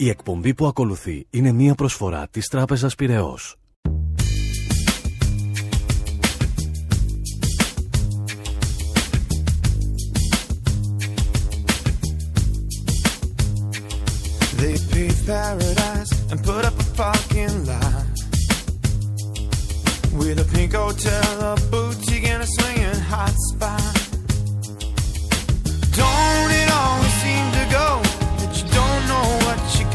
Η 0.00 0.08
εκπομπή 0.08 0.54
που 0.54 0.66
ακολουθεί 0.66 1.26
είναι 1.30 1.52
μία 1.52 1.74
προσφορά 1.74 2.28
της 2.30 2.48
Τράπεζας 2.48 2.94
Πυραιός. 2.94 3.56
They 14.60 14.76
paved 14.92 15.22
paradise 15.26 16.12
and 16.30 16.38
put 16.48 16.62
up 16.68 16.76
a 16.84 16.88
parking 17.00 17.56
lot 17.70 18.06
with 20.20 20.44
a 20.44 20.46
pink 20.54 20.72
hotel, 20.84 21.32
a 21.52 21.54
boutique, 21.70 22.26
and 22.32 22.40
a 22.46 22.48
swinging 22.56 23.02
hot 23.10 23.36
spot. 23.48 23.94
Don't 26.00 26.57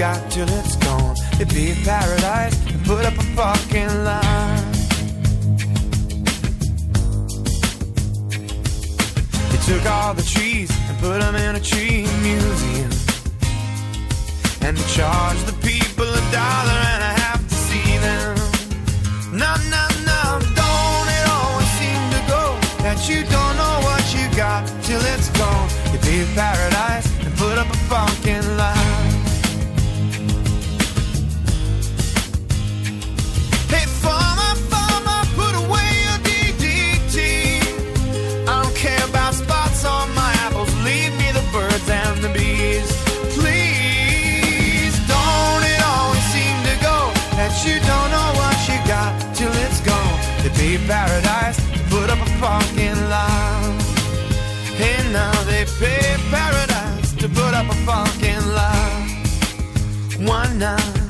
got 0.04 0.30
till 0.30 0.50
it's 0.60 0.76
gone? 0.88 1.16
They 1.38 1.46
paved 1.46 1.86
paradise 1.86 2.58
and 2.72 2.84
put 2.84 3.06
up 3.06 3.14
a 3.14 3.28
parking 3.40 3.94
lot. 4.04 4.64
They 9.52 9.60
took 9.70 9.84
all 9.96 10.14
the 10.14 10.28
trees 10.36 10.70
and 10.88 10.96
put 11.00 11.22
them 11.22 11.36
in 11.46 11.56
a 11.56 11.64
tree 11.72 12.02
museum. 12.30 12.92
And 14.66 14.76
they 14.76 14.88
charge 14.98 15.40
the 15.52 15.58
people 15.70 16.10
a 16.22 16.24
dollar 16.42 16.80
and 16.94 17.02
a 17.12 17.14
half 17.22 17.40
to 17.52 17.56
see 17.68 17.92
them. 18.08 18.36
No, 19.44 19.52
no, 19.76 19.86
no, 20.12 20.22
don't 20.62 21.10
it 21.18 21.26
always 21.38 21.72
seem 21.80 22.02
to 22.16 22.22
go 22.36 22.44
that 22.86 23.00
you 23.08 23.20
don't 23.36 23.56
know 23.62 23.76
what 23.88 24.04
you 24.16 24.26
got 24.36 24.62
till 24.84 25.04
it's 25.14 25.30
gone? 25.40 25.70
You 25.94 26.00
pay 26.08 26.22
paradise 26.36 27.08
and 27.24 27.34
put 27.38 27.58
up 27.58 27.70
a 27.78 27.80
parking 27.88 28.46
lot. 28.58 28.93
Paradise 50.88 51.60
put 51.90 52.10
up 52.10 52.20
a 52.20 52.30
parking 52.40 52.98
lot. 53.10 53.82
Hey, 54.76 54.98
now 55.12 55.32
they 55.44 55.66
pay 55.80 56.16
paradise 56.30 57.14
to 57.14 57.28
put 57.30 57.54
up 57.54 57.66
a 57.66 57.86
parking 57.86 58.46
lot. 58.54 59.10
Why 60.20 60.52
not? 60.56 61.03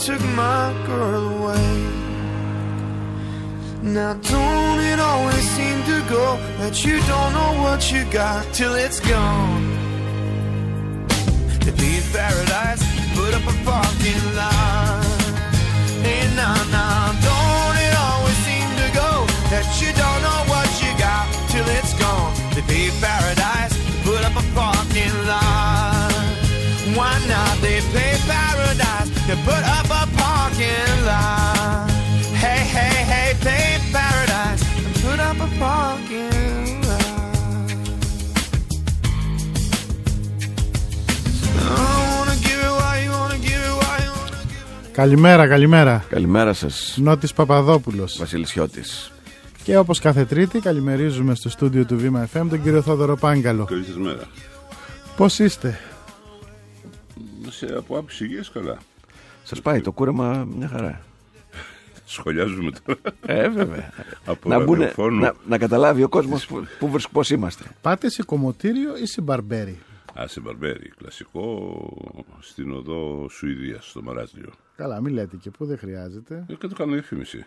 Took 0.00 0.22
my 0.34 0.72
girl 0.86 1.24
away. 1.36 1.68
Now, 3.82 4.14
don't 4.14 4.80
it 4.80 4.98
always 4.98 5.46
seem 5.56 5.78
to 5.92 5.98
go 6.08 6.26
that 6.60 6.74
you 6.86 6.96
don't 7.12 7.32
know 7.38 7.52
what 7.64 7.92
you 7.92 8.02
got 8.10 8.42
till 8.54 8.74
it's 8.74 9.00
gone? 9.00 9.62
They 11.64 11.72
leave 11.72 12.06
paradise, 12.14 12.82
put 13.14 13.34
up 13.38 13.46
a 13.52 13.56
parking 13.68 14.24
lot. 14.40 15.04
Hey, 16.04 16.22
now, 16.34 16.56
now, 16.76 16.89
Καλημέρα, 45.00 45.48
καλημέρα. 45.48 46.04
Καλημέρα 46.08 46.52
σας, 46.52 46.98
Νότης 47.00 47.32
Παπαδόπουλος. 47.32 48.16
Βασιλισιώτης. 48.18 49.12
Και 49.62 49.76
όπως 49.76 49.98
κάθε 49.98 50.24
Τρίτη, 50.24 50.58
καλημερίζουμε 50.60 51.34
στο 51.34 51.48
στούντιο 51.48 51.84
του 51.84 51.96
Βήμα 51.98 52.28
FM 52.34 52.46
τον 52.48 52.62
κύριο 52.62 52.82
Θόδωρο 52.82 53.16
Πάγκαλο. 53.16 53.64
Καλή 53.64 53.84
σας 53.84 53.96
μέρα. 53.96 54.22
Πώς 55.16 55.38
είστε, 55.38 55.78
Σε, 57.48 57.66
από 57.66 57.96
άποψη 57.96 58.24
υγείας 58.24 58.50
καλά. 58.50 58.78
Σας 59.42 59.60
πάει 59.60 59.80
το 59.80 59.92
κούρεμα 59.92 60.46
μια 60.56 60.68
χαρά. 60.68 61.00
Σχολιάζουμε 62.04 62.70
τώρα. 62.84 62.98
Ε, 63.26 63.48
βέβαια. 63.48 63.90
Από 64.24 64.48
να, 64.48 64.58
μπουνε- 64.64 64.80
ραδιοφώνου. 64.88 65.18
να, 65.20 65.32
να 65.48 65.58
καταλάβει 65.58 66.02
ο 66.02 66.08
κόσμος 66.08 66.46
που, 66.78 66.90
πώς 67.12 67.30
είμαστε. 67.30 67.64
πάτε 67.80 68.10
σε 68.10 68.22
κομμωτήριο 68.22 68.96
ή 69.02 69.06
σε 69.06 69.20
μπαρμπέρι; 69.20 69.78
Α, 70.22 70.26
σε 70.26 70.40
Μπαρμπέρι. 70.40 70.88
Κλασικό 70.96 71.76
στην 72.40 72.72
οδό 72.72 73.28
Σουηδίας, 73.30 73.88
στο 73.88 74.02
Μαράτζιο. 74.02 74.50
Καλά, 74.76 75.00
μην 75.00 75.14
λέτε 75.14 75.36
και 75.36 75.50
που 75.50 75.64
δεν 75.66 75.78
χρειάζεται. 75.78 76.44
Ε, 76.48 76.54
και 76.54 76.66
το 76.66 76.74
κάνω 76.74 76.92
διαφήμιση. 76.92 77.46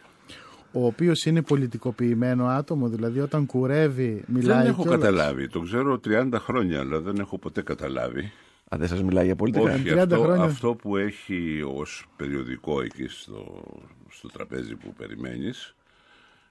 Ο 0.72 0.86
οποίος 0.86 1.26
είναι 1.26 1.42
πολιτικοποιημένο 1.42 2.46
άτομο, 2.46 2.88
δηλαδή 2.88 3.20
όταν 3.20 3.46
κουρεύει, 3.46 4.24
μιλάει 4.28 4.58
δεν 4.58 4.68
έχω 4.72 4.82
κιόλας. 4.82 5.00
καταλάβει. 5.00 5.48
Το 5.48 5.60
ξέρω 5.60 6.00
30 6.06 6.30
χρόνια, 6.34 6.80
αλλά 6.80 7.00
δεν 7.00 7.16
έχω 7.16 7.38
ποτέ 7.38 7.62
καταλάβει. 7.62 8.32
Αν 8.70 8.80
δεν 8.80 8.88
σας 8.88 9.04
μιλάει 9.04 9.26
για 9.26 9.36
πολιτικά; 9.36 9.74
Όχι, 9.74 9.84
30 9.90 9.98
αυτό, 9.98 10.22
χρόνια. 10.22 10.44
αυτό 10.44 10.74
που 10.74 10.98
έχει 10.98 11.64
ως 11.76 12.06
περιοδικό 12.16 12.82
εκεί 12.82 13.08
στο, 13.08 13.64
στο 14.10 14.28
τραπέζι 14.28 14.76
που 14.76 14.94
περιμένεις 14.94 15.76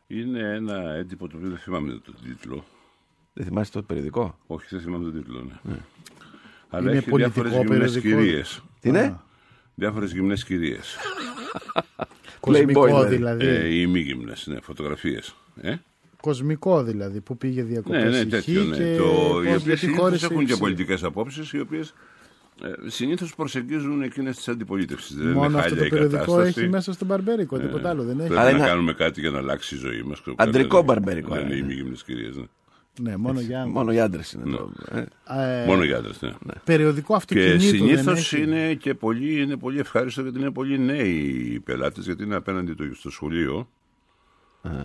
είναι 0.07 0.55
ένα 0.55 0.93
έντυπο 0.95 1.29
το 1.29 1.37
οποίο 1.37 1.49
δεν 1.49 1.59
θυμάμαι 1.59 2.01
τον 2.05 2.15
τίτλο. 2.25 2.65
Δεν 3.33 3.47
θυμάστε 3.47 3.79
το 3.79 3.85
περιοδικό; 3.87 4.39
Όχι, 4.47 4.67
δεν 4.71 4.81
θυμάμαι 4.81 5.05
τον 5.05 5.13
τίτλο, 5.13 5.47
ναι. 5.63 5.75
Αλλά 6.71 6.89
Είναι 6.91 6.99
έχει 6.99 7.09
πολιτικό 7.11 7.43
διάφορες 7.43 7.53
γυμνές 7.69 7.93
περιοδικό. 7.93 8.23
κυρίες. 8.23 8.63
Τι 8.81 8.89
είναι; 8.89 9.19
Διάφορες 9.75 10.13
γυμνές 10.13 10.45
κυρίες. 10.45 10.97
Κοσμικό 12.41 12.83
Playboy, 12.83 13.07
δηλαδή. 13.09 13.47
ε, 13.47 13.75
ή 13.81 13.87
μη 13.87 14.01
γυμνές, 14.01 14.47
ναι, 14.47 14.61
φωτογραφίες. 14.61 15.35
Ε; 15.61 15.75
Κοσμικό 16.21 16.83
δηλαδή, 16.83 17.21
που 17.21 17.37
πήγε 17.37 17.63
διακοπές 17.63 18.03
Ναι, 18.03 18.09
ναι, 18.11 18.17
η 18.19 18.27
τέτοιο, 18.27 18.63
Χ 18.63 18.67
ναι. 18.69 18.77
και 18.77 18.97
Το, 18.97 19.05
πώς, 19.05 19.15
οι 19.33 19.37
οποίες 19.37 19.63
γιατί 19.63 19.77
συνήθως 19.79 20.03
χώρισε 20.03 20.27
έχουν 20.27 20.41
η 20.41 20.45
και 20.45 20.53
Ψ. 20.53 20.59
πολιτικές 20.59 21.03
απόψεις, 21.05 21.53
οι 21.53 21.61
οποίες 21.61 21.95
ε, 22.63 22.89
συνήθως 22.89 23.35
προσεγγίζουν 23.35 24.03
εκείνες 24.03 24.37
τις 24.37 24.49
αντιπολίτευσεις. 24.49 25.17
Δεν 25.17 25.27
Μόνο 25.33 25.47
είναι 25.47 25.57
αυτό 25.59 25.61
χάλια 25.69 25.79
το 25.79 25.85
η 25.85 25.89
περιοδικό 25.89 26.21
κατάσταση. 26.25 26.61
έχει 26.61 26.69
μέσα 26.69 26.93
στον 26.93 27.07
μπαρμπέρικο, 27.07 27.59
τίποτα 27.59 27.89
άλλο 27.89 28.03
δεν 28.03 28.19
έχει. 28.19 28.29
Πρέπει 28.29 28.41
Αλλά 28.41 28.51
να 28.51 28.57
είναι- 28.57 28.67
κάνουμε 28.67 28.93
κάτι 28.93 29.21
για 29.21 29.31
να 29.31 29.39
αλλάξει 29.39 29.75
η 29.75 29.79
ζωή 29.79 30.03
μας. 30.03 30.23
Αντρικό 30.37 30.83
μπαρμπέρικο, 30.83 31.35
Ναι, 31.35 31.41
ε. 31.41 31.45
ναι, 31.45 31.55
οι 31.55 31.63
μη 31.63 31.75
γυμνές 31.75 32.03
κυρίες, 32.05 32.37
ναι. 32.37 32.45
Ναι, 33.01 33.17
μόνο 33.17 33.41
για 33.41 33.67
Μόνο 33.67 33.93
οι 33.93 34.01
άντρες 34.01 34.33
είναι 34.33 34.57
το. 34.57 34.73
ε. 34.91 35.05
ε, 35.63 35.67
Μόνο 35.67 35.85
οι 35.85 35.93
άντρες, 35.93 36.23
ναι. 36.23 36.33
περιοδικό 36.65 37.07
Και 37.09 37.15
αυτοκινήτου 37.17 37.59
δεν 37.59 37.61
συνήθως 37.61 38.33
έχει. 38.33 38.43
είναι 38.43 38.75
και 38.75 38.95
πολύ, 38.95 39.41
είναι 39.43 39.57
πολύ 39.57 39.79
ευχάριστο 39.79 40.23
γιατί 40.23 40.39
είναι 40.39 40.51
πολύ 40.51 40.79
νέοι 40.79 41.11
οι 41.53 41.61
πελάτες, 41.61 42.05
γιατί 42.05 42.23
είναι 42.25 42.35
απέναντι 42.35 42.75
το, 42.75 42.85
στο 42.95 43.11
σχολείο. 43.11 43.69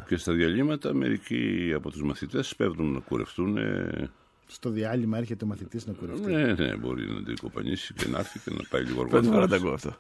Και 0.08 0.18
στα 0.18 0.34
διαλύματα 0.34 0.94
μερικοί 0.94 1.72
από 1.76 1.92
τους 1.92 2.04
μαθητές 2.04 2.56
πέφτουν 2.56 2.92
να 2.94 3.00
κουρευτούν. 3.00 3.58
ε, 3.58 4.10
Στο 4.48 4.70
διάλειμμα 4.70 5.18
έρχεται 5.18 5.44
ο 5.44 5.48
μαθητής 5.48 5.86
να 5.88 5.94
κουρευτεί. 5.94 6.32
Ναι, 6.32 6.54
ναι, 6.54 6.76
μπορεί 6.76 7.06
να 7.12 7.24
την 7.24 7.36
κοπανίσει 7.42 7.94
και 7.94 8.06
να 8.12 8.18
έρθει 8.20 8.40
και 8.40 8.52
να 8.58 8.64
πάει 8.70 8.84
λίγο 8.84 9.06
Πρώτη 9.06 9.28
φορά 9.28 9.48
τα 9.48 9.56
αργότερα. 9.56 9.56
ακούω 9.58 9.74
αυτό. 9.74 9.96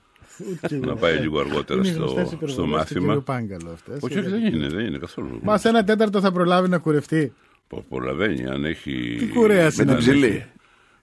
Ούτε 0.51 0.75
εγώ. 0.75 0.85
Να 0.85 0.95
πάει 0.95 1.17
λίγο 1.19 1.39
αργότερα 1.39 1.79
Είναι 1.79 1.89
στο, 1.89 1.97
γνωστές 1.99 2.27
στο 2.27 2.35
υπερβολές 2.35 2.55
του 2.55 2.67
μάθημα. 2.67 3.05
κύριου 3.07 3.23
Πάγκαλο 3.23 3.69
αυτές. 3.71 3.99
Όχι, 4.01 4.19
όχι, 4.19 4.29
δεν 4.29 4.45
είναι, 4.53 4.67
δεν 4.67 4.85
είναι 4.85 4.97
καθόλου. 4.97 5.39
Μα 5.43 5.57
σε 5.57 5.69
ένα 5.69 5.83
τέταρτο 5.83 6.19
θα 6.19 6.31
προλάβει 6.31 6.69
να 6.69 6.77
κουρευτεί. 6.77 7.33
Πο- 7.67 7.85
Προλαβαίνει, 7.89 8.45
αν 8.47 8.65
έχει. 8.65 9.15
Τι 9.19 9.27
κουρέας 9.27 9.75
Με 9.75 9.83
είναι 9.83 9.95
την 9.95 10.03
αν 10.09 10.15
έχει- 10.15 10.21
ψηλή. 10.27 10.45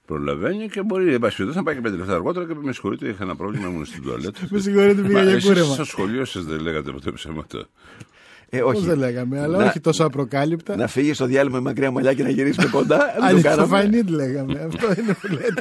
Προλαβαίνει 0.05 0.69
και 0.69 0.81
μπορεί 0.83 1.13
εν 1.13 1.19
πάση 1.19 1.35
περιπτώσει, 1.35 1.57
να 1.57 1.63
πάει 1.63 1.75
και 1.75 1.81
πέντε 1.81 1.95
λεπτά 1.97 2.13
αργότερα 2.13 2.45
και 2.47 2.53
με 2.61 2.71
συγχωρείτε, 2.73 3.07
είχα 3.07 3.23
ένα 3.23 3.35
πρόβλημα, 3.35 3.67
ήμουν 3.67 3.85
στην 3.85 4.01
τουαλέτα. 4.03 4.39
Με 4.49 4.59
συγχωρείτε, 4.59 5.01
πήγα 5.01 5.13
Μα 5.13 5.23
για 5.23 5.31
εσείς 5.33 5.49
κούρεμα. 5.49 5.73
Στο 5.73 5.83
σχολείο 5.83 6.25
σας 6.25 6.43
δεν 6.45 6.59
λέγατε 6.59 6.91
ποτέ 6.91 7.11
ψέματα. 7.11 7.67
Ε, 8.49 8.59
Πώς 8.59 8.75
όχι. 8.75 8.85
δεν 8.85 8.97
λέγαμε, 8.97 9.41
αλλά 9.41 9.57
Να- 9.57 9.65
όχι 9.65 9.79
τόσο 9.79 10.03
απροκάλυπτα. 10.05 10.75
Να 10.75 10.87
φύγεις 10.87 11.15
στο 11.15 11.25
διάλειμμα 11.25 11.57
με 11.57 11.63
μακριά 11.63 11.91
μαλλιά 11.91 12.13
και 12.13 12.23
να 12.23 12.29
γυρίσει 12.29 12.59
με 12.61 12.67
κοντά. 12.69 12.97
Δεν 12.97 13.05
το 13.15 13.19
κάναμε. 13.19 13.27
Αλεξοφανίτ 13.27 14.09
λέγαμε. 14.09 14.59
Αυτό 14.59 15.01
είναι 15.01 15.13
που 15.21 15.27
λέτε. 15.33 15.53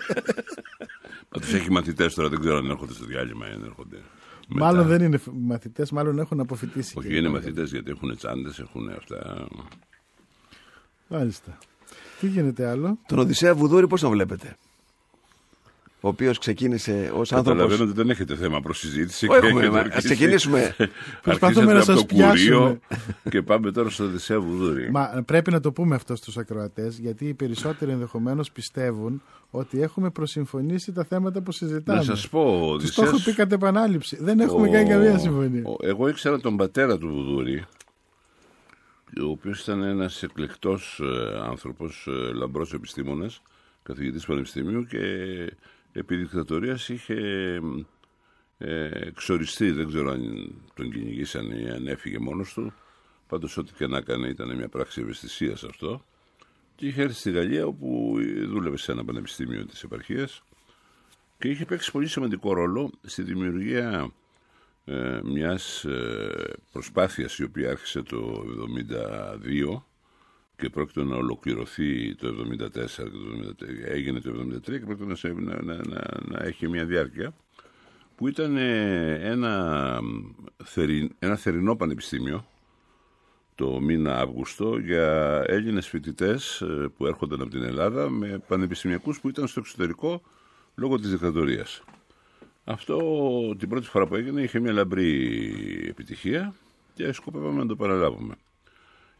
Μα 1.34 1.40
τους 1.40 1.52
έχει 1.52 1.70
μαθητές 1.70 2.14
τώρα, 2.14 2.28
δεν 2.28 2.40
ξέρω 2.40 2.56
αν 2.56 2.70
έρχονται 2.70 2.92
στο 2.92 3.04
διάλειμμα 3.04 3.48
ή 3.48 3.52
αν 3.52 3.62
έρχονται. 3.64 3.96
μετά. 4.48 4.64
Μάλλον 4.64 4.86
δεν 4.86 5.02
είναι 5.02 5.18
μαθητές, 5.40 5.90
μάλλον 5.90 6.18
έχουν 6.18 6.40
αποφοιτήσει. 6.40 6.94
Όχι, 6.98 7.08
και- 7.08 7.14
είναι 7.16 7.28
μαθητές 7.28 7.70
γιατί 7.70 7.90
έχουν 7.90 8.16
τσάντες, 8.16 8.58
έχουν 8.58 8.88
αυτά. 8.88 9.46
Μάλιστα. 11.08 11.58
Τι 12.20 12.26
γίνεται 12.26 12.68
άλλο; 12.68 12.98
Τον 13.06 13.18
Οδυσσέα 13.18 13.54
Βουδούρη 13.54 13.86
πώς 13.86 14.00
τον 14.00 14.10
βλέπετε; 14.10 14.56
Ο 16.00 16.08
οποίος 16.08 16.38
ξεκίνησε 16.38 17.10
ως 17.14 17.28
Καταλαβαίνω 17.28 17.62
άνθρωπο. 17.62 17.82
ότι 17.84 17.92
δεν 17.92 18.10
έχετε 18.10 18.34
θέμα 18.36 18.60
προς 18.60 18.78
συζήτηση. 18.78 19.26
Όχι, 19.28 19.40
και 19.40 19.46
έχουμε, 19.46 19.60
έχετε 19.60 19.74
μα- 19.76 19.80
αρχίσει- 19.80 19.98
ας 19.98 20.04
ξεκινήσουμε. 20.04 20.76
Προσπαθούμε 21.22 21.64
να 21.64 21.70
αρχίσατε 21.78 21.92
σας 21.92 22.00
από 22.02 22.08
το 22.08 22.14
κουρίο 22.14 22.32
πιάσουμε. 22.32 22.78
Και 23.30 23.42
πάμε 23.42 23.70
τώρα 23.72 23.88
στο 23.90 24.04
Οδυσσέα 24.04 24.40
Βουδούρη. 24.40 24.90
Μα 24.90 25.22
πρέπει 25.26 25.50
να 25.50 25.60
το 25.60 25.72
πούμε 25.72 25.94
αυτό 25.94 26.16
στους 26.16 26.36
ακροατές 26.36 26.98
γιατί 26.98 27.24
οι 27.28 27.34
περισσότεροι 27.34 27.90
ενδεχομένως 27.90 28.50
πιστεύουν 28.52 29.22
ότι 29.50 29.82
έχουμε 29.82 30.10
προσυμφωνήσει 30.10 30.92
τα 30.92 31.04
θέματα 31.04 31.40
που 31.40 31.52
συζητάμε. 31.52 31.98
Να 31.98 32.04
σας 32.04 32.28
πω, 32.28 32.40
ο 32.72 32.76
Τους 32.76 32.94
το 32.94 33.02
έχω 33.02 33.10
Οδυσσέας- 33.10 33.22
πει 33.24 33.32
κατ' 33.42 33.52
επανάληψη. 33.52 34.16
Δεν 34.20 34.40
έχουμε 34.40 34.68
ο- 34.68 34.72
κάνει 34.72 34.88
καμία 34.88 35.18
συμφωνία. 35.18 35.62
ο- 35.64 35.76
Εγώ 35.86 36.08
ήξερα 36.08 36.40
τον 36.40 36.56
πατέρα 36.56 36.98
του 36.98 37.08
Βουδούρη, 37.08 37.64
ο 39.20 39.28
οποίος 39.28 39.60
ήταν 39.60 39.82
ένας 39.82 40.22
εκλεκτός 40.22 41.00
ε, 41.02 41.38
άνθρωπος, 41.38 42.06
ε, 42.06 42.32
λαμπρός 42.32 42.72
επιστήμονας, 42.72 43.42
καθηγητής 43.82 44.26
πανεπιστημίου 44.26 44.84
και 44.84 44.98
επί 45.92 46.16
δικτατορίας 46.16 46.88
είχε 46.88 47.14
ε, 48.58 48.88
εξοριστεί, 49.06 49.70
δεν 49.70 49.88
ξέρω 49.88 50.10
αν 50.10 50.52
τον 50.74 50.90
κυνηγήσαν 50.90 51.50
ή 51.50 51.70
αν 51.70 51.86
έφυγε 51.86 52.18
μόνος 52.18 52.52
του, 52.52 52.72
πάντως 53.28 53.56
ό,τι 53.56 53.72
και 53.72 53.86
να 53.86 53.96
έκανε 53.96 54.28
ήταν 54.28 54.56
μια 54.56 54.68
πράξη 54.68 55.00
ευαισθησίας 55.00 55.64
αυτό. 55.64 56.04
Και 56.76 56.86
είχε 56.86 57.02
έρθει 57.02 57.14
στη 57.14 57.30
Γαλλία 57.30 57.66
όπου 57.66 58.16
δούλευε 58.46 58.76
σε 58.76 58.92
ένα 58.92 59.04
πανεπιστήμιο 59.04 59.66
της 59.66 59.82
επαρχίας 59.82 60.42
και 61.38 61.48
είχε 61.48 61.64
παίξει 61.64 61.90
πολύ 61.90 62.06
σημαντικό 62.06 62.52
ρόλο 62.52 62.90
στη 63.02 63.22
δημιουργία 63.22 64.12
ε, 64.84 65.20
μιας 65.24 65.84
ε, 65.84 66.52
προσπάθειας 66.72 67.38
η 67.38 67.44
οποία 67.44 67.70
άρχισε 67.70 68.02
το 68.02 68.44
1972 69.76 69.82
και 70.56 70.68
πρόκειται 70.70 71.04
να 71.04 71.16
ολοκληρωθεί 71.16 72.14
το 72.14 72.28
1974 72.28 72.66
και 72.66 73.54
το 73.56 73.64
73, 73.64 73.68
έγινε 73.84 74.20
το 74.20 74.30
1973 74.30 74.60
και 74.62 74.78
πρόκειται 74.78 75.04
να, 75.06 75.14
σε- 75.14 75.32
να, 75.32 75.62
να, 75.62 75.74
να, 75.74 76.02
να 76.28 76.44
έχει 76.44 76.68
μια 76.68 76.84
διάρκεια 76.84 77.34
που 78.16 78.28
ήταν 78.28 78.56
ε, 78.56 79.14
ένα, 79.22 79.98
θερι, 80.64 81.10
ένα 81.18 81.36
θερινό 81.36 81.76
πανεπιστήμιο 81.76 82.46
το 83.54 83.80
μήνα 83.80 84.18
Αύγουστο 84.18 84.76
για 84.78 85.42
Έλληνες 85.46 85.88
φοιτητές 85.88 86.60
ε, 86.60 86.90
που 86.96 87.06
έρχονταν 87.06 87.40
από 87.40 87.50
την 87.50 87.62
Ελλάδα 87.62 88.10
με 88.10 88.42
πανεπιστημιακούς 88.48 89.20
που 89.20 89.28
ήταν 89.28 89.46
στο 89.46 89.60
εξωτερικό 89.60 90.22
λόγω 90.74 90.98
της 90.98 91.10
δικτατορίας. 91.10 91.82
Αυτό 92.64 93.56
την 93.58 93.68
πρώτη 93.68 93.86
φορά 93.86 94.06
που 94.06 94.14
έγινε 94.14 94.42
είχε 94.42 94.58
μια 94.60 94.72
λαμπρή 94.72 95.86
επιτυχία 95.88 96.54
και 96.94 97.12
σκοπεύαμε 97.12 97.58
να 97.58 97.66
το 97.66 97.76
παραλάβουμε. 97.76 98.34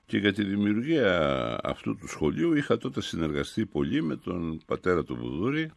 Και 0.06 0.18
για 0.18 0.32
τη 0.32 0.44
δημιουργία 0.44 1.58
αυτού 1.62 1.96
του 1.96 2.08
σχολείου 2.08 2.54
είχα 2.54 2.78
τότε 2.78 3.00
συνεργαστεί 3.00 3.66
πολύ 3.66 4.02
με 4.02 4.16
τον 4.16 4.60
πατέρα 4.66 5.04
του 5.04 5.16
Βουδούρη, 5.16 5.70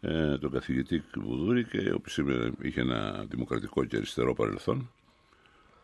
ε, 0.00 0.38
τον 0.38 0.50
καθηγητή 0.50 1.02
Βουδούρη, 1.16 1.64
και 1.64 1.78
ο 1.78 1.94
οποίος 1.94 2.18
είμαι- 2.18 2.52
είχε 2.62 2.80
ένα 2.80 3.24
δημοκρατικό 3.28 3.84
και 3.84 3.96
αριστερό 3.96 4.34
παρελθόν, 4.34 4.90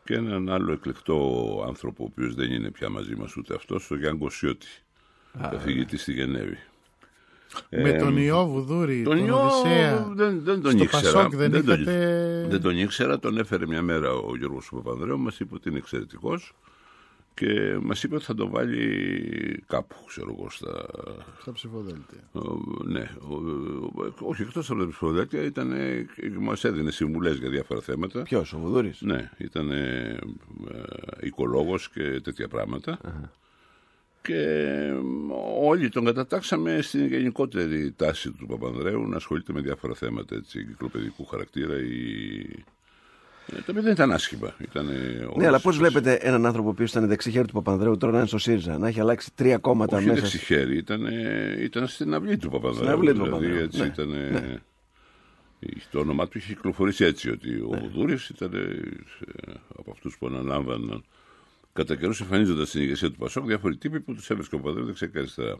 και 0.04 0.14
έναν 0.14 0.48
άλλο 0.50 0.72
εκλεκτό 0.72 1.64
άνθρωπο, 1.66 2.02
ο 2.02 2.06
οποίος 2.10 2.34
δεν 2.34 2.50
είναι 2.52 2.70
πια 2.70 2.88
μαζί 2.88 3.14
μας 3.16 3.36
ούτε 3.36 3.54
αυτός, 3.54 3.86
τον 3.86 3.98
Γιάνγκος 3.98 4.36
Σιώτη, 4.36 4.66
καθηγητής 5.50 6.00
στη 6.02 6.12
Γενέβη. 6.12 6.58
Με 7.70 7.92
τον 7.92 8.16
Ιώ 8.16 8.46
Βουδούρη, 8.46 9.02
τον, 9.02 9.12
ε, 9.12 9.16
Τον 9.18 9.26
Ιώ 9.26 9.40
Οδυσσέα. 9.46 10.08
δεν, 10.14 10.40
δεν 10.44 10.62
τον 10.62 10.72
στο 10.72 10.82
ήξερα. 10.82 11.12
Πασόκ 11.12 11.34
δεν, 11.36 11.50
τον- 11.50 11.60
είχατε... 11.62 12.46
δεν 12.50 12.60
τον 12.62 12.78
ήξερα, 12.78 13.18
τον 13.18 13.38
έφερε 13.38 13.66
μια 13.66 13.82
μέρα 13.82 14.12
ο 14.12 14.36
Γιώργος 14.36 14.70
Παπανδρέου, 14.74 15.18
μας 15.18 15.40
είπε 15.40 15.54
ότι 15.54 15.68
είναι 15.68 15.78
εξαιρετικός 15.78 16.54
και 17.34 17.78
μας 17.82 18.02
είπε 18.02 18.14
ότι 18.14 18.24
θα 18.24 18.34
τον 18.34 18.50
βάλει 18.50 19.64
κάπου, 19.66 19.94
ξέρω 20.06 20.34
εγώ, 20.38 20.50
στα... 20.50 20.86
Στα 21.40 21.52
ψηφοδέλτια. 21.52 22.18
ο- 22.32 22.84
ναι, 22.84 23.10
ο- 23.28 23.34
ο- 24.02 24.12
όχι 24.28 24.42
εκτός 24.42 24.70
από 24.70 24.80
τα 24.80 24.88
ψηφοδέλτια, 24.88 25.42
ήταν, 25.42 25.72
μας 26.40 26.64
έδινε 26.64 26.90
συμβουλές 26.90 27.36
για 27.36 27.48
διάφορα 27.50 27.80
θέματα. 27.80 28.22
Ποιος, 28.22 28.52
ο 28.52 28.58
Βουδούρης; 28.58 29.00
Ναι, 29.00 29.30
ήταν 29.38 29.70
ε, 29.70 29.76
ε, 29.80 30.16
οικολόγος 31.20 31.88
και 31.90 32.20
τέτοια 32.20 32.48
πράγματα. 32.48 32.98
Και 34.26 34.36
ε, 34.36 34.94
όλοι 35.60 35.88
τον 35.88 36.04
κατατάξαμε 36.04 36.78
στην 36.82 37.06
γενικότερη 37.06 37.92
τάση 37.96 38.30
του 38.30 38.46
Παπανδρέου 38.46 39.08
να 39.08 39.16
ασχολείται 39.16 39.52
με 39.52 39.60
διάφορα 39.60 39.94
θέματα 39.94 40.34
έτσι, 40.34 40.58
εγκυκλοπαιδικού 40.58 41.24
χαρακτήρα 41.24 41.76
ή... 41.78 42.46
Ε, 43.46 43.54
τα 43.56 43.64
οποία 43.68 43.82
δεν 43.82 43.92
ήταν 43.92 44.12
άσχημα. 44.12 44.54
Ήταν, 44.60 44.86
Ναι, 45.36 45.46
αλλά 45.46 45.60
πώς 45.60 45.76
βλέπετε 45.76 46.12
έναν 46.12 46.46
άνθρωπο 46.46 46.68
ο 46.68 46.70
οποίο 46.70 46.84
ήταν 46.84 47.06
δεξιχέρι 47.08 47.46
του 47.46 47.52
Παπανδρέου 47.52 47.96
τώρα 47.96 48.12
να 48.12 48.18
είναι 48.18 48.26
στο 48.26 48.38
ΣΥΡΙΖΑ, 48.38 48.78
να 48.78 48.88
έχει 48.88 49.00
αλλάξει 49.00 49.30
τρία 49.34 49.58
κόμματα 49.58 49.96
Όχι 49.96 50.06
μέσα. 50.06 50.20
δεξι 50.20 50.38
χέρι, 50.38 50.76
ήταν, 50.76 51.06
ε, 51.06 51.56
ήταν 51.62 51.86
στην 51.86 52.14
αυλή 52.14 52.36
του 52.36 52.48
Παπανδρέου. 52.50 52.84
Στην 52.84 52.96
αυλή 52.98 53.12
του 53.12 53.22
δηλαδή, 53.24 53.30
Παπανδρέου, 53.30 53.62
Έτσι, 53.62 53.80
ναι, 53.80 53.86
ήταν, 53.86 54.12
ε, 54.12 54.62
Το 55.90 55.98
όνομά 56.00 56.28
του 56.28 56.38
είχε 56.38 56.54
κυκλοφορήσει 56.54 57.04
έτσι, 57.04 57.30
ότι 57.30 57.50
Ναι. 57.50 57.60
ο 57.62 57.78
Βουδούρης 57.80 58.28
ήταν 58.28 58.54
ε, 58.54 59.52
από 59.78 59.90
αυτούς 59.90 60.16
που 60.18 60.26
αναλάμβαναν 60.26 61.04
κατά 61.74 61.96
καιρούς 61.96 62.20
εμφανίζονταν 62.20 62.66
στην 62.66 62.80
ηγεσία 62.82 63.10
του 63.10 63.16
Πασόκ 63.18 63.46
διάφοροι 63.46 63.76
τύποι 63.76 64.00
που 64.00 64.14
τους 64.14 64.30
έβρισκε 64.30 64.54
ο 64.54 64.58
Παπανδρέου 64.58 64.86
δεξιά 64.86 65.06
και 65.06 65.18
αριστερά. 65.18 65.56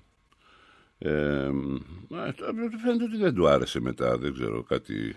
Ε, 0.98 1.50
μα, 2.08 2.32
το- 2.34 2.44
φαίνεται 2.82 3.04
ότι 3.04 3.16
δεν 3.16 3.34
του 3.34 3.48
άρεσε 3.48 3.80
μετά, 3.80 4.18
δεν 4.18 4.32
ξέρω, 4.32 4.62
κάτι, 4.62 5.16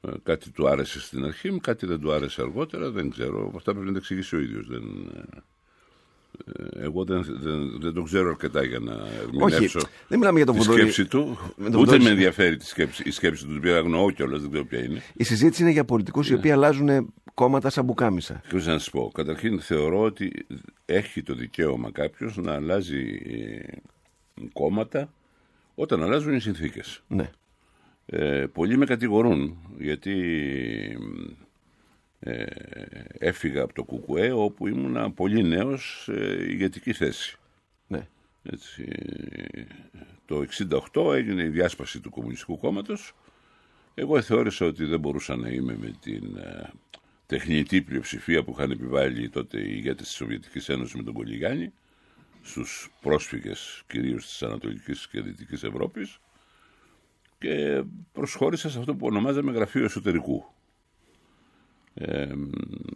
ε, 0.00 0.10
κάτι 0.22 0.50
του 0.50 0.68
άρεσε 0.68 1.00
στην 1.00 1.24
αρχή, 1.24 1.60
κάτι 1.60 1.86
δεν 1.86 2.00
του 2.00 2.12
άρεσε 2.12 2.40
αργότερα, 2.42 2.90
δεν 2.90 3.10
ξέρω. 3.10 3.52
Αυτά 3.56 3.70
πρέπει 3.72 3.86
να 3.86 3.92
τα 3.92 3.98
εξηγήσει 3.98 4.36
ο 4.36 4.38
ίδιος. 4.38 4.66
Δεν, 4.66 4.82
ε, 5.14 5.18
ε, 5.18 5.42
εγώ 6.76 7.04
δεν, 7.04 7.22
δεν, 7.40 7.80
δεν 7.80 7.92
το 7.92 8.02
ξέρω 8.02 8.28
αρκετά 8.28 8.64
για 8.64 8.78
να 8.78 8.92
Όχι, 8.92 9.54
ερμηνεύσω 9.54 9.80
δεν 10.08 10.18
μιλάμε 10.18 10.36
για 10.36 10.46
τον 10.46 10.54
τη 10.54 10.60
Βουδούρη. 10.60 10.80
σκέψη 10.80 11.06
του. 11.06 11.38
Με 11.56 11.64
τον 11.64 11.66
Ούτε 11.66 11.76
Βουδούρη- 11.78 12.02
με 12.02 12.08
ενδιαφέρει 12.10 12.56
τη 12.56 12.66
σκέψη, 12.66 13.02
η 13.06 13.10
σκέψη 13.10 13.42
του, 13.42 13.48
την 13.48 13.56
οποία 13.58 13.76
αγνοώ 13.76 14.10
κιόλας, 14.10 14.40
δεν 14.40 14.50
ξέρω 14.50 14.64
ποια 14.66 14.84
είναι. 14.84 15.02
Η 15.14 15.24
συζήτηση 15.24 15.62
είναι 15.62 15.70
για 15.70 15.84
πολιτικούς 15.84 16.30
οι 16.30 16.34
οποίοι 16.34 16.50
αλλάζουν 16.50 17.12
κόμματα 17.34 17.70
σαν 17.70 17.84
μπουκάμισα. 17.84 18.40
Και 18.48 18.54
να 18.56 18.60
σας 18.60 18.90
πω, 18.90 19.10
καταρχήν 19.14 19.60
θεωρώ 19.60 20.00
ότι 20.02 20.46
έχει 20.84 21.22
το 21.22 21.34
δικαίωμα 21.34 21.90
κάποιος 21.90 22.36
να 22.36 22.52
αλλάζει 22.52 23.20
ε, 23.24 23.76
κόμματα 24.52 25.12
όταν 25.74 26.02
αλλάζουν 26.02 26.34
οι 26.34 26.40
συνθήκες. 26.40 27.02
Ναι. 27.08 27.30
Ε, 28.06 28.46
πολλοί 28.52 28.76
με 28.76 28.84
κατηγορούν 28.84 29.56
γιατί 29.78 30.14
ε, 32.26 32.44
έφυγα 33.18 33.62
από 33.62 33.74
το 33.74 33.84
ΚΚΕ 33.84 34.30
όπου 34.32 34.66
ήμουνα 34.66 35.10
πολύ 35.10 35.42
νέος 35.42 36.02
σε 36.02 36.12
ηγετική 36.48 36.92
θέση. 36.92 37.36
ναι. 37.86 38.06
Έτσι, 38.42 38.84
το 40.26 40.44
68 40.92 41.14
έγινε 41.14 41.42
η 41.42 41.48
διάσπαση 41.48 42.00
του 42.00 42.10
Κομμουνιστικού 42.10 42.58
Κόμματος. 42.58 43.14
Εγώ 43.94 44.22
θεώρησα 44.22 44.66
ότι 44.66 44.84
δεν 44.84 45.00
μπορούσα 45.00 45.36
να 45.36 45.48
είμαι 45.48 45.76
με 45.76 45.94
την 46.00 46.36
ε, 46.36 46.70
τεχνητή 47.26 47.82
πλειοψηφία 47.82 48.44
που 48.44 48.50
είχαν 48.50 48.70
επιβάλει 48.70 49.28
τότε 49.28 49.60
οι 49.60 49.66
ηγέτες 49.68 50.06
της 50.06 50.16
Σοβιετικής 50.16 50.68
Ένωσης 50.68 50.94
με 50.94 51.02
τον 51.02 51.14
Κολυγάνη 51.14 51.72
στους 52.42 52.90
πρόσφυγες 53.00 53.82
κυρίως 53.86 54.26
της 54.26 54.42
Ανατολικής 54.42 55.08
και 55.08 55.20
Δυτικής 55.20 55.62
Ευρώπης 55.62 56.18
και 57.38 57.82
προσχώρησα 58.12 58.70
σε 58.70 58.78
αυτό 58.78 58.94
που 58.94 59.06
ονομάζαμε 59.06 59.52
γραφείο 59.52 59.84
εσωτερικού. 59.84 60.53
Ε, 61.94 62.32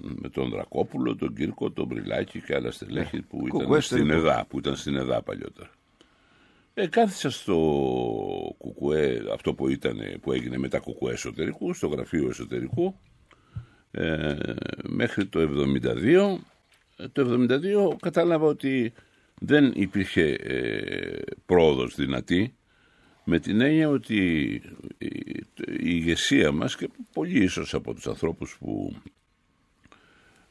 με 0.01 0.29
τον 0.29 0.51
Δρακόπουλο, 0.51 1.17
τον 1.17 1.35
Κύρκο, 1.35 1.71
τον 1.71 1.87
Μπριλάκη 1.87 2.41
και 2.41 2.55
άλλα 2.55 2.71
στελέχη 2.71 3.23
που 3.23 3.37
Κουκουέ 3.37 3.65
ήταν 3.67 3.81
στην 3.81 3.97
εσωτερικό. 3.97 4.29
ΕΔΑ, 4.29 4.47
που 4.49 4.59
ήταν 4.59 4.77
στην 4.77 4.97
ΕΔΑ 4.97 5.23
παλιότερα. 5.23 5.71
Ε, 6.75 6.87
κάθισα 6.87 7.31
στο 7.31 7.57
κουκουέ, 8.59 9.23
αυτό 9.33 9.55
που, 9.55 9.69
ήταν, 9.69 9.99
που 10.21 10.33
έγινε 10.33 10.59
μετά 10.59 10.79
κουκουέ 10.79 11.13
εσωτερικού, 11.13 11.75
στο 11.75 11.87
γραφείο 11.87 12.29
εσωτερικού, 12.29 12.95
ε, 13.91 14.37
μέχρι 14.89 15.27
το 15.27 15.41
72. 15.41 16.39
Ε, 16.97 17.09
Το 17.09 17.47
72 17.51 17.97
κατάλαβα 18.01 18.47
ότι 18.47 18.93
δεν 19.41 19.73
υπήρχε 19.75 20.23
ε, 20.23 21.23
πρόοδος 21.47 21.95
δυνατή, 21.95 22.55
με 23.25 23.39
την 23.39 23.61
έννοια 23.61 23.89
ότι 23.89 24.17
η, 24.99 25.07
η 25.07 25.47
ηγεσία 25.81 26.53
μας 26.53 26.77
και 26.77 26.89
πολλοί 27.13 27.43
ίσως 27.43 27.75
από 27.75 27.95
τους 27.95 28.07
ανθρώπους 28.07 28.57
που 28.59 28.97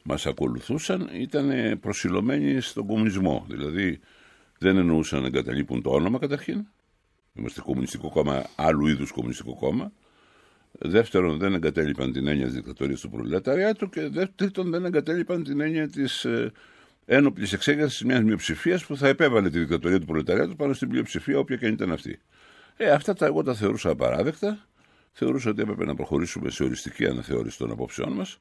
μας 0.02 0.26
ακολουθούσαν 0.26 1.10
ήταν 1.12 1.78
προσιλωμένοι 1.80 2.60
στον 2.60 2.86
κομμουνισμό. 2.86 3.46
Δηλαδή 3.48 4.00
δεν 4.58 4.76
εννοούσαν 4.76 5.20
να 5.20 5.26
εγκαταλείπουν 5.26 5.82
το 5.82 5.90
όνομα 5.90 6.18
καταρχήν. 6.18 6.66
Είμαστε 7.34 7.60
κομμουνιστικό 7.60 8.10
κόμμα, 8.10 8.46
άλλου 8.56 8.86
είδους 8.86 9.10
κομμουνιστικό 9.10 9.54
κόμμα. 9.54 9.92
Δεύτερον, 10.72 11.38
δεν 11.38 11.54
εγκατέλειπαν 11.54 12.12
την 12.12 12.26
έννοια 12.26 12.44
της 12.44 12.54
δικτατορίας 12.54 13.00
του 13.00 13.10
προλεταριάτου 13.10 13.88
και 13.88 14.08
δε- 14.08 14.26
τρίτον, 14.34 14.70
δεν 14.70 14.84
εγκατέλειπαν 14.84 15.42
την 15.44 15.60
έννοια 15.60 15.88
της 15.88 16.24
ε, 16.24 16.52
ένοπλης 17.04 17.52
εξέγερσης 17.52 18.04
μιας 18.04 18.22
μειοψηφίας 18.22 18.86
που 18.86 18.96
θα 18.96 19.08
επέβαλε 19.08 19.50
τη 19.50 19.58
δικτατορία 19.58 20.00
του 20.00 20.06
προλεταριάτου 20.06 20.56
πάνω 20.56 20.72
στην 20.72 20.88
πλειοψηφία, 20.88 21.38
όποια 21.38 21.56
και 21.56 21.66
αν 21.66 21.72
ήταν 21.72 21.92
αυτή. 21.92 22.18
Ε, 22.76 22.90
αυτά 22.90 23.14
τα 23.14 23.26
εγώ 23.26 23.42
τα 23.42 23.54
θεωρούσα 23.54 23.90
απαράδεκτα. 23.90 24.67
Θεωρούσα 25.20 25.50
ότι 25.50 25.62
έπρεπε 25.62 25.84
να 25.84 25.94
προχωρήσουμε 25.94 26.50
σε 26.50 26.64
οριστική 26.64 27.06
αναθεώρηση 27.06 27.58
των 27.58 27.70
απόψεών 27.70 28.12
μας, 28.12 28.38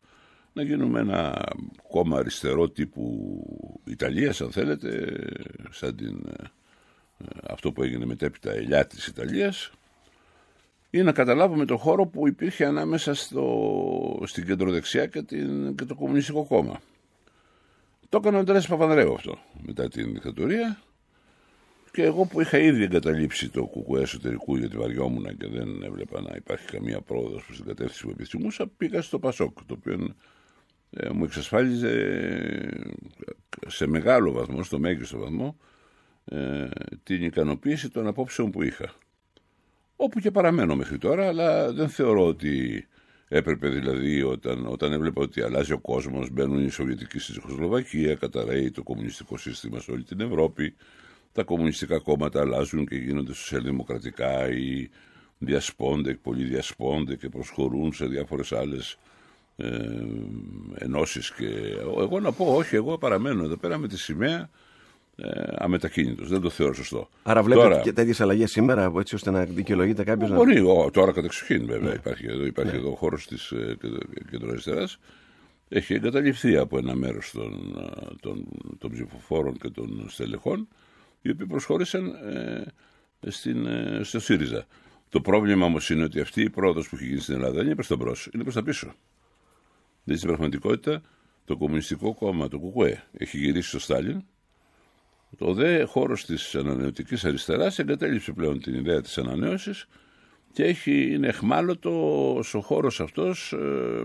να 0.53 0.63
γίνουμε 0.63 0.99
ένα 0.99 1.43
κόμμα 1.89 2.17
αριστερό 2.17 2.69
τύπου 2.69 3.81
Ιταλίας, 3.85 4.41
αν 4.41 4.51
θέλετε, 4.51 5.17
σαν 5.69 5.95
την, 5.95 6.25
ε, 6.27 6.43
ε, 7.17 7.25
αυτό 7.49 7.71
που 7.71 7.83
έγινε 7.83 8.05
μετέπειτα 8.05 8.51
ελιά 8.51 8.87
της 8.87 9.07
Ιταλίας, 9.07 9.71
ή 10.89 11.01
να 11.01 11.11
καταλάβουμε 11.11 11.65
το 11.65 11.77
χώρο 11.77 12.05
που 12.05 12.27
υπήρχε 12.27 12.65
ανάμεσα 12.65 13.13
στο, 13.13 14.23
στην 14.25 14.45
κεντροδεξιά 14.45 15.05
και, 15.05 15.21
την, 15.21 15.75
και 15.75 15.85
το 15.85 15.95
Κομμουνιστικό 15.95 16.45
Κόμμα. 16.45 16.81
Το 18.09 18.17
έκανε 18.17 18.37
ο 18.37 18.39
Αντρέας 18.39 18.67
Παπανδρέου 18.67 19.13
αυτό 19.13 19.37
μετά 19.65 19.87
την 19.87 20.13
δικτατορία 20.13 20.81
και 21.97 22.03
εγώ 22.03 22.25
που 22.25 22.41
είχα 22.41 22.57
ήδη 22.57 22.83
εγκαταλείψει 22.83 23.49
το 23.49 23.65
κουκουέ 23.65 24.01
εσωτερικού 24.01 24.55
γιατί 24.55 24.77
βαριόμουν 24.77 25.37
και 25.37 25.47
δεν 25.47 25.83
έβλεπα 25.83 26.21
να 26.21 26.35
υπάρχει 26.35 26.65
καμία 26.65 27.01
πρόοδος 27.01 27.45
προς 27.45 27.57
την 27.57 27.65
κατεύθυνση 27.65 28.03
που 28.03 28.09
επιθυμούσα, 28.09 28.67
πήγα 28.67 29.01
στο 29.01 29.19
Πασόκ, 29.19 29.57
το 29.65 29.75
οποίο 29.77 30.15
ε, 30.89 31.09
μου 31.09 31.23
εξασφάλιζε 31.23 31.89
ε, 33.65 33.69
σε 33.69 33.87
μεγάλο 33.87 34.31
βαθμό, 34.31 34.63
στο 34.63 34.79
μέγιστο 34.79 35.17
βαθμό, 35.17 35.57
ε, 36.25 36.67
την 37.03 37.23
ικανοποίηση 37.23 37.89
των 37.89 38.07
απόψεων 38.07 38.51
που 38.51 38.63
είχα. 38.63 38.93
Όπου 39.95 40.19
και 40.19 40.31
παραμένω 40.31 40.75
μέχρι 40.75 40.97
τώρα, 40.97 41.27
αλλά 41.27 41.71
δεν 41.73 41.89
θεωρώ 41.89 42.25
ότι 42.25 42.87
έπρεπε 43.27 43.69
δηλαδή 43.69 44.23
όταν, 44.23 44.67
όταν 44.67 44.91
έβλεπα 44.91 45.21
ότι 45.21 45.41
αλλάζει 45.41 45.73
ο 45.73 45.79
κόσμος, 45.79 46.29
μπαίνουν 46.29 46.65
οι 46.65 46.69
Σοβιετικοί 46.69 47.19
στη 47.19 47.31
Τσεχοσλοβακία, 47.31 48.15
καταραίει 48.15 48.71
το 48.71 48.83
κομμουνιστικό 48.83 49.37
σύστημα 49.37 49.79
σε 49.79 49.91
όλη 49.91 50.03
την 50.03 50.19
Ευρώπη, 50.19 50.75
τα 51.33 51.43
κομμουνιστικά 51.43 51.99
κόμματα 51.99 52.39
αλλάζουν 52.39 52.85
και 52.85 52.95
γίνονται 52.95 53.33
σοσιαλδημοκρατικά 53.33 54.49
ή 54.49 54.89
διασπώνται, 55.37 56.13
πολύ 56.13 56.43
διασπώνται 56.43 57.15
και 57.15 57.29
προσχωρούν 57.29 57.93
σε 57.93 58.05
διάφορες 58.05 58.51
άλλες 58.51 58.97
ε, 59.57 59.67
ενώσεις 60.75 61.31
και 61.33 61.47
εγώ 61.97 62.19
να 62.19 62.31
πω 62.31 62.45
όχι, 62.55 62.75
εγώ 62.75 62.97
παραμένω 62.97 63.43
εδώ 63.43 63.57
πέρα 63.57 63.77
με 63.77 63.87
τη 63.87 63.97
σημαία 63.97 64.49
ε, 65.15 65.29
αμετακίνητος, 65.55 66.29
δεν 66.29 66.41
το 66.41 66.49
θεωρώ 66.49 66.73
σωστό. 66.73 67.09
Άρα 67.23 67.43
βλέπετε 67.43 67.67
Τώρα- 67.67 67.81
και 67.81 67.93
τέτοιες 67.93 68.21
αλλαγές 68.21 68.51
σήμερα, 68.51 68.93
έτσι 68.97 69.15
ώστε 69.15 69.31
να 69.31 69.43
δικαιολογείται 69.43 70.03
κάποιος 70.03 70.29
να. 70.29 70.35
Μπορεί, 70.35 70.59
ο, 70.59 70.89
τώρα 70.93 71.11
κατεξοχήν 71.11 71.65
βέβαια 71.65 71.93
υπάρχει 71.93 72.25
εδώ, 72.25 72.45
υπάρχει 72.45 72.75
εδώ 72.75 72.91
ο 72.91 72.95
χώρος 72.95 73.27
της 73.27 73.51
ε, 73.51 73.77
κεντρο- 73.81 74.07
κεντροαριστεράς. 74.31 74.99
Έχει 75.69 75.93
εγκαταλειφθεί 75.93 76.57
από 76.57 76.77
ένα 76.77 76.95
μέρος 76.95 77.31
των, 77.31 77.75
ε, 77.77 78.15
των, 78.19 78.45
των 78.77 78.91
ψηφοφόρων 78.91 79.57
και 79.57 79.69
των 79.69 80.05
στελεχών 80.09 80.67
οι 81.27 81.31
οποίοι 81.31 81.47
προσχώρησαν 81.47 82.05
ε, 82.05 83.31
στην, 83.31 83.65
ε, 83.65 83.99
στο 84.03 84.19
ΣΥΡΙΖΑ. 84.19 84.65
Το 85.09 85.21
πρόβλημα 85.21 85.65
όμως 85.65 85.89
είναι 85.89 86.03
ότι 86.03 86.19
αυτή 86.19 86.41
η 86.41 86.49
πρόοδος 86.49 86.89
που 86.89 86.95
έχει 86.95 87.05
γίνει 87.05 87.19
στην 87.19 87.33
Ελλάδα 87.35 87.53
δεν 87.53 87.65
είναι 87.65 87.75
προς 87.75 87.87
τα 87.87 87.95
μπρος, 87.95 88.29
είναι 88.33 88.43
προς 88.43 88.55
τα 88.55 88.63
πίσω. 88.63 88.93
Δηλαδή 90.03 90.21
στην 90.21 90.27
πραγματικότητα 90.27 91.01
το 91.45 91.57
Κομμουνιστικό 91.57 92.13
Κόμμα, 92.13 92.47
το 92.47 92.59
ΚΚΕ, 92.59 93.03
έχει 93.17 93.37
γυρίσει 93.37 93.69
στο 93.69 93.79
Στάλιν. 93.79 94.23
Το 95.37 95.53
δε 95.53 95.83
χώρος 95.83 96.25
της 96.25 96.55
ανανεωτικής 96.55 97.25
αριστεράς 97.25 97.79
εγκατέλειψε 97.79 98.31
πλέον 98.31 98.61
την 98.61 98.73
ιδέα 98.73 99.01
της 99.01 99.17
ανανέωσης 99.17 99.87
και 100.53 100.63
έχει, 100.63 101.13
είναι 101.13 101.27
εχμάλωτο 101.27 101.91
ο 102.53 102.61
χώρος 102.61 102.99
αυτός 102.99 103.55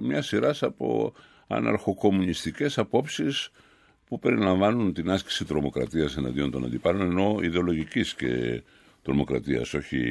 μια 0.01 0.23
σειράς 0.23 0.63
από 0.63 1.15
αναρχοκομμουνιστικές 1.47 2.79
απόψεις 2.79 3.51
που 4.13 4.19
περιλαμβάνουν 4.19 4.93
την 4.93 5.11
άσκηση 5.11 5.45
τρομοκρατίας 5.45 6.17
εναντίον 6.17 6.51
των 6.51 6.65
αντιπάλων 6.65 7.11
ενώ 7.11 7.39
ιδεολογικής 7.43 8.15
και 8.15 8.63
τρομοκρατίας 9.03 9.75
όχι 9.75 10.03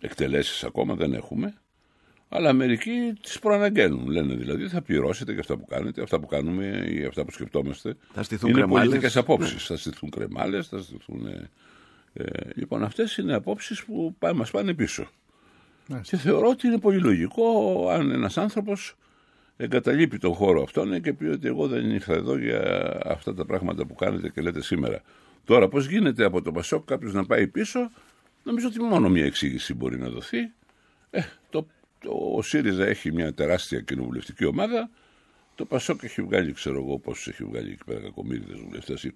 εκτελέσεις 0.00 0.64
ακόμα 0.64 0.94
δεν 0.94 1.12
έχουμε. 1.12 1.54
Αλλά 2.28 2.52
μερικοί 2.52 3.12
τις 3.22 3.38
προαναγγέλνουν. 3.38 4.10
Λένε 4.10 4.34
δηλαδή 4.34 4.68
θα 4.68 4.82
πληρώσετε 4.82 5.32
για 5.32 5.40
αυτά 5.40 5.56
που 5.56 5.66
κάνετε 5.66 6.02
αυτά 6.02 6.20
που 6.20 6.26
κάνουμε 6.26 6.66
ή 6.88 7.04
αυτά 7.04 7.24
που 7.24 7.30
σκεπτόμαστε. 7.30 7.96
Θα 8.12 8.22
στηθούν 8.22 8.50
είναι 8.50 8.58
κρεμάλες. 8.58 8.86
πολιτικές 8.86 9.16
απόψεις. 9.16 9.66
Θα 9.66 9.76
στηθούν 9.76 10.10
κρεμάλες 10.10 10.68
θα 10.68 10.78
στηθούν 10.78 11.26
ε, 11.26 11.50
ε, 12.12 12.24
λοιπόν 12.54 12.82
αυτές 12.82 13.16
είναι 13.16 13.34
απόψεις 13.34 13.84
που 13.84 14.14
πά- 14.18 14.34
μας 14.34 14.50
πάνε 14.50 14.74
πίσω. 14.74 15.08
Και 16.02 16.16
θεωρώ 16.16 16.48
ότι 16.48 16.66
είναι 16.66 16.78
πολύ 16.78 16.98
λογικό 16.98 17.88
αν 17.90 18.10
ένας 18.10 18.38
άνθρωπος 18.38 18.96
εγκαταλείπει 19.56 20.18
τον 20.18 20.34
χώρο 20.34 20.62
αυτόν 20.62 21.00
και 21.02 21.12
πει 21.12 21.24
ότι 21.24 21.46
εγώ 21.46 21.68
δεν 21.68 21.90
ήρθα 21.90 22.14
εδώ 22.14 22.38
για 22.38 22.60
αυτά 23.04 23.34
τα 23.34 23.44
πράγματα 23.44 23.86
που 23.86 23.94
κάνετε 23.94 24.28
και 24.28 24.40
λέτε 24.40 24.62
σήμερα. 24.62 25.02
Τώρα 25.44 25.68
πώς 25.68 25.86
γίνεται 25.86 26.24
από 26.24 26.42
το 26.42 26.52
Πασόκ 26.52 26.84
κάποιος 26.84 27.12
να 27.12 27.26
πάει 27.26 27.46
πίσω, 27.46 27.90
νομίζω 28.42 28.66
ότι 28.66 28.82
μόνο 28.82 29.08
μια 29.08 29.24
εξήγηση 29.24 29.74
μπορεί 29.74 29.98
να 29.98 30.08
δοθεί. 30.08 30.38
Ε, 31.10 31.20
το, 31.50 31.66
το, 32.00 32.32
ο 32.36 32.42
ΣΥΡΙΖΑ 32.42 32.86
έχει 32.86 33.12
μια 33.12 33.34
τεράστια 33.34 33.80
κοινοβουλευτική 33.80 34.44
ομάδα, 34.44 34.90
το 35.54 35.64
Πασόκ 35.64 36.02
έχει 36.02 36.22
βγάλει, 36.22 36.52
ξέρω 36.52 36.78
εγώ 36.82 36.98
πόσους 36.98 37.26
έχει 37.28 37.44
βγάλει 37.44 37.70
εκεί 37.70 37.84
πέρα 37.84 38.00
κακομύριδες 38.00 38.58
βουλευτές, 38.60 39.10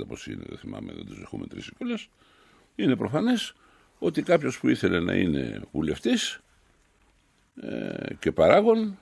20-30 0.00 0.06
πώς 0.08 0.26
είναι, 0.26 0.42
δεν 0.48 0.58
θυμάμαι, 0.58 0.92
δεν 0.92 1.06
τους 1.06 1.20
έχω 1.20 1.38
μετρήσει 1.38 1.72
κιόλας. 1.78 2.08
Είναι 2.74 2.96
προφανές 2.96 3.54
ότι 3.98 4.22
κάποιος 4.22 4.58
που 4.58 4.68
ήθελε 4.68 5.00
να 5.00 5.14
είναι 5.14 5.62
βουλευτής 5.72 6.40
ε, 7.62 8.14
και 8.18 8.32
παράγων 8.32 8.98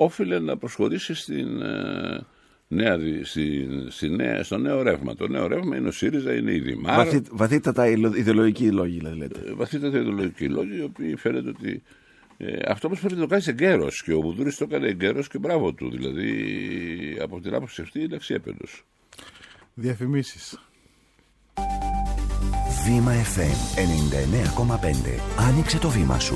όφιλε 0.00 0.38
να 0.38 0.56
προσχωρήσει 0.56 1.14
στην, 1.14 1.62
ε, 1.62 2.20
νέα, 2.68 2.98
δι- 2.98 3.24
στην, 3.26 3.90
στη 3.90 4.08
νέα, 4.10 4.42
στο 4.42 4.58
νέο 4.58 4.82
ρεύμα. 4.82 5.14
Το 5.14 5.28
νέο 5.28 5.46
ρεύμα 5.46 5.76
είναι 5.76 5.88
ο 5.88 5.92
ΣΥΡΙΖΑ, 5.92 6.32
είναι 6.34 6.52
η 6.52 6.58
ΔΙΜΑΡ, 6.58 6.96
Βαθύ, 6.96 7.22
βαθύτατα 7.30 7.88
ιδεο- 7.88 8.14
ιδεολογικοί 8.14 8.70
λόγοι, 8.70 8.96
δηλαδή, 8.98 9.16
λέτε. 9.18 9.40
ε, 9.46 9.52
βαθύτατα 9.52 9.98
ιδεολογικοί 9.98 10.48
λόγοι, 10.48 10.76
οι 10.76 10.82
οποίοι 10.82 11.16
φαίνεται 11.16 11.48
ότι 11.48 11.82
ε, 12.38 12.56
αυτό 12.66 12.86
όμω 12.86 12.96
πρέπει 13.00 13.14
να 13.14 13.20
το 13.20 13.26
κάνει 13.26 13.42
εγκαίρω. 13.46 13.88
Και 14.04 14.12
ο 14.12 14.20
Βουδούρης 14.20 14.56
το 14.56 14.64
έκανε 14.64 14.86
εγκαίρω 14.88 15.22
και 15.22 15.38
μπράβο 15.38 15.72
του. 15.72 15.90
Δηλαδή, 15.90 16.30
από 17.22 17.40
την 17.40 17.54
άποψη 17.54 17.82
αυτή 17.82 18.00
είναι 18.02 18.14
αξιέπαινο. 18.14 18.56
Διαφημίσεις. 19.74 20.58
Βήμα 22.84 23.12
FM 23.12 23.78
99,5. 23.78 25.20
Άνοιξε 25.48 25.78
το 25.78 25.88
βήμα 25.88 26.18
σου. 26.18 26.34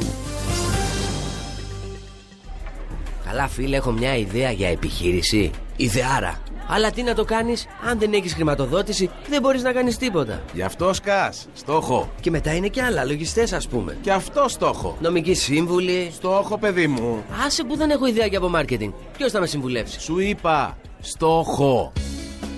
Καλά, 3.32 3.48
φίλε, 3.48 3.76
έχω 3.76 3.92
μια 3.92 4.16
ιδέα 4.16 4.50
για 4.50 4.68
επιχείρηση. 4.68 5.50
Ιδεάρα. 5.76 6.40
Αλλά 6.68 6.90
τι 6.90 7.02
να 7.02 7.14
το 7.14 7.24
κάνεις, 7.24 7.66
αν 7.90 7.98
δεν 7.98 8.12
έχεις 8.12 8.34
χρηματοδότηση, 8.34 9.10
δεν 9.28 9.40
μπορείς 9.40 9.62
να 9.62 9.72
κάνεις 9.72 9.96
τίποτα. 9.96 10.42
Γι' 10.52 10.62
αυτό 10.62 10.92
σκάς. 10.92 11.46
Στόχο. 11.52 12.10
Και 12.20 12.30
μετά 12.30 12.54
είναι 12.54 12.68
και 12.68 12.82
άλλα, 12.82 13.04
λογιστές, 13.04 13.52
ας 13.52 13.68
πούμε. 13.68 13.96
Και 14.00 14.12
αυτό 14.12 14.48
στόχο. 14.48 14.96
Νομική 15.00 15.34
σύμβουλη. 15.34 16.10
Στόχο, 16.14 16.58
παιδί 16.58 16.86
μου. 16.86 17.24
Άσε 17.46 17.64
που 17.64 17.76
δεν 17.76 17.90
έχω 17.90 18.06
ιδέα 18.06 18.26
για 18.26 18.38
από 18.38 18.50
marketing. 18.54 18.92
Ποιος 19.16 19.32
θα 19.32 19.40
με 19.40 19.46
συμβουλεύσει; 19.46 20.00
Σου 20.00 20.18
είπα. 20.18 20.76
Στόχο. 21.00 21.92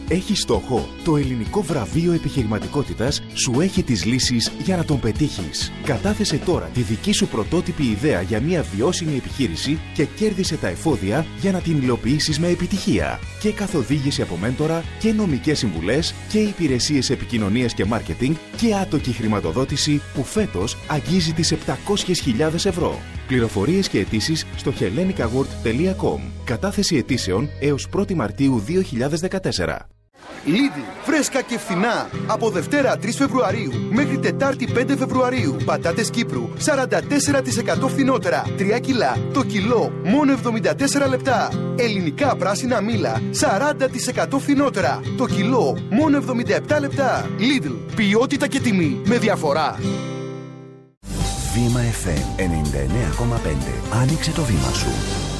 Έχει 0.09 0.37
στόχο. 0.37 0.89
Το 1.05 1.17
ελληνικό 1.17 1.63
βραβείο 1.63 2.13
επιχειρηματικότητας 2.13 3.23
σου 3.33 3.61
έχει 3.61 3.83
τις 3.83 4.05
λύσεις 4.05 4.53
για 4.63 4.77
να 4.77 4.85
τον 4.85 5.01
πετύχεις. 5.01 5.73
Κατάθεσε 5.85 6.37
τώρα 6.37 6.67
τη 6.67 6.81
δική 6.81 7.13
σου 7.13 7.29
πρωτότυπη 7.29 7.83
ιδέα 7.83 8.21
για 8.21 8.41
μια 8.41 8.63
βιώσιμη 8.63 9.17
επιχείρηση 9.17 9.79
και 9.95 10.05
κέρδισε 10.05 10.57
τα 10.57 10.69
εφόδια 10.69 11.27
για 11.41 11.53
να 11.53 11.61
την 11.61 11.83
υλοποιήσεις 11.83 12.39
με 12.39 12.49
επιτυχία. 12.49 13.21
Και 13.41 13.53
καθοδήγηση 13.53 14.23
από 14.23 14.37
μέντορα 14.37 14.85
και 14.99 15.13
νομικές 15.13 15.59
συμβουλές 15.59 16.15
και 16.29 16.39
υπηρεσίες 16.39 17.11
επικοινωνίας 17.11 17.75
και 17.75 17.85
μάρκετινγκ 17.85 18.35
και 18.57 18.75
άτοκη 18.75 19.13
χρηματοδότηση 19.13 20.03
που 20.15 20.25
φέτος 20.25 20.77
αγγίζει 20.87 21.33
τις 21.33 21.53
700.000 21.53 22.55
ευρώ. 22.65 23.01
Πληροφορίες 23.27 23.89
και 23.89 23.99
αιτήσεις 23.99 24.47
στο 24.57 24.73
hellenicaward.com. 24.79 26.21
Κατάθεση 26.45 26.97
αιτήσεων 26.97 27.49
έως 27.61 27.89
1η 27.97 28.15
Μαρτίου 28.15 28.65
2014. 28.69 29.94
Lidl, 30.47 30.83
φρέσκα 31.03 31.43
και 31.43 31.59
φθηνά. 31.59 32.09
Από 32.27 32.51
Δευτέρα 32.51 32.97
3 33.03 33.09
Φεβρουαρίου 33.17 33.73
μέχρι 33.91 34.19
Τετάρτη 34.19 34.69
5 34.75 34.97
Φεβρουαρίου. 34.99 35.57
Πατάτες 35.65 36.11
Κύπρου 36.11 36.49
44% 37.85 37.89
φθηνότερα. 37.89 38.45
3 38.59 38.81
κιλά 38.81 39.17
το 39.33 39.45
κιλό 39.45 39.93
μόνο 40.05 40.33
74 40.33 41.09
λεπτά. 41.09 41.49
Ελληνικά 41.77 42.37
πράσινα 42.37 42.81
μήλα 42.81 43.21
40% 44.31 44.39
φθηνότερα. 44.39 45.01
Το 45.17 45.27
κιλό 45.27 45.79
μόνο 45.91 46.19
77 46.19 46.81
λεπτά. 46.81 47.27
Lidl, 47.39 47.75
ποιότητα 47.95 48.47
και 48.47 48.61
τιμή 48.61 49.01
με 49.05 49.19
διαφορά. 49.19 49.79
Βήμα 51.55 51.81
FM 51.81 52.41
99,5. 52.41 54.01
Άνοιξε 54.01 54.31
το 54.31 54.43
βήμα 54.43 54.73
σου. 54.73 55.34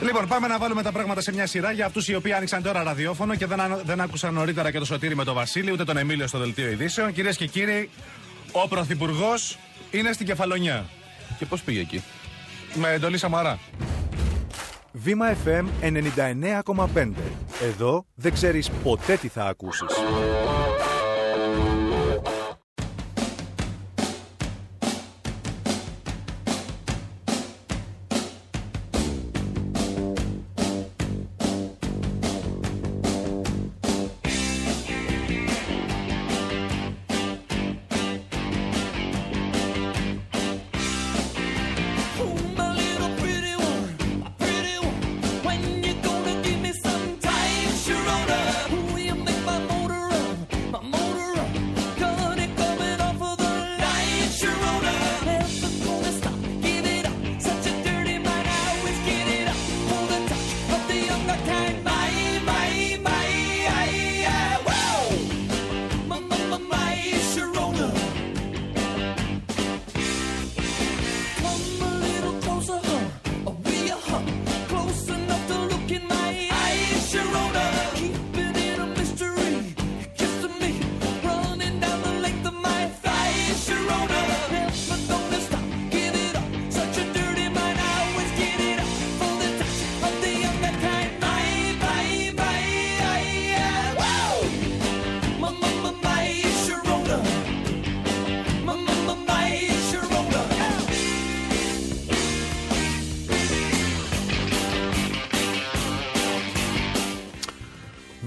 Λοιπόν, 0.00 0.28
πάμε 0.28 0.46
να 0.46 0.58
βάλουμε 0.58 0.82
τα 0.82 0.92
πράγματα 0.92 1.20
σε 1.20 1.32
μια 1.32 1.46
σειρά 1.46 1.72
για 1.72 1.86
αυτούς 1.86 2.08
οι 2.08 2.14
οποίοι 2.14 2.32
άνοιξαν 2.32 2.62
τώρα 2.62 2.82
ραδιόφωνο 2.82 3.34
και 3.34 3.46
δεν, 3.46 3.60
α- 3.60 3.80
δεν 3.84 4.00
άκουσαν 4.00 4.34
νωρίτερα 4.34 4.70
και 4.70 4.78
το 4.78 4.84
Σωτήρι 4.84 5.16
με 5.16 5.24
τον 5.24 5.34
Βασίλη, 5.34 5.72
ούτε 5.72 5.84
τον 5.84 5.96
Εμίλιο 5.96 6.26
στο 6.26 6.38
δελτίο 6.38 6.70
ειδήσεων. 6.70 7.12
Κυρίες 7.12 7.36
και 7.36 7.46
κύριοι, 7.46 7.90
ο 8.52 8.68
Πρωθυπουργός 8.68 9.58
είναι 9.90 10.12
στην 10.12 10.26
Κεφαλονιά. 10.26 10.84
Και 11.38 11.46
πώς 11.46 11.60
πήγε 11.62 11.80
εκεί; 11.80 12.02
Με 12.74 12.88
εντολή 12.92 13.18
Σαμαρά. 13.18 13.58
Βήμα 14.92 15.36
FM 15.44 15.64
99,5. 15.80 17.12
Εδώ 17.62 18.06
δεν 18.14 18.32
ξέρεις 18.32 18.70
ποτέ 18.82 19.16
τι 19.16 19.28
θα 19.28 19.44
ακούσεις. 19.44 19.86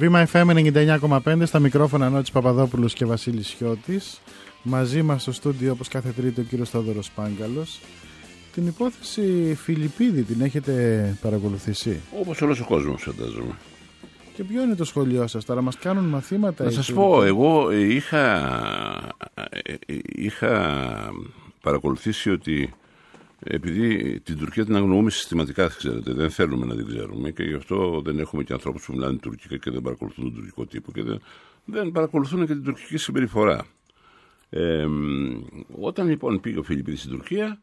Βήμα 0.01 0.27
FM 0.31 0.73
99,5 1.27 1.45
στα 1.45 1.59
μικρόφωνα 1.59 2.09
Νότης 2.09 2.31
Παπαδόπουλος 2.31 2.93
και 2.93 3.05
Βασίλης 3.05 3.47
Σιώτης. 3.47 4.21
Μαζί 4.63 5.01
μας 5.01 5.21
στο 5.21 5.31
στούντιο 5.31 5.71
όπως 5.71 5.87
κάθε 5.87 6.09
τρίτη 6.09 6.41
ο 6.41 6.43
κύριος 6.43 6.69
Θόδωρος 6.69 7.11
Πάγκαλος. 7.11 7.79
Την 8.53 8.67
υπόθεση 8.67 9.55
Φιλιππίδη 9.61 10.23
την 10.23 10.41
έχετε 10.41 11.15
παρακολουθήσει; 11.21 11.99
Όπως 12.19 12.41
όλος 12.41 12.59
ο 12.59 12.65
κόσμος, 12.65 13.01
φαντάζομαι. 13.01 13.57
Και 14.33 14.43
ποιο 14.43 14.61
είναι 14.61 14.75
το 14.75 14.83
σχολείο 14.83 15.27
σας 15.27 15.45
τώρα, 15.45 15.61
μας 15.61 15.77
κάνουν 15.77 16.05
μαθήματα. 16.05 16.63
Να 16.63 16.69
οι 16.69 16.73
σας 16.73 16.85
Τούρκοι; 16.85 17.01
πω, 17.01 17.23
εγώ 17.23 17.69
ε, 17.69 17.93
είχα, 17.93 18.47
ε, 19.49 19.73
ε, 19.73 19.97
είχα 20.05 20.85
παρακολουθήσει 21.61 22.31
ότι 22.31 22.73
επειδή 23.43 24.19
την 24.19 24.37
Τουρκία 24.37 24.65
την 24.65 24.75
αγνοούμε 24.75 25.09
συστηματικά, 25.09 25.67
ξέρετε, 25.67 26.13
δεν 26.13 26.29
θέλουμε 26.29 26.65
να 26.65 26.75
την 26.75 26.87
ξέρουμε 26.87 27.31
και 27.31 27.43
γι' 27.43 27.53
αυτό 27.53 28.01
δεν 28.03 28.19
έχουμε 28.19 28.43
και 28.43 28.53
ανθρώπους 28.53 28.85
που 28.85 28.93
μιλάνε 28.93 29.17
τουρκικά 29.17 29.57
και 29.57 29.71
δεν 29.71 29.81
παρακολουθούν 29.81 30.23
τον 30.23 30.33
τουρκικό 30.33 30.65
τύπο 30.65 30.91
και 30.91 31.03
δεν, 31.03 31.21
δεν 31.65 31.91
παρακολουθούν 31.91 32.39
και 32.45 32.53
την 32.53 32.63
τουρκική 32.63 32.97
συμπεριφορά. 32.97 33.65
Ε, 34.49 34.85
μ, 34.85 35.41
όταν 35.81 36.07
λοιπόν 36.07 36.39
πήγε 36.39 36.59
ο 36.59 36.63
Φιλιππίδης 36.63 36.99
στην 36.99 37.11
Τουρκία, 37.11 37.61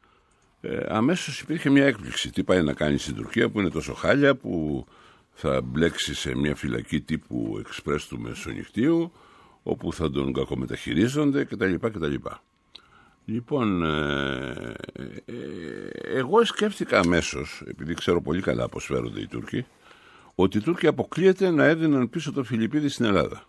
ε, 0.60 0.78
αμέσως 0.88 1.40
υπήρχε 1.40 1.70
μια 1.70 1.86
έκπληξη. 1.86 2.30
Τι 2.30 2.44
πάει 2.44 2.62
να 2.62 2.72
κάνει 2.72 2.98
στην 2.98 3.14
Τουρκία 3.14 3.50
που 3.50 3.60
είναι 3.60 3.70
τόσο 3.70 3.94
χάλια 3.94 4.34
που 4.34 4.86
θα 5.32 5.60
μπλέξει 5.60 6.14
σε 6.14 6.36
μια 6.36 6.54
φυλακή 6.54 7.00
τύπου 7.00 7.56
εξπρές 7.58 8.06
του 8.06 8.20
Μεσονυχτίου 8.20 9.12
όπου 9.62 9.92
θα 9.92 10.10
τον 10.10 10.32
κακομεταχειρίζονται 10.32 11.44
κτλ. 11.44 11.74
κτλ. 11.74 12.14
Λοιπόν, 13.30 13.82
ε, 13.82 14.74
ε, 15.24 15.34
εγώ 16.14 16.44
σκέφτηκα 16.44 16.98
αμέσως, 16.98 17.62
επειδή 17.66 17.94
ξέρω 17.94 18.22
πολύ 18.22 18.40
καλά 18.40 18.68
πώς 18.68 18.84
φέρονται 18.84 19.20
οι 19.20 19.26
Τούρκοι, 19.26 19.66
ότι 20.34 20.58
οι 20.58 20.60
Τούρκοι 20.60 20.86
αποκλείεται 20.86 21.50
να 21.50 21.64
έδιναν 21.64 22.10
πίσω 22.10 22.32
το 22.32 22.44
Φιλιππίδη 22.44 22.88
στην 22.88 23.04
Ελλάδα. 23.04 23.44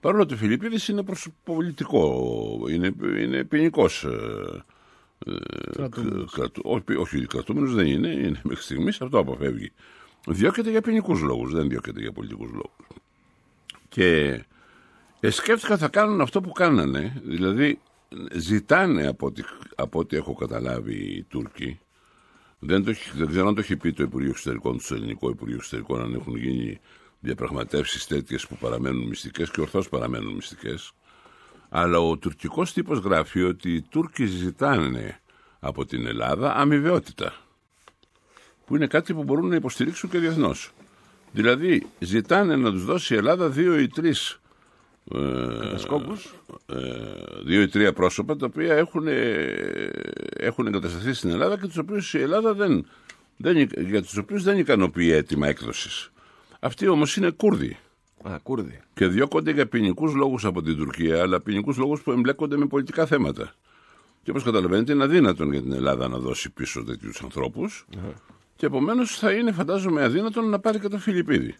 Παρόλο 0.00 0.22
ότι 0.22 0.34
ο 0.34 0.36
Φιλιππίδης 0.36 0.88
είναι 0.88 1.02
προσωπολιτικό, 1.02 2.58
είναι, 2.70 2.94
είναι 3.18 3.44
ποινικός. 3.44 4.04
Ε, 4.04 5.32
Κρατούμενος. 5.72 6.32
κρατου, 6.32 6.62
όχι, 6.64 6.94
όχι 6.96 7.26
κρατούμενος 7.26 7.74
δεν 7.74 7.86
είναι, 7.86 8.08
είναι 8.08 8.40
μέχρι 8.42 8.62
στιγμής 8.62 9.00
αυτό 9.00 9.18
αποφεύγει. 9.18 9.72
Διώκεται 10.26 10.70
για 10.70 10.80
ποινικούς 10.80 11.20
λόγους, 11.20 11.52
δεν 11.52 11.68
διώκεται 11.68 12.00
για 12.00 12.12
πολιτικούς 12.12 12.50
λόγους. 12.50 12.86
Και 13.88 14.40
ε, 15.20 15.30
σκέφτηκα 15.30 15.76
θα 15.76 15.88
κάνουν 15.88 16.20
αυτό 16.20 16.40
που 16.40 16.52
κάνανε, 16.52 17.22
δηλαδή 17.24 17.80
ζητάνε 18.32 19.06
από 19.06 19.26
ό,τι, 19.26 19.42
από 19.74 19.98
ό,τι 19.98 20.16
έχω 20.16 20.34
καταλάβει 20.34 20.94
οι 20.94 21.22
Τούρκοι, 21.22 21.80
δεν, 22.58 22.84
το, 22.84 22.90
έχει- 22.90 23.10
δεν 23.16 23.26
ξέρω 23.26 23.48
αν 23.48 23.54
το 23.54 23.60
έχει 23.60 23.76
πει 23.76 23.92
το 23.92 24.02
Υπουργείο 24.02 24.30
Εξωτερικών, 24.30 24.78
το 24.88 24.94
ελληνικό 24.94 25.30
Υπουργείο 25.30 25.56
Εξωτερικών, 25.56 26.00
αν 26.00 26.14
έχουν 26.14 26.36
γίνει 26.36 26.80
διαπραγματεύσεις 27.20 28.06
τέτοιες 28.06 28.46
που 28.46 28.56
παραμένουν 28.56 29.06
μυστικές 29.06 29.50
και 29.50 29.60
ορθώς 29.60 29.88
παραμένουν 29.88 30.34
μυστικές. 30.34 30.92
Αλλά 31.68 31.98
ο 31.98 32.16
τουρκικός 32.16 32.72
τύπος 32.72 32.98
γράφει 32.98 33.42
ότι 33.42 33.74
οι 33.74 33.82
Τούρκοι 33.82 34.26
ζητάνε 34.26 35.20
από 35.60 35.84
την 35.84 36.06
Ελλάδα 36.06 36.54
αμοιβαιότητα. 36.54 37.34
Που 38.64 38.76
είναι 38.76 38.86
κάτι 38.86 39.14
που 39.14 39.24
μπορούν 39.24 39.48
να 39.48 39.54
υποστηρίξουν 39.54 40.10
και 40.10 40.18
διεθνώς. 40.18 40.72
Δηλαδή, 41.32 41.86
ζητάνε 41.98 42.56
να 42.56 42.70
τους 42.70 42.84
δώσει 42.84 43.14
η 43.14 43.16
Ελλάδα 43.16 43.48
δύο 43.48 43.78
ή 43.78 43.86
τρεις 43.88 44.40
ε, 45.14 46.76
δύο 47.44 47.62
ή 47.62 47.68
τρία 47.68 47.92
πρόσωπα 47.92 48.36
τα 48.36 48.46
οποία 48.46 48.74
έχουν, 48.74 49.06
ε, 49.06 49.90
έχουν 50.36 50.66
εγκατασταθεί 50.66 51.12
στην 51.12 51.30
Ελλάδα 51.30 51.58
και 51.58 51.66
τους 51.66 51.78
οποίους 51.78 52.14
η 52.14 52.18
Ελλάδα 52.20 52.54
δεν, 52.54 52.86
δεν, 53.36 53.68
για 53.76 54.02
τους 54.02 54.16
οποίους 54.16 54.42
δεν 54.42 54.58
ικανοποιεί 54.58 55.10
έτοιμα 55.12 55.48
έκδοσης. 55.48 56.10
Αυτοί 56.60 56.88
όμως 56.88 57.16
είναι 57.16 57.30
Κούρδοι 57.30 57.78
Α, 58.22 58.38
Κούρδοι. 58.42 58.80
και 58.94 59.06
διώκονται 59.06 59.50
για 59.50 59.66
ποινικούς 59.66 60.14
λόγους 60.14 60.44
από 60.44 60.62
την 60.62 60.76
Τουρκία, 60.76 61.20
αλλά 61.20 61.40
ποινικούς 61.40 61.76
λόγους 61.76 62.02
που 62.02 62.10
εμπλέκονται 62.12 62.56
με 62.56 62.66
πολιτικά 62.66 63.06
θέματα. 63.06 63.54
Και 64.22 64.30
όπως 64.30 64.42
καταλαβαίνετε 64.42 64.92
είναι 64.92 65.04
αδύνατον 65.04 65.52
για 65.52 65.62
την 65.62 65.72
Ελλάδα 65.72 66.08
να 66.08 66.18
δώσει 66.18 66.50
πίσω 66.50 66.84
τέτοιους 66.84 67.22
ανθρώπους 67.22 67.86
και 68.56 68.66
επομένως 68.66 69.18
θα 69.18 69.32
είναι 69.32 69.52
φαντάζομαι 69.52 70.02
αδύνατον 70.02 70.48
να 70.48 70.58
πάρει 70.58 70.80
και 70.80 70.88
το 70.88 70.98
Φιλιππίδη. 70.98 71.54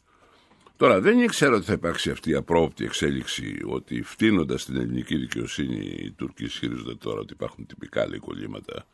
Τώρα 0.77 1.01
δεν 1.01 1.19
ήξερα 1.19 1.57
ότι 1.57 1.65
θα 1.65 1.73
υπάρξει 1.73 2.11
αυτή 2.11 2.31
η 2.31 2.35
απρόοπτη 2.35 2.85
εξέλιξη 2.85 3.57
ότι 3.67 4.03
φτύνοντας 4.03 4.65
την 4.65 4.77
ελληνική 4.77 5.17
δικαιοσύνη 5.17 5.77
οι 5.99 6.11
Τούρκοι 6.17 6.45
ισχυρίζονται 6.45 6.95
τώρα 6.95 7.21
ότι 7.21 7.33
υπάρχουν 7.33 7.67
τυπικά 7.67 8.09
λέει, 8.09 8.19
κολλήματα 8.19 8.87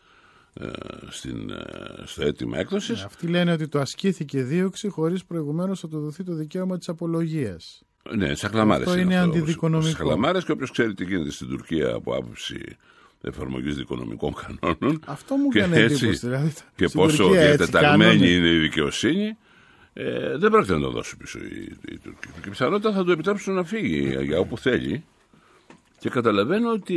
ε, 0.60 0.66
στην, 1.08 1.50
ε, 1.50 1.62
στο 2.04 2.24
αίτημα 2.24 2.58
έκδοσης. 2.58 3.02
Αυτοί 3.02 3.26
λένε 3.26 3.52
ότι 3.52 3.68
το 3.68 3.78
ασκήθηκε 3.80 4.42
δίωξη 4.42 4.88
χωρίς 4.88 5.24
προηγουμένως 5.24 5.82
να 5.82 5.88
του 5.88 6.00
δοθεί 6.00 6.24
το 6.24 6.34
δικαίωμα 6.34 6.78
της 6.78 6.88
απολογίας. 6.88 7.82
Ναι, 8.16 8.34
σε 8.34 8.48
χλαμάρες. 8.48 8.86
Αυτό 8.86 9.00
είναι 9.00 9.18
αντιδικονομικό. 9.18 9.90
Σε 9.90 9.96
χλαμάρες 9.96 10.44
και 10.44 10.52
όποιος 10.52 10.70
ξέρει 10.70 10.94
τι 10.94 11.04
γίνεται 11.04 11.30
στην 11.30 11.48
Τουρκία 11.48 11.94
από 11.94 12.14
άποψη 12.16 12.60
εφαρμογής 13.22 13.76
δικονομικών 13.76 14.34
κανόνων. 14.34 15.00
Αυτό 15.06 15.36
μου 15.36 15.48
και 15.48 15.58
έκανε 15.58 15.76
έτσι- 15.76 15.94
εντύπωση. 15.94 16.26
Δηλαδή, 16.26 16.52
Και 16.76 16.86
στην 16.86 17.00
πόσο 17.00 17.22
Τουρκία 17.22 17.40
έτσι 17.40 17.56
διατεταγμένη 17.56 18.10
κάνουνε. 18.10 18.30
είναι 18.30 18.48
η 18.48 18.58
δικαιοσύνη, 18.58 19.36
ε, 19.92 20.36
δεν 20.36 20.50
πρόκειται 20.50 20.74
να 20.74 20.80
το 20.80 20.90
δώσει 20.90 21.16
πίσω 21.16 21.38
η, 21.38 21.76
η 21.92 21.98
Τουρκία. 21.98 22.30
Και 22.42 22.50
πιθανότατα 22.50 22.94
θα 22.96 23.04
του 23.04 23.10
επιτρέψουν 23.10 23.54
να 23.54 23.64
φύγει 23.64 24.16
για 24.24 24.38
όπου 24.38 24.58
θέλει. 24.58 25.04
Και 25.98 26.08
καταλαβαίνω 26.08 26.70
ότι 26.70 26.96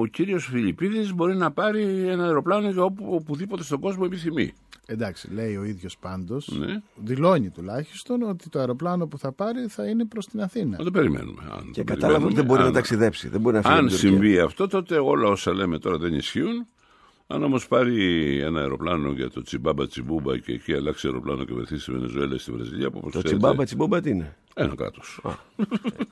ο 0.00 0.06
κύριος 0.06 0.44
Φιλιππίδης 0.46 1.12
μπορεί 1.14 1.36
να 1.36 1.50
πάρει 1.50 1.82
ένα 2.08 2.24
αεροπλάνο 2.24 2.70
για 2.70 2.82
όπου, 2.82 3.04
οπουδήποτε 3.14 3.62
στον 3.62 3.80
κόσμο 3.80 4.02
επιθυμεί. 4.06 4.52
Εντάξει, 4.86 5.32
λέει 5.34 5.56
ο 5.56 5.64
ίδιος 5.64 5.96
πάντως, 6.00 6.48
Ναι. 6.58 6.80
δηλώνει 6.96 7.50
τουλάχιστον 7.50 8.22
ότι 8.22 8.48
το 8.48 8.58
αεροπλάνο 8.58 9.06
που 9.06 9.18
θα 9.18 9.32
πάρει 9.32 9.66
θα 9.68 9.86
είναι 9.86 10.04
προς 10.04 10.26
την 10.26 10.40
Αθήνα. 10.40 10.76
Να 10.78 10.84
το 10.84 10.90
περιμένουμε. 10.90 11.42
Αν 11.50 11.70
Και 11.72 11.84
το 11.84 11.92
κατάλαβα 11.92 12.24
ότι 12.24 12.34
δεν 12.34 12.46
περιμένουμε, 12.46 12.46
μπορεί 12.48 12.60
να 12.60 12.66
αν- 12.66 12.72
ταξιδέψει. 12.72 13.28
Δεν 13.28 13.40
μπορεί 13.40 13.56
να 13.56 13.62
φύγει 13.62 13.74
Αν 13.74 13.78
από 13.80 13.88
την 13.88 13.98
Τουρκία. 14.00 14.18
συμβεί 14.18 14.38
αυτό, 14.38 14.66
τότε 14.68 14.98
όλα 14.98 15.28
όσα 15.28 15.54
λέμε 15.54 15.78
τώρα 15.78 15.98
δεν 15.98 16.14
ισχύουν. 16.14 16.66
Αν 17.30 17.42
όμως 17.42 17.68
πάρει 17.68 18.38
ένα 18.40 18.60
αεροπλάνο 18.60 19.10
για 19.10 19.30
το 19.30 19.42
τσιμπάμπα 19.42 19.86
τσιμπούμπα 19.86 20.38
και 20.38 20.52
εκεί 20.52 20.72
αλλάξει 20.72 21.06
αεροπλάνο 21.06 21.44
και 21.44 21.54
βρεθεί 21.54 21.78
στη 21.78 21.92
Βενεζουέλα 21.92 22.34
ή 22.34 22.38
στη 22.38 22.52
Βραζιλία, 22.52 22.90
που 22.90 22.98
όπως 22.98 23.12
Το 23.12 23.18
ξέρετε, 23.18 23.40
τσιμπάμπα 23.40 23.64
τσιμπούμπα 23.64 24.00
τι 24.00 24.10
είναι; 24.10 24.36
Ένα 24.54 24.74
κράτος. 24.74 25.20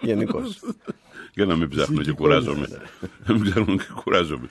Γενικώς. 0.00 0.60
Για 1.34 1.46
να 1.46 1.56
μην 1.56 1.68
ψάχνω 1.68 1.96
και 1.96 2.02
Φυσική 2.02 2.16
κουράζομαι. 2.16 2.66
Να 3.26 3.34
μην 3.34 3.42
ψάχνω 3.42 3.76
και 3.76 3.86
κουράζομαι. 4.02 4.48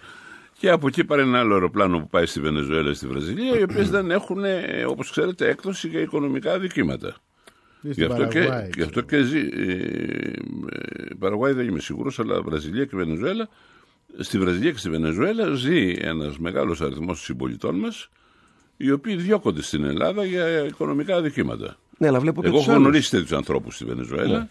Και 0.58 0.70
από 0.70 0.88
εκεί 0.88 1.04
πάρει 1.04 1.22
ένα 1.22 1.40
άλλο 1.40 1.54
αεροπλάνο 1.54 2.00
που 2.00 2.08
πάει 2.08 2.26
στη 2.26 2.40
Βενεζουέλα 2.40 2.90
ή 2.90 2.94
στη 2.94 3.08
Βραζιλία, 3.08 3.60
οι 3.60 3.64
οποίες 3.64 3.90
δεν 3.90 4.12
έχουν, 4.12 4.44
όπως 4.88 5.12
ξέρετε, 5.12 5.50
έκδοση 5.50 5.88
για 5.88 6.00
οικονομικά 6.00 6.54
αδικήματα. 6.54 7.08
Ή 7.82 7.88
Γι' 7.88 7.94
στην 7.94 8.12
αυτό, 8.12 8.26
και, 8.28 8.40
Παραγουάη, 8.40 8.70
γι 8.76 8.82
αυτό 8.82 9.02
και 9.02 9.22
ζει. 9.22 9.40
Ε, 9.40 9.72
ε, 9.72 11.14
Παραγουάη 11.20 11.54
δεν 11.54 11.68
είμαι 11.68 11.80
σίγουρος, 11.80 12.20
αλλά 12.20 12.42
Βραζιλία 12.42 12.86
και 12.86 12.96
Βενεζουέλα. 12.96 13.50
Στη 14.20 14.40
Βραζιλία 14.40 14.72
και 14.72 14.78
στη 14.78 14.90
Βενεζουέλα 14.90 15.54
ζει 15.56 15.96
ένας 16.00 16.40
μεγάλος 16.40 16.82
αριθμός 16.82 17.22
συμπολιτών 17.24 17.76
μας, 17.80 18.10
οι 18.78 18.92
οποίοι 18.92 19.16
διώκονται 19.16 19.62
στην 19.62 19.84
Ελλάδα 19.84 20.26
για 20.26 20.66
οικονομικά 20.66 21.16
αδικήματα. 21.16 21.78
Ναι, 21.98 22.08
αλλά 22.08 22.20
βλέπω 22.20 22.42
και 22.42 22.48
Εγώ 22.48 22.56
τους 22.56 22.66
έχω 22.66 22.74
άλλους. 22.76 22.86
γνωρίσει 22.88 23.10
τέτοιους 23.10 23.32
ανθρώπους 23.32 23.76
στη 23.76 23.86
Βενεζουέλα, 23.86 24.38
Ναι. 24.40 24.48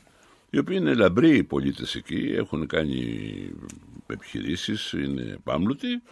οι 0.51 0.59
οποίοι 0.59 0.77
είναι 0.81 0.95
λαμπροί 0.95 1.43
πολίτες 1.45 1.95
εκεί, 1.95 2.33
έχουν 2.37 2.67
κάνει 2.67 3.25
επιχειρήσεις, 4.07 4.93
είναι 4.93 5.39
πάμπλουτοι 5.45 6.03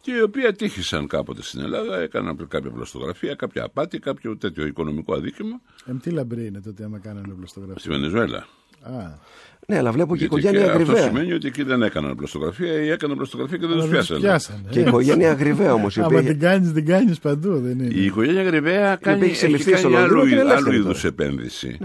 και 0.00 0.12
οι 0.12 0.20
οποίοι 0.20 0.46
ατύχησαν 0.46 1.06
κάποτε 1.06 1.42
στην 1.42 1.60
Ελλάδα, 1.60 1.98
έκαναν 2.00 2.48
κάποια 2.48 2.70
βλαστογραφία, 2.70 3.34
κάποια 3.34 3.64
απάτη, 3.64 3.98
κάποιο 3.98 4.36
τέτοιο 4.36 4.66
οικονομικό 4.66 5.14
αδίκημα 5.14 5.60
Εμ, 5.86 5.98
τι 5.98 6.10
λαμπρή 6.10 6.46
είναι 6.46 6.60
τότε 6.60 6.84
άμα 6.84 6.98
κάνανε 6.98 7.26
στη 7.26 7.36
πλαστογραφία. 7.36 7.92
Βενεζουέλα. 7.92 8.46
Α, 8.82 9.18
Ναι, 9.66 9.78
αλλά 9.78 9.92
βλέπω 9.92 10.16
και 10.16 10.24
η 10.24 10.26
Γιατί 10.30 10.46
οικογένεια 10.46 10.66
και 10.66 10.70
αυτό 10.70 10.82
Αγριβαία. 10.92 11.08
σημαίνει 11.08 11.32
ότι 11.32 11.46
εκεί 11.46 11.62
δεν 11.62 11.82
έκαναν 11.82 12.16
πλαστογραφία 12.16 12.82
ή 12.82 12.88
έκαναν 12.88 13.16
πλαστογραφία 13.16 13.56
και 13.56 13.66
δεν 13.66 13.72
αλλά 13.74 13.84
του 13.84 13.88
δεν 13.90 13.98
τους 13.98 14.08
πιάσανε. 14.08 14.28
πιάσανε. 14.28 14.68
Και 14.70 14.78
η 14.78 14.82
ε. 14.82 14.86
οικογένεια 14.86 15.30
Αγριβαία 15.30 15.72
όμως. 15.72 15.98
Άμα 15.98 16.22
την 16.22 16.38
κάνεις, 16.38 16.72
την 16.72 16.86
κάνεις 16.86 17.18
παντού, 17.18 17.60
δεν 17.60 17.78
είναι. 17.78 17.94
Η 17.94 18.04
οικογένεια 18.04 18.42
Γρεβαία 18.42 18.96
κάνει, 18.96 19.20
έχει 19.20 19.30
έχει 19.30 19.36
συλληφθεί 19.36 19.76
στο 19.76 19.90
κάνει 19.90 19.94
Λονδίνο 19.94 20.18
άλλου, 20.18 20.28
και 20.28 20.34
είναι 20.34 20.40
άλλου 20.40 20.50
ελεύθερη 20.50 20.76
είδους 20.76 21.00
τώρα. 21.00 21.08
επένδυση. 21.08 21.78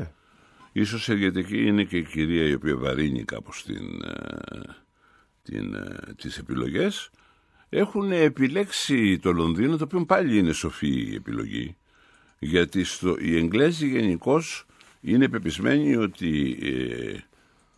Ίσως 0.72 1.10
γιατί 1.10 1.40
εκεί 1.40 1.66
είναι 1.66 1.84
και 1.84 1.98
η 1.98 2.04
κυρία 2.04 2.44
η 2.50 2.54
οποία 2.54 2.76
βαρύνει 2.76 3.24
κάπως 3.24 3.64
την, 3.64 4.02
ε, 4.04 4.60
την, 5.44 5.74
ε, 5.74 6.14
τις 6.16 6.38
επιλογές. 6.38 7.10
Έχουν 7.70 8.12
επιλέξει 8.12 9.20
το 9.20 9.32
Λονδίνο, 9.32 9.78
το 9.78 9.84
οποίο 9.84 10.06
πάλι 10.06 10.38
είναι 10.38 10.52
σοφή 10.52 11.10
η 11.12 11.16
επιλογή. 11.16 11.78
Γιατί 12.40 12.84
στο, 12.84 13.16
οι 13.20 13.38
Εγγλέζοι 13.38 13.88
γενικώς 13.88 14.66
είναι 15.08 15.30
πεπισμένοι 15.30 15.96
ότι 15.96 16.58
ε, 16.62 17.20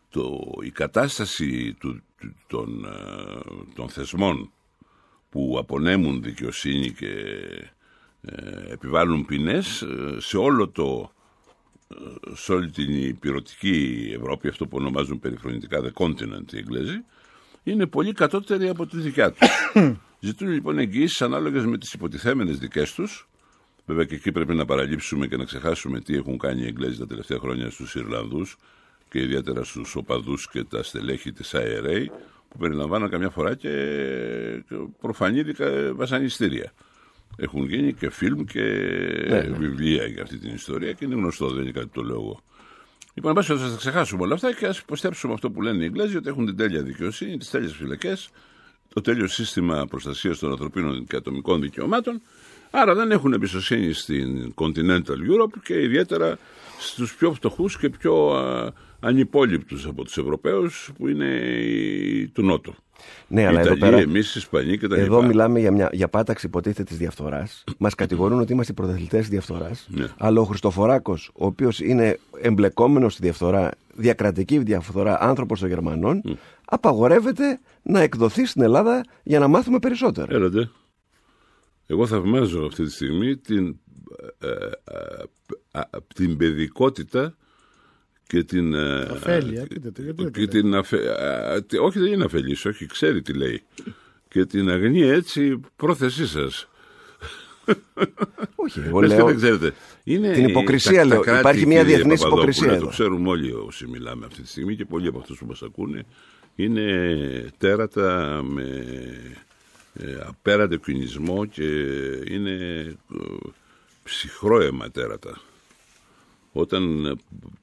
το, 0.10 0.40
η 0.64 0.70
κατάσταση 0.70 1.74
του, 1.80 2.02
του- 2.20 2.36
των, 2.48 2.86
ε, 2.86 3.40
των 3.76 3.90
θεσμών 3.90 4.52
που 5.30 5.56
απονέμουν 5.60 6.24
δικαιοσύνη 6.24 6.92
και 6.92 7.14
ε, 8.22 8.72
επιβάλλουν 8.72 9.26
ποινές 9.26 9.82
ε, 9.82 10.16
σε 10.20 10.38
όλο 10.38 10.70
το 10.70 11.12
ε, 11.88 12.36
σε 12.36 12.52
όλη 12.54 12.70
την 12.70 13.04
υπηρετική 13.04 14.12
Ευρώπη, 14.16 14.48
αυτό 14.48 14.68
που 14.68 14.78
ονομάζουν 14.78 15.20
περιφρονητικά 15.20 15.80
the 15.82 16.04
continent 16.06 16.54
οι 16.54 16.58
Εγγλέζοι, 16.58 17.04
είναι 17.64 17.86
πολύ 17.86 18.14
κατώτερη 18.14 18.70
από 18.70 18.86
τη 18.86 18.98
δικιά 18.98 19.32
τους. 19.32 19.48
Ζητούν 20.20 20.48
λοιπόν 20.50 20.78
εγγυήσεις 20.80 21.22
ανάλογες 21.22 21.66
με 21.66 21.78
τις 21.78 21.94
υποτιθέμενες 21.94 22.58
δικές 22.58 22.94
τους. 22.94 23.29
Βέβαια 23.90 24.06
και 24.06 24.16
εκεί 24.16 24.32
πρέπει 24.32 24.56
να 24.56 24.66
παραλείψουμε 24.66 25.28
και 25.28 25.38
να 25.38 25.44
ξεχάσουμε 25.44 26.00
τι 26.00 26.16
έχουν 26.16 26.38
κάνει 26.38 26.62
οι 26.62 26.66
Εγγλέζοι 26.66 26.98
τα 27.00 27.08
τελευταία 27.08 27.40
χρόνια 27.40 27.70
στους 27.70 27.96
Ιρλανδούς 27.96 28.58
και 29.10 29.20
ιδιαίτερα 29.20 29.64
στους 29.64 29.96
οπαδούς 29.96 30.50
και 30.50 30.64
τα 30.64 30.84
στελέχη 30.84 31.32
της 31.32 31.52
IRA 31.56 32.06
που 32.50 32.58
περιλαμβάνουν 32.58 33.10
καμιά 33.10 33.30
φορά 33.30 33.56
και 33.56 33.70
και 34.68 34.76
προφανή 35.02 35.44
δικα- 35.44 35.94
βασανιστήρια. 35.96 36.74
Έχουν 37.38 37.66
γίνει 37.66 37.94
και 37.94 38.10
φιλμ 38.10 38.44
και 38.44 38.62
βιβλία 39.58 40.06
για 40.06 40.22
αυτή 40.24 40.38
την 40.38 40.54
ιστορία 40.54 40.92
και 40.94 41.06
είναι 41.06 41.16
γνωστό, 41.16 41.50
δεν 41.50 41.62
είναι 41.62 41.72
κάτι 41.72 41.86
που 41.86 42.02
το 42.02 42.02
λέω 42.02 42.16
εγώ. 42.16 42.42
Λοιπόν, 43.14 43.30
εν 43.30 43.36
πάση 43.36 43.48
περιπτώσει, 43.48 43.74
θα 43.74 43.82
τα 43.84 43.90
ξεχάσουμε 43.90 44.24
όλα 44.24 44.34
αυτά 44.34 44.54
και 44.54 44.66
ας 44.68 44.80
υποστέψουμε 44.80 45.34
αυτό 45.34 45.52
που 45.52 45.62
λένε 45.62 45.84
οι 45.84 45.86
Εγγλέζοι, 45.86 46.18
ότι 46.18 46.30
έχουν 46.30 46.46
την 46.46 46.56
τέλεια 46.58 46.82
δικαιοσύνη, 46.82 47.38
τις 47.38 47.50
τέλειες 47.50 47.74
φυλακές, 47.74 48.30
το 48.94 49.02
τέλειο 49.02 49.28
σύστημα 49.28 49.86
προστασίας 49.90 50.40
των 50.40 50.52
ανθρωπίνων 50.52 51.06
και 51.06 51.16
ατομικών 51.16 51.62
δικαιωμάτων. 51.62 52.22
Άρα 52.72 52.96
δεν 52.96 53.12
έχουν 53.12 53.34
εμπιστοσύνη 53.34 53.94
στην 53.94 54.54
Continental 54.56 55.20
Europe 55.30 55.54
και 55.64 55.82
ιδιαίτερα 55.82 56.38
στους 56.80 57.16
πιο 57.16 57.34
φτωχούς 57.34 57.78
και 57.78 57.90
πιο 57.90 58.30
α, 58.36 58.72
ανυπόλοιπτους 59.00 59.86
από 59.86 60.04
τους 60.04 60.18
Ευρωπαίους 60.18 60.92
που 60.98 61.08
είναι 61.08 61.26
οι 61.26 62.28
του 62.28 62.42
Νότου. 62.44 62.74
Ναι, 63.28 63.46
αλλά 63.46 63.60
εδώ 63.60 63.74
Ιταλοί, 63.74 63.92
πέρα. 63.92 63.98
εμείς, 64.02 64.36
Ισπανοί 64.36 64.78
και 64.78 64.88
τα 64.88 64.96
Εδώ 64.96 65.16
λοιπά. 65.16 65.28
μιλάμε 65.28 65.60
για, 65.60 65.72
μια, 65.72 65.90
για 65.92 66.08
πάταξη 66.08 66.46
υποτίθεται 66.46 66.84
της 66.84 66.98
διαφθοράς. 66.98 67.64
Μας 67.78 67.96
κατηγορούν 67.96 68.40
ότι 68.40 68.54
είμαστε 68.54 68.74
πρωταθλητές 68.74 69.20
της 69.20 69.30
διαφθοράς. 69.30 69.88
Ναι. 69.90 70.06
Αλλά 70.18 70.42
ο 70.42 70.44
Χριστοφοράκος, 70.44 71.32
ο 71.34 71.46
οποίος 71.46 71.80
είναι 71.80 72.20
εμπλεκόμενος 72.42 73.14
στη 73.14 73.22
διαφθορά, 73.22 73.72
διακρατική 73.96 74.58
διαφθορά, 74.58 75.18
άνθρωπος 75.22 75.60
των 75.60 75.70
Γερμανών, 75.70 76.22
απαγορεύεται 76.66 77.60
να 77.82 78.00
εκδοθεί 78.02 78.46
στην 78.46 78.62
Ελλάδα 78.62 79.04
για 79.24 79.40
να 79.40 79.48
μάθουμε 79.48 79.80
περισσότερα. 79.80 80.36
Έλατε. 80.36 80.70
Εγώ 81.92 82.08
θαυμάζω 82.08 82.66
αυτή 82.66 82.84
τη 82.84 82.92
στιγμή 82.92 83.38
την, 83.38 83.76
ε, 84.40 84.48
ε, 84.48 84.72
ε, 85.72 85.82
την 86.16 86.38
παιδικότητα 86.38 87.38
και 88.28 88.44
την... 88.44 88.74
ε, 88.74 89.02
Ωφέλεια, 89.12 89.68
πείτε 89.68 89.92
το, 89.92 90.02
γιατί 90.02 90.22
δεν 90.24 90.32
και 90.32 90.46
το 90.46 90.48
την 90.48 90.76
αφε- 90.76 91.08
α, 91.22 91.64
τι- 91.64 91.78
όχι 91.78 92.00
δεν 92.00 92.12
είναι 92.14 92.24
αφελής, 92.24 92.66
όχι 92.66 92.86
ξέρει 92.86 93.22
τι 93.22 93.34
λέει. 93.34 93.62
Και 94.28 94.46
την 94.46 94.70
αγνή 94.70 95.02
έτσι 95.02 95.60
πρόθεσή 95.76 96.28
σας. 96.28 96.70
Όχι, 98.56 98.80
εγώ 98.88 99.00
Πες 99.00 99.10
και 99.10 99.16
λέω. 99.16 99.26
δεν 99.26 99.36
ξέρετε. 99.36 99.74
Είναι 100.04 100.32
την 100.32 100.48
υποκρισία, 100.48 100.92
τα- 100.94 101.00
τα 101.02 101.06
λέω. 101.14 101.22
κράτη, 101.22 101.40
Υπάρχει 101.40 101.66
μια 101.66 101.80
κύριε 101.82 101.96
διεθνής 101.96 102.20
Παπαδόπουλε, 102.22 102.52
υποκρισία 102.52 102.68
Το 102.78 102.84
εδώ. 102.84 102.88
ξέρουμε 102.88 103.30
όλοι 103.30 103.52
όσοι 103.52 103.88
μιλάμε 103.88 104.26
αυτή 104.26 104.42
τη 104.42 104.48
στιγμή 104.48 104.76
και 104.76 104.86
πολλοί 104.86 105.08
από 105.08 105.20
αυτούς 105.20 105.38
που 105.38 105.46
μας 105.46 105.62
ακούνε. 105.62 106.06
Είναι 106.56 106.86
τέρατα 107.58 108.42
με 108.44 108.64
ε, 108.64 109.38
απέραντο 110.28 110.76
κινησμό 110.76 111.46
και 111.46 111.66
είναι 112.28 112.52
ε, 112.52 113.50
ψυχρό 114.04 114.62
αίμα 114.62 114.92
τέρατα. 114.92 115.42
Όταν 116.52 117.06
ε, 117.06 117.14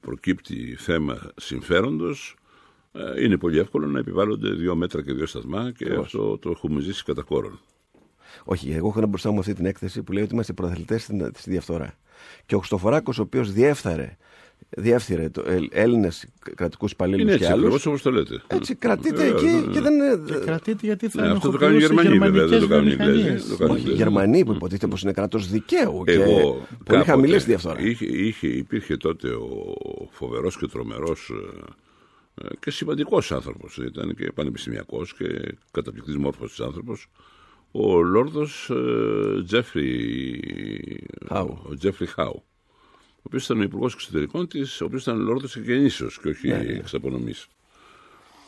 προκύπτει 0.01 0.77
θέμα 0.79 1.31
συμφέροντος 1.37 2.37
ε, 2.92 3.25
είναι 3.25 3.37
πολύ 3.37 3.59
εύκολο 3.59 3.87
να 3.87 3.99
επιβάλλονται 3.99 4.51
δύο 4.51 4.77
μέτρα 4.77 5.03
και 5.03 5.12
δύο 5.12 5.27
σταθμά 5.27 5.70
και 5.70 5.94
αυτό 5.94 6.38
το 6.38 6.51
έχουμε 6.51 6.81
ζήσει 6.81 7.05
κατά 7.05 7.22
κόρον. 7.22 7.61
Όχι, 8.44 8.72
εγώ 8.72 8.88
έχω 8.88 9.07
μπροστά 9.07 9.31
μου 9.31 9.38
αυτή 9.38 9.55
την 9.55 9.66
έκθεση 9.66 10.03
που 10.03 10.12
λέει 10.12 10.22
ότι 10.22 10.33
είμαστε 10.33 10.53
πρωταθλητέ 10.53 10.99
στη, 10.99 11.31
στη 11.35 11.51
διαφθορά. 11.51 11.94
Και 12.46 12.55
ο 12.55 12.59
Χριστοφοράκος, 12.59 13.18
ο 13.18 13.22
οποίος 13.22 13.53
διέφθαρε, 13.53 14.16
διέφθειρε 14.69 15.29
Έλληνες 15.71 16.27
κρατικούς 16.55 16.92
υπαλλήλους 16.92 17.23
Είναι 17.23 17.31
και 17.31 17.37
έτσι 17.37 17.53
άλλους. 17.53 17.64
ακριβώς 17.64 17.87
όπως 17.87 18.03
το 18.03 18.11
λέτε. 18.11 18.42
Έτσι 18.47 18.75
κρατείται 18.75 19.16
Βέβαια, 19.16 19.37
εκεί 19.37 19.47
ναι, 19.47 19.73
και 19.73 19.81
ναι. 19.81 20.16
δεν. 20.16 20.25
Και 20.25 20.45
κρατείται 20.45 20.87
γιατί 20.87 21.09
θα 21.09 21.23
Ναι, 21.23 21.31
αυτό 21.31 21.51
το 21.51 21.59
κάνουν 21.59 21.81
οι 21.81 21.85
ενοχοποιούσε 21.85 22.09
Γερμανοί 22.12 22.31
βέβαια, 22.31 22.47
δεν 22.47 22.61
το 22.61 22.66
κάνουν 22.69 22.87
οι 22.87 22.90
γερμανικές 22.90 23.23
Εγγλέζοι. 23.25 23.47
Δεν 23.49 23.57
το 23.57 23.57
κάνουν 23.57 23.75
οι 23.75 23.79
Όχι, 23.79 23.81
οι 23.81 23.90
Εγγλέζοι. 23.90 24.03
Γερμανοί 24.03 24.45
που 24.45 24.53
υποτίθεται 24.53 24.87
πως 24.87 25.03
είναι 25.03 25.12
κράτος 25.12 25.49
δικαίου 25.51 26.03
και 26.05 26.12
Εγώ 26.12 26.40
πολύ 26.42 26.66
κάποτε 26.85 27.05
χαμηλής 27.05 27.40
στη 27.40 27.51
διαφθοράς. 27.51 27.83
Είχε, 27.83 28.07
είχε, 28.07 28.47
υπήρχε 28.49 28.97
τότε 28.97 29.29
ο 29.29 29.75
φοβερός 30.11 30.59
και 30.59 30.66
τρομερός 30.66 31.31
ε, 31.31 32.45
ε, 32.45 32.49
και 32.61 32.71
σημαντικός 32.71 33.33
άνθρωπος. 33.33 33.77
Ήταν 33.77 34.14
και 34.14 34.33
πανεπιστημιακός 34.35 35.14
και 35.14 35.55
καταπληκτής 35.71 36.16
μόρφος 36.16 36.61
άνθρωπος. 36.61 37.09
Ο 37.73 38.03
Λόρδος 38.03 38.71
ε, 38.71 39.42
Τζέφρι 39.45 40.40
Χάου. 42.14 42.42
Ο 43.27 43.39
Τζέφρι 43.39 43.45
Χάου 43.45 43.45
ο 43.45 43.45
οποίος 43.45 43.45
ήταν 43.45 43.61
ο 43.61 43.62
υπουργός 43.62 43.93
εξωτερικών 43.95 44.49
της, 44.49 44.81
ο 44.81 44.85
οποίος 44.85 45.03
ήταν 45.03 45.19
Λόρδος 45.19 45.57
εκγεννήσεως 45.57 46.19
και 46.21 46.29
όχι 46.29 46.49
Ναι, 46.49 46.57
ναι. 46.57 46.73
εξ 46.73 46.95
απονομής. 46.95 47.47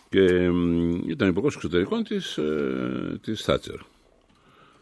Και 0.08 0.50
μ, 0.50 0.90
ήταν 1.08 1.28
υπουργός 1.28 1.54
εξωτερικών 1.54 2.04
της, 2.04 2.38
ε, 2.38 3.18
της 3.22 3.42
Θάτσερ. 3.42 3.76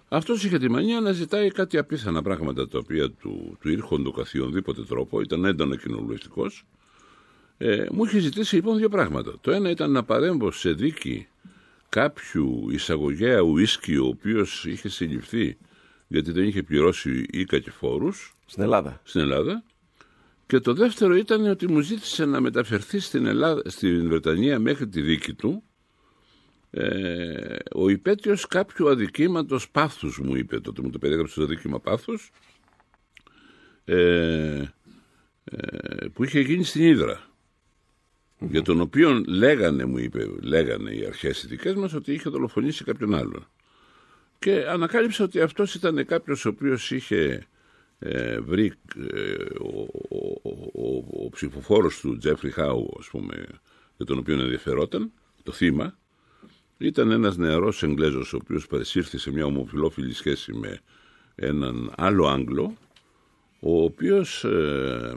Αυτός 0.08 0.44
είχε 0.44 0.58
τη 0.58 0.70
μανία 0.70 1.00
να 1.00 1.12
ζητάει 1.12 1.50
κάτι 1.50 1.78
απίθανα 1.78 2.22
πράγματα 2.22 2.68
τα 2.68 2.78
οποία 2.78 3.10
του, 3.10 3.56
του 3.60 3.68
ήρχονται 3.70 4.10
καθιονδήποτε 4.16 4.82
τρόπο, 4.82 5.20
ήταν 5.20 5.44
έντονα 5.44 5.76
κοινοβουλευτικός. 5.76 6.64
Ε, 7.58 7.86
μου 7.92 8.04
είχε 8.04 8.18
ζητήσει 8.18 8.54
λοιπόν 8.54 8.76
δύο 8.76 8.88
πράγματα. 8.88 9.34
Το 9.40 9.50
ένα 9.50 9.70
ήταν 9.70 9.90
να 9.90 10.02
παρέμβω 10.04 10.50
σε 10.50 10.72
δίκη 10.72 11.26
κάποιου 11.88 12.66
εισαγωγέα 12.70 13.40
ουίσκι 13.40 13.96
ο 13.96 14.06
οποίος 14.06 14.64
είχε 14.64 14.88
συλληφθεί 14.88 15.56
γιατί 16.08 16.32
δεν 16.32 16.44
είχε 16.44 16.62
πληρώσει 16.62 17.26
οίκα 17.32 17.58
και 17.58 17.70
φόρους 17.70 18.34
Στην 18.46 18.62
Ελλάδα. 18.62 19.00
στην 19.04 19.20
Ελλάδα. 19.20 19.62
Και 20.46 20.60
το 20.60 20.74
δεύτερο 20.74 21.16
ήταν 21.16 21.46
ότι 21.46 21.68
μου 21.70 21.80
ζήτησε 21.80 22.24
να 22.24 22.40
μεταφερθεί 22.40 22.98
στην, 22.98 23.26
Ελλάδα, 23.26 23.70
στην 23.70 24.08
Βρετανία 24.08 24.58
μέχρι 24.58 24.88
τη 24.88 25.00
δίκη 25.00 25.34
του 25.34 25.62
ε, 26.70 27.56
ο 27.72 27.88
υπέτειος 27.88 28.46
κάποιου 28.46 28.88
αδικήματος 28.88 29.70
πάθους 29.70 30.18
μου 30.18 30.36
είπε 30.36 30.60
τότε 30.60 30.82
μου 30.82 30.90
το 30.90 30.98
περιέγραψε 30.98 31.34
το 31.34 31.42
αδίκημα 31.42 31.80
πάθους 31.80 32.30
ε, 33.84 34.64
ε, 35.44 36.06
που 36.12 36.24
είχε 36.24 36.40
γίνει 36.40 36.64
στην 36.64 36.82
Ήδρα. 36.82 37.30
Για 38.38 38.62
τον 38.62 38.80
οποίο 38.80 39.24
λέγανε 39.26 39.84
μου 39.84 39.98
είπε 39.98 40.26
λέγανε 40.40 40.90
οι 40.90 41.06
αρχές 41.06 41.42
οι 41.42 41.46
δικές 41.46 41.74
μας 41.74 41.94
ότι 41.94 42.12
είχε 42.12 42.30
δολοφονήσει 42.30 42.84
κάποιον 42.84 43.14
άλλον. 43.14 43.46
Και 44.38 44.66
ανακάλυψα 44.68 45.24
ότι 45.24 45.40
αυτός 45.40 45.74
ήταν 45.74 46.06
κάποιος 46.06 46.44
ο 46.44 46.48
οποίος 46.48 46.90
είχε 46.90 47.46
ε, 47.98 48.40
βρει 48.40 48.72
ε, 49.14 49.32
ο, 49.60 49.88
ο, 50.08 50.50
ο, 50.72 51.24
ο 51.24 51.28
ψηφοφόρος 51.28 52.00
του 52.00 52.16
Τζέφρι 52.18 52.50
Χάου, 52.50 52.90
ας 52.98 53.08
πούμε, 53.08 53.46
για 53.96 54.06
τον 54.06 54.18
οποίο 54.18 54.40
ενδιαφερόταν, 54.40 55.12
το 55.42 55.52
θύμα, 55.52 55.98
ήταν 56.78 57.10
ένας 57.10 57.36
νεαρός 57.36 57.82
Εγγλέζος 57.82 58.32
ο 58.32 58.36
οποίος 58.36 58.66
παρεσύρθη 58.66 59.18
σε 59.18 59.32
μια 59.32 59.44
ομοφιλόφιλη 59.44 60.12
σχέση 60.12 60.52
με 60.52 60.80
έναν 61.34 61.92
άλλο 61.96 62.26
Άγγλο 62.26 62.76
ο 63.60 63.82
οποίος 63.82 64.44
ε, 64.44 65.14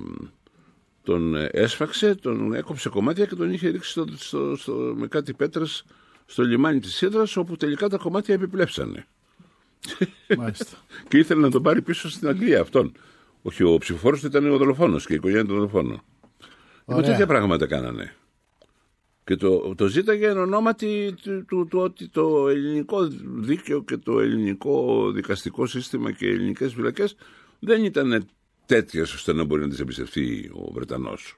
τον 1.03 1.35
έσφαξε, 1.51 2.15
τον 2.15 2.53
έκοψε 2.53 2.89
κομμάτια 2.89 3.25
και 3.25 3.35
τον 3.35 3.51
είχε 3.51 3.69
ρίξει 3.69 3.89
στο, 3.89 4.05
στο, 4.15 4.55
στο, 4.55 4.73
με 4.73 5.07
κάτι 5.07 5.33
πέτρες 5.33 5.85
στο 6.25 6.43
λιμάνι 6.43 6.79
της 6.79 6.95
Σίδρας 6.95 7.37
όπου 7.37 7.55
τελικά 7.55 7.89
τα 7.89 7.97
κομμάτια 7.97 8.33
επιπλέψανε. 8.33 9.07
Μάλιστα. 10.37 10.77
και 11.07 11.17
ήθελε 11.17 11.41
να 11.41 11.49
τον 11.49 11.63
πάρει 11.63 11.81
πίσω 11.81 12.09
στην 12.09 12.27
Αγγλία 12.27 12.61
αυτόν. 12.61 12.91
Όχι, 13.41 13.63
ο 13.63 13.77
ψηφοφόρος 13.77 14.19
του 14.19 14.27
ήταν 14.27 14.51
ο 14.51 14.57
δολοφόνος 14.57 15.05
και 15.05 15.13
η 15.13 15.15
οικογένεια 15.15 15.45
του 15.45 15.53
δολοφόνου. 15.53 15.89
Λοιπόν, 15.89 16.01
Ωραία. 16.85 17.09
τέτοια 17.09 17.27
πράγματα 17.27 17.67
κάνανε. 17.67 18.13
Και 19.23 19.35
το, 19.35 19.75
το 19.75 19.87
ζήταγε 19.87 20.27
εν 20.27 20.37
ονόματι 20.37 21.15
του, 21.21 21.45
του, 21.45 21.67
του 21.69 21.79
ότι 21.79 22.07
το 22.07 22.49
ελληνικό 22.49 23.07
δίκαιο 23.23 23.83
και 23.83 23.97
το 23.97 24.19
ελληνικό 24.19 25.11
δικαστικό 25.11 25.65
σύστημα 25.65 26.11
και 26.11 26.25
οι 26.25 26.29
ελληνικές 26.29 26.73
φυλακές 26.73 27.15
δεν 27.59 27.83
ήταν 27.83 28.27
τέτοιες 28.65 29.13
ώστε 29.13 29.33
να 29.33 29.43
μπορεί 29.43 29.61
να 29.61 29.69
τις 29.69 29.79
εμπιστευτεί 29.79 30.51
ο 30.53 30.71
Βρετανός. 30.73 31.35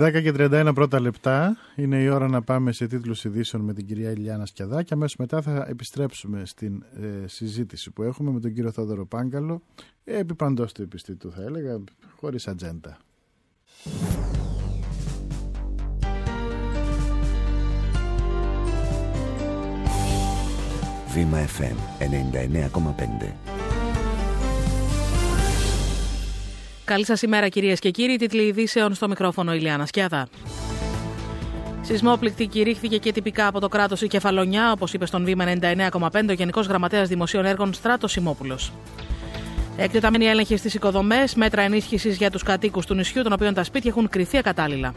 10 0.00 0.22
και 0.22 0.32
31 0.36 0.70
πρώτα 0.74 1.00
λεπτά 1.00 1.56
είναι 1.76 2.02
η 2.02 2.08
ώρα 2.08 2.28
να 2.28 2.42
πάμε 2.42 2.72
σε 2.72 2.86
τίτλους 2.86 3.24
ειδήσεων 3.24 3.62
με 3.62 3.72
την 3.72 3.86
κυρία 3.86 4.10
Ηλιάνα 4.10 4.46
Σκιαδά 4.46 4.82
και 4.82 4.94
αμέσως 4.94 5.16
μετά 5.16 5.42
θα 5.42 5.66
επιστρέψουμε 5.68 6.42
στην 6.44 6.84
ε, 7.00 7.26
συζήτηση 7.26 7.90
που 7.90 8.02
έχουμε 8.02 8.30
με 8.30 8.40
τον 8.40 8.52
κύριο 8.52 8.70
Θόδωρο 8.70 9.06
Πάγκαλο 9.06 9.62
ε, 10.04 10.18
επί 10.18 10.34
παντός 10.34 10.72
του 10.72 10.82
επιστήτου 10.82 11.32
θα 11.32 11.42
έλεγα 11.42 11.82
χωρίς 12.16 12.48
ατζέντα. 12.48 12.96
Βήμα 21.14 21.38
FM 21.38 21.76
99,5. 22.00 23.51
Καλή 26.92 27.04
σας 27.04 27.22
ημέρα, 27.22 27.48
κυρίες 27.48 27.78
και 27.78 27.90
κύριοι. 27.90 28.16
Τίτλοι 28.16 28.42
ειδήσεων 28.42 28.94
στο 28.94 29.08
μικρόφωνο 29.08 29.54
Ηλιάνα 29.54 29.86
Σκιάδα. 29.86 30.28
Σεισμόπληκτη 31.80 32.46
κηρύχθηκε 32.46 32.96
και 32.96 33.12
τυπικά 33.12 33.46
από 33.46 33.60
το 33.60 33.68
κράτος 33.68 34.02
η 34.02 34.06
Κεφαλονιά, 34.06 34.72
όπως 34.72 34.92
είπε 34.92 35.06
στον 35.06 35.24
βήμα 35.24 35.44
99,5 35.44 36.28
ο 36.28 36.32
Γενικός 36.32 36.66
Γραμματέας 36.66 37.08
Δημοσίων 37.08 37.44
Έργων 37.44 37.72
Στράτος 37.72 38.12
Σιμόπουλος. 38.12 38.72
Εκτεταμένη 39.76 40.24
έλεγχη 40.24 40.56
στις 40.56 40.74
οικοδομές, 40.74 41.34
μέτρα 41.34 41.62
ενίσχυσης 41.62 42.16
για 42.16 42.30
τους 42.30 42.42
κατοίκους 42.42 42.86
του 42.86 42.94
νησιού, 42.94 43.22
των 43.22 43.32
οποίων 43.32 43.54
τα 43.54 43.64
σπίτια 43.64 43.90
έχουν 43.90 44.08
κρυθεί 44.08 44.38
ακατάλληλα. 44.38 44.94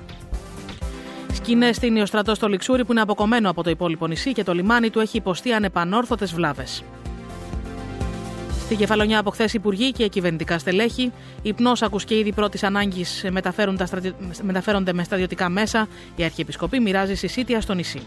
Σκηνές 1.34 1.76
στην 1.76 1.96
Ιωστρατό 1.96 2.36
στο 2.36 2.48
Λιξούρι, 2.48 2.86
που 2.86 2.92
είναι 2.92 3.02
αποκομμένο 3.02 3.50
από 3.50 3.64
το 3.64 3.70
υπόλοιπο 3.70 4.08
νησί 4.08 4.32
και 4.32 4.44
το 4.44 4.54
λιμάνι 4.54 4.90
του 4.90 5.00
έχει 5.00 5.18
υποστεί 5.18 5.54
ανεπανόρθωτες 5.54 6.34
βλάβες. 6.34 6.84
Στην 8.66 8.78
Κεφαλονιά 8.78 9.20
από 9.20 9.30
χθε 9.30 9.50
υπουργοί 9.54 9.92
και 9.92 10.08
κυβερνητικά 10.08 10.60
στελέχη, 10.60 11.12
υπνόσακου 11.42 11.98
και 11.98 12.18
είδη 12.18 12.32
πρώτης 12.32 12.64
ανάγκης 12.64 13.26
μεταφέρονται 14.42 14.94
με 14.94 15.04
στρατιωτικά 15.04 15.50
μέσα. 15.50 15.88
Η 16.16 16.24
Αρχιεπισκοπή 16.24 16.80
μοιράζει 16.80 17.16
συσίτια 17.16 17.62
στο 17.62 17.74
νησί. 17.74 18.02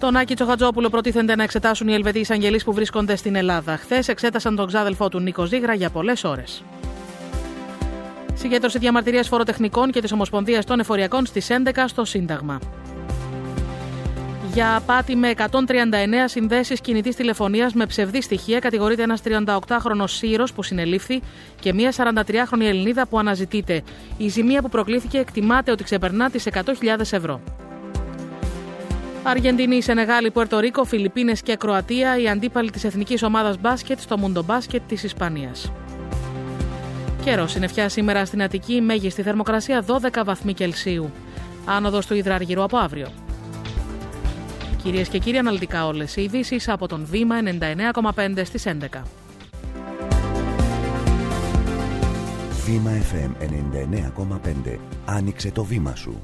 Τον 0.00 0.16
Άκη 0.16 0.34
Τσοχατζόπουλο 0.34 0.88
προτίθενται 0.88 1.36
να 1.36 1.42
εξετάσουν 1.42 1.88
οι 1.88 1.92
Ελβετοί 1.92 2.18
εισαγγελείς 2.18 2.64
που 2.64 2.72
βρίσκονται 2.72 3.16
στην 3.16 3.34
Ελλάδα. 3.34 3.76
Χθες 3.76 4.08
εξέτασαν 4.08 4.56
τον 4.56 4.66
ξάδελφό 4.66 5.08
του 5.08 5.20
Νίκο 5.20 5.44
Ζήγρα 5.44 5.74
για 5.74 5.90
πολλές 5.90 6.24
ώρες. 6.24 6.62
Συγκέντρωση 8.34 8.78
διαμαρτυρίας 8.78 9.28
φοροτεχνικών 9.28 9.90
και 9.90 10.00
της 10.00 10.12
Ομοσπονδίας 10.12 10.64
των 10.64 10.80
Εφοριακών 10.80 11.26
στις 11.26 11.50
11 11.50 11.88
στο 11.88 12.04
Σύνταγμα. 12.04 12.58
Για 14.58 14.76
απάτη 14.76 15.16
με 15.16 15.34
139 15.36 15.50
συνδέσεις 16.24 16.80
κινητής 16.80 17.16
τηλεφωνίας 17.16 17.72
με 17.72 17.86
ψευδή 17.86 18.22
στοιχεία 18.22 18.58
κατηγορείται 18.58 19.02
ένας 19.02 19.20
38χρονο 19.24 20.04
Σύρος 20.04 20.52
που 20.52 20.62
συνελήφθη 20.62 21.22
και 21.60 21.72
μια 21.72 21.92
43χρονη 21.96 22.60
Ελληνίδα 22.60 23.06
που 23.06 23.18
αναζητείται. 23.18 23.82
Η 24.16 24.28
ζημία 24.28 24.62
που 24.62 24.68
προκλήθηκε 24.68 25.18
εκτιμάται 25.18 25.70
ότι 25.70 25.84
ξεπερνά 25.84 26.30
τις 26.30 26.46
100.000 26.52 26.64
ευρώ. 26.98 27.40
Αργεντινή, 29.22 29.82
Σενεγάλη, 29.82 30.30
Πουέρτο 30.30 30.58
Ρίκο, 30.58 30.84
Φιλιππίνες 30.84 31.42
και 31.42 31.56
Κροατία, 31.56 32.18
οι 32.18 32.28
αντίπαλοι 32.28 32.70
της 32.70 32.84
εθνικής 32.84 33.22
ομάδας 33.22 33.60
μπάσκετ 33.60 34.00
στο 34.00 34.18
Μουντομπάσκετ 34.18 34.82
της 34.88 35.02
Ισπανίας. 35.02 35.72
Καιρός 37.24 37.50
συννεφιά 37.50 37.88
σήμερα 37.88 38.24
στην 38.24 38.42
Αττική, 38.42 38.80
μέγιστη 38.80 39.22
θερμοκρασία 39.22 39.84
12 39.86 40.24
βαθμοί 40.24 40.54
Κελσίου. 40.54 41.12
Άνοδος 41.64 42.06
του 42.06 42.14
υδραργύρου 42.14 42.62
από 42.62 42.76
αύριο. 42.76 43.27
Κυρίες 44.88 45.08
και 45.08 45.18
κύριοι, 45.18 45.38
αναλυτικά 45.38 45.86
όλες 45.86 46.16
οι 46.16 46.22
ειδήσεις 46.22 46.68
από 46.68 46.88
τον 46.88 47.04
Βήμα 47.04 47.36
99,5 48.14 48.44
στις 48.44 48.66
11. 48.66 49.02
Βήμα 52.64 52.90
FM 52.90 53.30
99,5. 54.66 54.78
Άνοιξε 55.04 55.50
το 55.50 55.64
βήμα 55.64 55.94
σου. 55.94 56.22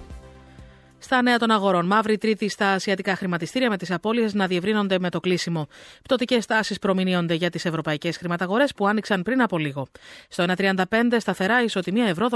Στα 0.99 1.23
νέα 1.23 1.39
των 1.39 1.51
αγορών, 1.51 1.87
μαύρη 1.87 2.19
τρίτη 2.19 2.49
στα 2.49 2.73
ασιατικά 2.73 3.17
χρηματιστήρια 3.17 3.71
με 3.71 3.77
τις 3.77 3.91
απώλειες 3.91 4.35
να 4.35 4.47
διευρύνονται 4.47 4.99
με 4.99 5.11
το 5.11 5.21
κλείσιμο. 5.21 5.69
Πτωτικές 6.03 6.47
τάσεις 6.47 6.79
προμηνύονται 6.79 7.35
για 7.35 7.51
τις 7.51 7.65
ευρωπαϊκές 7.65 8.17
χρηματαγορές 8.17 8.75
που 8.75 8.87
άνοιξαν 8.87 9.23
πριν 9.23 9.43
από 9.43 9.59
λίγο. 9.59 9.87
Στο 10.29 10.45
1,35 10.57 10.85
σταθερά 11.19 11.63
ισοτιμία 11.63 12.07
ευρώ 12.07 12.29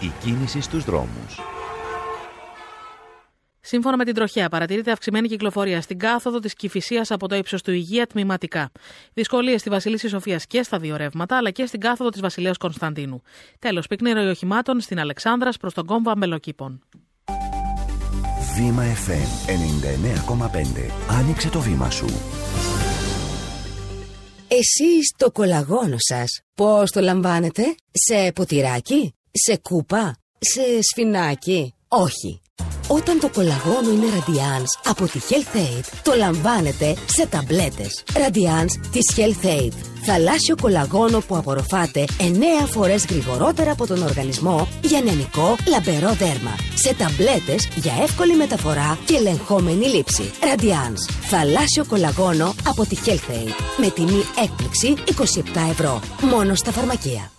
Η 0.00 0.12
κίνηση 0.20 0.60
στους 0.60 0.84
δρόμους. 0.84 1.40
Σύμφωνα 3.60 3.96
με 3.96 4.04
την 4.04 4.14
τροχέα, 4.14 4.48
παρατηρείται 4.48 4.90
αυξημένη 4.90 5.28
κυκλοφορία 5.28 5.80
στην 5.80 5.98
κάθοδο 5.98 6.38
της 6.38 6.54
Κυφυσίας 6.54 7.10
από 7.10 7.28
το 7.28 7.34
ύψος 7.34 7.62
του 7.62 7.72
Υγεία 7.72 8.06
τμηματικά. 8.06 8.70
Δυσκολίες 9.12 9.60
στη 9.60 9.70
Βασιλίση 9.70 10.08
Σοφίας 10.08 10.46
και 10.46 10.62
στα 10.62 10.78
δύο 10.78 10.96
ρεύματα, 10.96 11.36
αλλά 11.36 11.50
και 11.50 11.66
στην 11.66 11.80
κάθοδο 11.80 12.10
της 12.10 12.20
Βασιλέως 12.20 12.56
Κωνσταντίνου. 12.56 13.22
Τέλος, 13.58 13.86
πυκνή 13.86 14.12
ροή 14.12 14.28
οχημάτων 14.28 14.80
στην 14.80 15.00
Αλεξάνδρας 15.00 15.56
προς 15.56 15.74
τον 15.74 15.86
κόμβα 15.86 16.16
Μελοκήπων. 16.16 16.82
Βήμα 18.56 18.82
FM 18.82 19.50
99,5. 19.50 20.90
Άνοιξε 21.08 21.48
το 21.48 21.60
βήμα 21.60 21.90
σου. 21.90 22.06
Εσείς 24.48 25.14
το 25.16 25.30
κολαγόνο 25.30 25.96
σας 25.98 26.40
πώς 26.54 26.90
το 26.90 27.00
λαμβάνετε; 27.00 27.62
Σε 27.92 28.32
ποτηράκι; 28.32 29.14
Σε 29.32 29.56
κούπα; 29.56 30.16
Σε 30.38 30.60
σφινάκι; 30.80 31.74
Όχι. 31.88 32.40
Όταν 32.88 33.20
το 33.20 33.30
κολαγόνο 33.30 33.90
είναι 33.90 34.06
Radiance 34.16 34.90
από 34.90 35.04
τη 35.06 35.20
Health 35.28 35.56
Aid, 35.56 35.84
το 36.02 36.14
λαμβάνετε 36.16 36.96
σε 37.06 37.26
ταμπλέτες. 37.26 38.02
Radiance 38.12 38.88
της 38.92 39.14
Health 39.16 39.46
Aid. 39.46 39.72
Θαλάσσιο 40.04 40.56
κολαγόνο 40.60 41.20
που 41.20 41.36
απορροφάται 41.36 42.04
9 42.18 42.66
φορές 42.66 43.04
γρηγορότερα 43.04 43.70
από 43.72 43.86
τον 43.86 44.02
οργανισμό 44.02 44.68
για 44.84 45.00
νεανικό 45.00 45.56
λαμπερό 45.68 46.12
δέρμα. 46.12 46.54
Σε 46.74 46.94
ταμπλέτες 46.94 47.68
για 47.76 47.92
εύκολη 48.02 48.36
μεταφορά 48.36 48.98
και 49.04 49.14
ελεγχόμενη 49.14 49.86
λήψη. 49.86 50.30
Radiance. 50.40 51.12
Θαλάσσιο 51.30 51.84
κολαγόνο 51.88 52.54
από 52.66 52.86
τη 52.86 52.96
Health 53.06 53.30
Aid. 53.30 53.54
Με 53.76 53.90
τιμή 53.90 54.22
έκπληξη 54.42 54.94
27 55.64 55.70
ευρώ. 55.70 56.00
Μόνο 56.20 56.54
στα 56.54 56.72
φαρμακεία. 56.72 57.30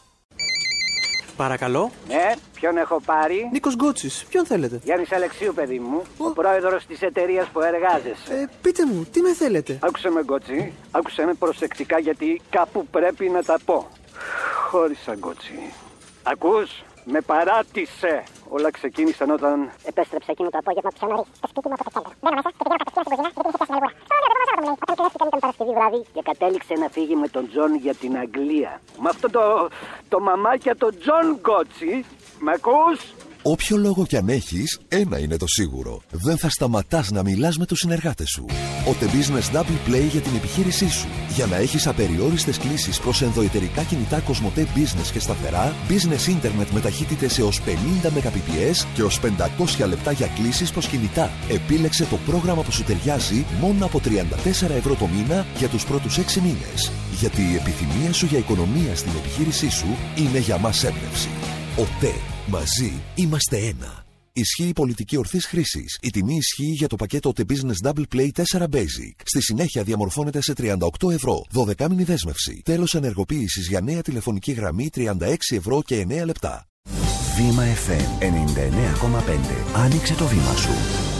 Παρακαλώ. 1.41 1.91
Ναι, 2.07 2.31
ποιον 2.53 2.77
έχω 2.77 3.01
πάρει; 3.05 3.49
Νίκος 3.51 3.75
Γκότσης, 3.75 4.25
ποιον 4.29 4.45
θέλετε; 4.45 4.79
Γιάννης 4.83 5.11
Αλεξίου, 5.11 5.53
παιδί 5.53 5.79
μου. 5.79 6.01
Ο 6.17 6.31
πρόεδρος 6.31 6.85
της 6.85 7.01
εταιρείας 7.01 7.47
που 7.47 7.61
εργάζεσαι. 7.61 8.33
Ε, 8.33 8.47
πείτε 8.61 8.85
μου, 8.85 9.05
τι 9.11 9.21
με 9.21 9.33
θέλετε; 9.33 9.79
Άκουσε 9.81 10.09
με, 10.09 10.21
Γκότσι. 10.21 10.73
Άκουσε 10.91 11.25
με 11.25 11.33
προσεκτικά 11.33 11.99
γιατί 11.99 12.41
κάπου 12.49 12.87
πρέπει 12.87 13.29
να 13.29 13.43
τα 13.43 13.57
πω. 13.65 13.87
Χώρισα, 14.69 15.13
Γκότσι. 15.13 15.73
Ακούς, 16.23 16.83
με 17.05 17.21
παράτησε. 17.21 18.23
Όλα 18.49 18.71
ξεκίνησαν 18.71 19.29
όταν. 19.29 19.71
Επέστρεψα 19.91 20.31
εκείνο 20.31 20.49
το 20.49 20.57
απόγευμα 20.57 20.91
πιο 20.97 21.07
νωρί. 21.07 21.23
Το 21.41 21.47
σπίτι 21.51 21.67
μου 21.67 21.75
από 21.77 21.83
το 21.87 21.91
κέντρο. 21.95 22.11
Μπαίνω 22.21 22.35
μέσα 22.35 22.49
και 22.49 22.63
πηγαίνω 22.63 22.77
κατευθείαν 22.81 23.05
στην 23.05 23.11
κουζίνα 23.13 23.29
γιατί 23.33 23.47
είχε 23.47 23.57
πιάσει 23.57 23.71
μια 23.71 23.79
λιγούρα. 23.79 23.93
Στο 24.07 24.15
λέω, 24.19 24.27
δεν 24.29 24.35
μπορούσα 24.37 24.51
να 24.51 24.57
το 24.57 24.61
μιλήσει. 24.63 24.81
Όταν 24.85 24.95
κλέφτηκαν 24.99 25.27
ήταν 25.29 25.39
Παρασκευή 25.45 25.73
βράδυ. 25.77 25.99
Και 26.15 26.21
κατέληξε 26.29 26.73
να 26.83 26.87
φύγει 26.95 27.15
με 27.23 27.27
τον 27.35 27.43
Τζον 27.49 27.71
για 27.85 27.95
την 28.01 28.13
Αγγλία. 28.23 28.71
Με 29.03 29.09
αυτό 29.13 29.27
το, 29.35 29.43
το 30.11 30.17
μαμάκια 30.27 30.73
το 30.81 30.87
Τζον 30.99 31.27
Γκότσι. 31.39 31.93
Μ' 32.45 32.51
ακούς; 32.57 32.99
Όποιο 33.43 33.77
λόγο 33.77 34.05
κι 34.05 34.17
αν 34.17 34.29
έχεις, 34.29 34.79
ένα 34.87 35.19
είναι 35.19 35.37
το 35.37 35.47
σίγουρο. 35.47 36.01
Δεν 36.11 36.37
θα 36.37 36.49
σταματάς 36.49 37.11
να 37.11 37.23
μιλάς 37.23 37.57
με 37.57 37.65
τους 37.65 37.79
συνεργάτες 37.79 38.29
σου. 38.29 38.45
OTE 38.87 39.05
Business 39.05 39.57
Double 39.57 39.89
Play 39.89 40.07
για 40.11 40.21
την 40.21 40.35
επιχείρησή 40.35 40.89
σου. 40.89 41.07
Για 41.35 41.45
να 41.45 41.55
έχεις 41.55 41.87
απεριόριστες 41.87 42.57
κλήσεις 42.57 42.99
προς 42.99 43.21
ενδοεταιρικά 43.21 43.83
κινητά 43.83 44.23
Cosmote 44.23 44.59
Business 44.59 45.09
και 45.13 45.19
σταθερά, 45.19 45.73
business 45.89 46.29
internet 46.29 46.67
με 46.73 46.79
ταχύτητες 46.79 47.29
έως 47.39 47.61
50 47.65 48.07
Mbps 48.07 48.85
και 48.93 49.01
έως 49.01 49.09
500 49.83 49.87
λεπτά 49.87 50.11
για 50.11 50.27
κλήσεις 50.27 50.71
προς 50.71 50.87
κινητά. 50.87 51.31
Επίλεξε 51.49 52.05
το 52.05 52.17
πρόγραμμα 52.25 52.61
που 52.61 52.71
σου 52.71 52.83
ταιριάζει 52.83 53.45
μόνο 53.59 53.85
από 53.85 53.99
34 53.99 54.69
ευρώ 54.69 54.95
το 54.95 55.07
μήνα 55.07 55.45
για 55.57 55.67
τους 55.67 55.85
πρώτους 55.85 56.17
6 56.17 56.41
μήνες. 56.41 56.91
Γιατί 57.19 57.41
η 57.41 57.55
επιθυμία 57.55 58.13
σου 58.13 58.25
για 58.25 58.37
οικονομία 58.37 58.95
στην 58.95 59.11
επιχείρησή 59.17 59.69
σου 59.69 59.97
είναι 60.15 60.39
για 60.39 60.57
μας 60.57 60.83
έμπνευση. 60.83 61.29
ΟΤΕ. 61.77 62.30
Μαζί 62.47 63.01
είμαστε 63.15 63.57
ένα. 63.57 64.05
Ισχύει 64.33 64.67
η 64.67 64.73
πολιτική 64.73 65.17
ορθής 65.17 65.45
χρήσης. 65.45 65.97
Η 66.01 66.09
τιμή 66.09 66.35
ισχύει 66.35 66.71
για 66.71 66.87
το 66.87 66.95
πακέτο 66.95 67.33
The 67.37 67.41
Business 67.41 67.91
Double 67.91 68.03
Play 68.15 68.29
4 68.51 68.63
Basic. 68.63 69.15
Στη 69.23 69.41
συνέχεια 69.41 69.83
διαμορφώνεται 69.83 70.41
σε 70.41 70.53
38 70.57 71.11
ευρώ, 71.11 71.45
12 71.53 71.87
μήνη 71.89 72.03
δέσμευση. 72.03 72.61
Τέλος 72.65 72.93
ενεργοποίησης 72.93 73.67
για 73.67 73.81
νέα 73.81 74.01
τηλεφωνική 74.01 74.51
γραμμή 74.51 74.89
36 74.95 75.35
ευρώ 75.49 75.81
και 75.81 76.05
9 76.09 76.25
λεπτά. 76.25 76.65
Βήμα 77.35 77.63
FM 77.63 78.23
99,5. 78.23 79.79
Άνοιξε 79.79 80.13
το 80.13 80.25
βήμα 80.25 80.55
σου. 80.55 81.10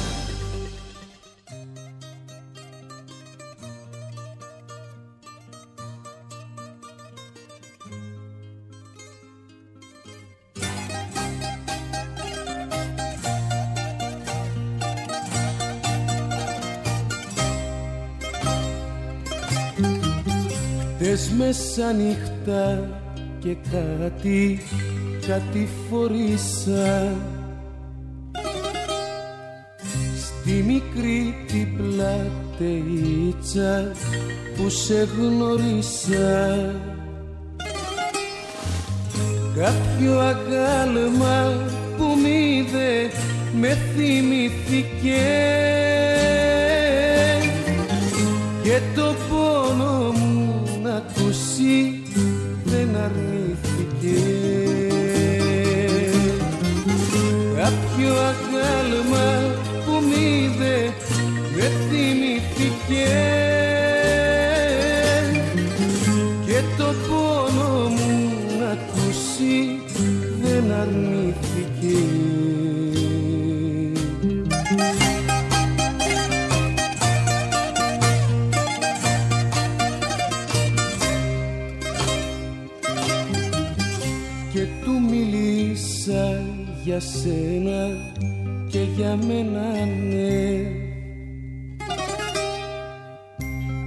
Χτες 21.03 21.31
μέσα 21.37 21.91
νύχτα 21.91 22.89
και 23.39 23.55
κάτι, 23.71 24.59
κάτι 25.27 25.67
φορήσα. 25.89 27.15
Στη 30.17 30.51
μικρή 30.51 31.35
την 31.47 31.77
πλατείτσα 31.77 33.01
που 34.55 34.69
σε 34.69 35.07
γνωρίσα. 35.17 36.75
Κάποιο 39.55 40.19
αγάλμα 40.19 41.53
που 41.97 42.03
μ' 42.03 42.25
είδε 42.25 43.09
με 43.59 43.77
θυμήθηκε 43.95 45.80
για 89.01 89.17
μένα 89.27 89.85
ναι. 90.09 90.69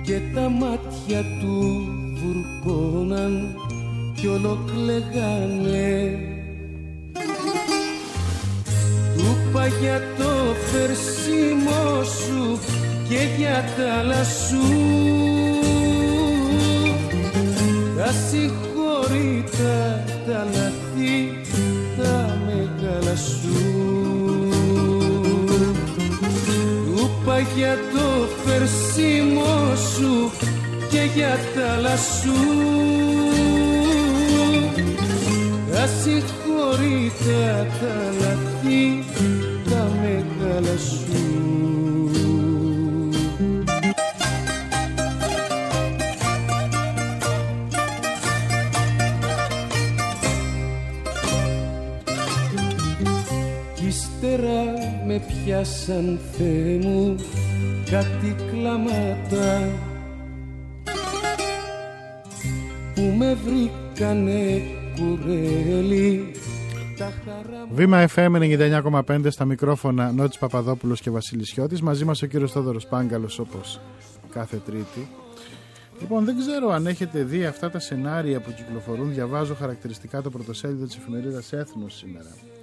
Και 0.02 0.20
τα 0.34 0.48
μάτια 0.48 1.24
του 1.40 1.86
βουρκώναν 2.16 3.56
κι 4.16 4.26
ολοκλεγάνε. 4.26 6.18
Του 9.16 9.24
είπα 9.48 9.66
για 9.66 10.00
το 10.18 10.54
φερσίμο 10.70 12.02
σου 12.02 12.58
και 13.08 13.18
για 13.38 13.64
τα 13.76 13.94
άλλα 13.98 14.24
σου. 14.24 14.62
Τα 17.96 18.10
συγχωρήτα 18.28 20.04
τα 20.26 20.44
λαθή 20.44 21.30
τα 21.96 22.38
μεγάλα 22.46 23.16
σου 23.16 23.83
του 27.24 27.30
είπα 27.30 27.38
για 27.56 27.78
το 27.92 28.28
φερσίμο 28.44 29.74
σου 29.94 30.30
και 30.90 31.00
για 31.14 31.38
τα 31.54 31.72
άλλα 31.72 31.96
σου. 31.96 32.34
Τα 35.72 35.86
συγχωρήτα 35.86 37.66
τα 37.80 37.96
λαθή 38.20 39.04
πιάσαν 55.54 56.18
Θεέ 56.32 56.78
μου 56.78 57.16
κάτι 57.90 58.34
κλάματα 58.50 59.68
που 62.94 63.02
με 63.02 63.34
βρήκανε 63.34 64.62
κουρέλι 64.96 66.32
τα 66.98 67.12
χαρά 67.24 67.66
Βήμα 67.70 68.06
FM 68.14 68.60
99,5 69.06 69.26
στα 69.28 69.44
μικρόφωνα 69.44 70.12
Νότης 70.12 70.38
Παπαδόπουλος 70.38 71.00
και 71.00 71.10
Βασίλης 71.10 71.50
Χιώτης. 71.50 71.82
Μαζί 71.82 72.04
μας 72.04 72.22
ο 72.22 72.26
κύριος 72.26 72.52
Θόδωρος 72.52 72.86
Πάγκαλος 72.86 73.38
όπως 73.38 73.80
κάθε 74.32 74.56
Τρίτη. 74.56 75.08
Λοιπόν, 76.00 76.24
δεν 76.24 76.38
ξέρω 76.38 76.70
αν 76.70 76.86
έχετε 76.86 77.22
δει 77.22 77.44
αυτά 77.44 77.70
τα 77.70 77.78
σενάρια 77.78 78.40
που 78.40 78.52
κυκλοφορούν. 78.56 79.12
Διαβάζω 79.12 79.54
χαρακτηριστικά 79.54 80.22
το 80.22 80.30
πρωτοσέλιδο 80.30 80.86
της 80.86 80.96
εφημερίδας 80.96 81.52
Έθνος 81.52 81.94
σήμερα. 81.94 82.53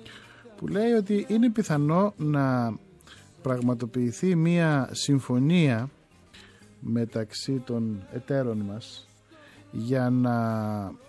Που 0.62 0.68
λέει 0.68 0.92
ότι 0.92 1.26
είναι 1.30 1.50
πιθανό 1.50 2.14
να 2.18 2.76
πραγματοποιηθεί 3.42 4.36
μία 4.36 4.90
συμφωνία 4.92 5.90
μεταξύ 6.80 7.62
των 7.66 8.04
εταίρων 8.14 8.58
μας 8.58 9.08
για 9.72 10.10
να 10.10 10.36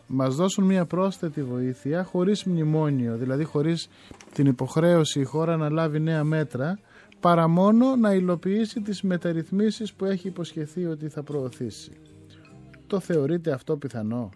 μας 0.06 0.34
δώσουν 0.34 0.64
μια 0.64 0.84
πρόσθετη 0.84 1.42
βοήθεια 1.42 2.04
χωρίς 2.04 2.44
μνημόνιο, 2.44 3.16
δηλαδή 3.16 3.44
χωρίς 3.44 3.88
την 4.32 4.46
υποχρέωση 4.46 5.20
η 5.20 5.24
χώρα 5.24 5.56
να 5.56 5.70
λάβει 5.70 6.00
νέα 6.00 6.24
μέτρα 6.24 6.78
παρά 7.20 7.48
μόνο 7.48 7.96
να 7.96 8.12
υλοποιήσει 8.12 8.80
τις 8.80 9.02
μεταρρυθμίσεις 9.02 9.92
που 9.92 10.04
έχει 10.04 10.28
υποσχεθεί 10.28 10.86
ότι 10.86 11.08
θα 11.08 11.22
προωθήσει. 11.22 11.92
Το 12.86 13.00
θεωρείτε 13.00 13.52
αυτό 13.52 13.76
πιθανό; 13.76 14.30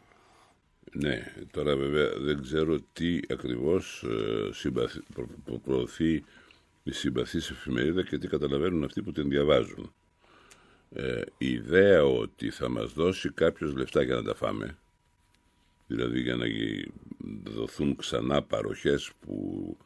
Ναι, 0.98 1.32
τώρα 1.50 1.76
βέβαια 1.76 2.18
δεν 2.18 2.42
ξέρω 2.42 2.80
τι 2.92 3.20
ακριβώς 3.28 4.02
ε, 4.02 4.52
συμπαθη- 4.52 5.02
προ- 5.14 5.28
προ- 5.44 5.60
προωθεί 5.60 6.24
η 6.82 6.92
συμπαθής 6.92 7.50
εφημερίδα 7.50 8.02
και 8.02 8.18
τι 8.18 8.28
καταλαβαίνουν 8.28 8.84
αυτοί 8.84 9.02
που 9.02 9.12
την 9.12 9.28
διαβάζουν. 9.28 9.92
Ε, 10.90 11.20
η 11.38 11.50
ιδέα 11.50 12.04
ότι 12.04 12.50
θα 12.50 12.68
μας 12.68 12.92
δώσει 12.92 13.30
κάποιος 13.32 13.74
λεφτά 13.74 14.02
για 14.02 14.14
να 14.14 14.22
τα 14.22 14.34
φάμε, 14.34 14.78
δηλαδή 15.86 16.20
για 16.20 16.36
να 16.36 16.46
γι- 16.46 16.92
δοθούν 17.44 17.96
ξανά 17.96 18.42
παροχές 18.42 19.10
που 19.20 19.76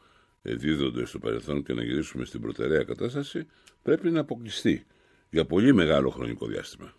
ε, 0.41 0.55
δίδονται 0.55 1.05
στο 1.05 1.19
παρελθόν 1.19 1.63
και 1.63 1.73
να 1.73 1.83
γυρίσουμε 1.83 2.25
στην 2.25 2.41
προτεραία 2.41 2.83
κατάσταση, 2.83 3.47
πρέπει 3.83 4.09
να 4.11 4.19
αποκλειστεί 4.19 4.85
για 5.29 5.45
πολύ 5.45 5.73
μεγάλο 5.73 6.09
χρονικό 6.09 6.45
διάστημα. 6.47 6.93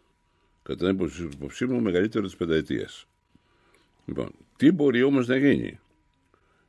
Κατά 0.62 0.79
την 0.79 0.88
άποψή- 0.88 1.29
άποψή 1.35 1.66
μου, 1.66 1.81
μεγαλύτερο 1.81 2.25
της 2.25 2.37
πενταετίας. 2.37 3.07
Λοιπόν, 4.04 4.30
τι 4.56 4.72
μπορεί 4.72 5.02
όμως 5.02 5.26
να 5.26 5.36
γίνει; 5.36 5.78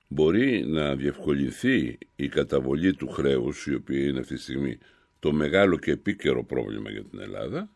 Μπορεί 0.07 0.65
να 0.65 0.95
διευκολυνθεί 0.95 1.97
η 2.15 2.27
καταβολή 2.27 2.93
του 2.93 3.07
χρέους, 3.07 3.65
η 3.65 3.73
οποία 3.73 4.07
είναι 4.07 4.19
αυτή 4.19 4.35
τη 4.35 4.41
στιγμή 4.41 4.77
το 5.19 5.31
μεγάλο 5.31 5.77
και 5.77 5.91
επίκαιρο 5.91 6.43
πρόβλημα 6.43 6.89
για 6.89 7.03
την 7.03 7.19
Ελλάδα, 7.19 7.69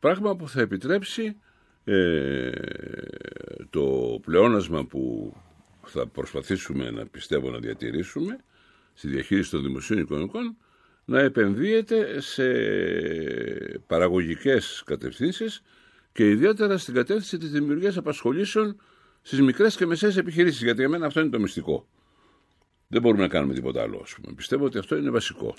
πράγμα 0.00 0.36
που 0.36 0.48
θα 0.48 0.60
επιτρέψει 0.60 1.36
ε, 1.84 2.50
το 3.70 4.18
πλεόνασμα 4.22 4.84
που 4.84 5.32
θα 5.84 6.06
προσπαθήσουμε 6.06 6.90
να 6.90 7.06
πιστεύω 7.06 7.50
να 7.50 7.58
διατηρήσουμε 7.58 8.38
στη 8.94 9.08
διαχείριση 9.08 9.50
των 9.50 9.62
δημοσίων 9.62 9.98
οικονομικών 9.98 10.56
να 11.04 11.20
επενδύεται 11.20 12.20
σε 12.20 12.44
παραγωγικές 13.86 14.82
κατευθύνσεις 14.86 15.62
και 16.16 16.28
ιδιαίτερα 16.28 16.78
στην 16.78 16.94
κατεύθυνση 16.94 17.38
της 17.38 17.50
δημιουργίας 17.50 17.96
απασχολήσεων 17.96 18.80
στις 19.22 19.40
μικρές 19.40 19.76
και 19.76 19.86
μεσαίες 19.86 20.16
επιχειρήσεις, 20.16 20.62
γιατί 20.62 20.80
για 20.80 20.88
μένα 20.88 21.06
αυτό 21.06 21.20
είναι 21.20 21.30
το 21.30 21.40
μυστικό. 21.40 21.88
Δεν 22.88 23.02
μπορούμε 23.02 23.22
να 23.22 23.28
κάνουμε 23.28 23.54
τίποτα 23.54 23.82
άλλο, 23.82 24.00
ας 24.02 24.14
πούμε. 24.14 24.34
Πιστεύω 24.34 24.64
ότι 24.64 24.78
αυτό 24.78 24.96
είναι 24.96 25.10
βασικό. 25.10 25.54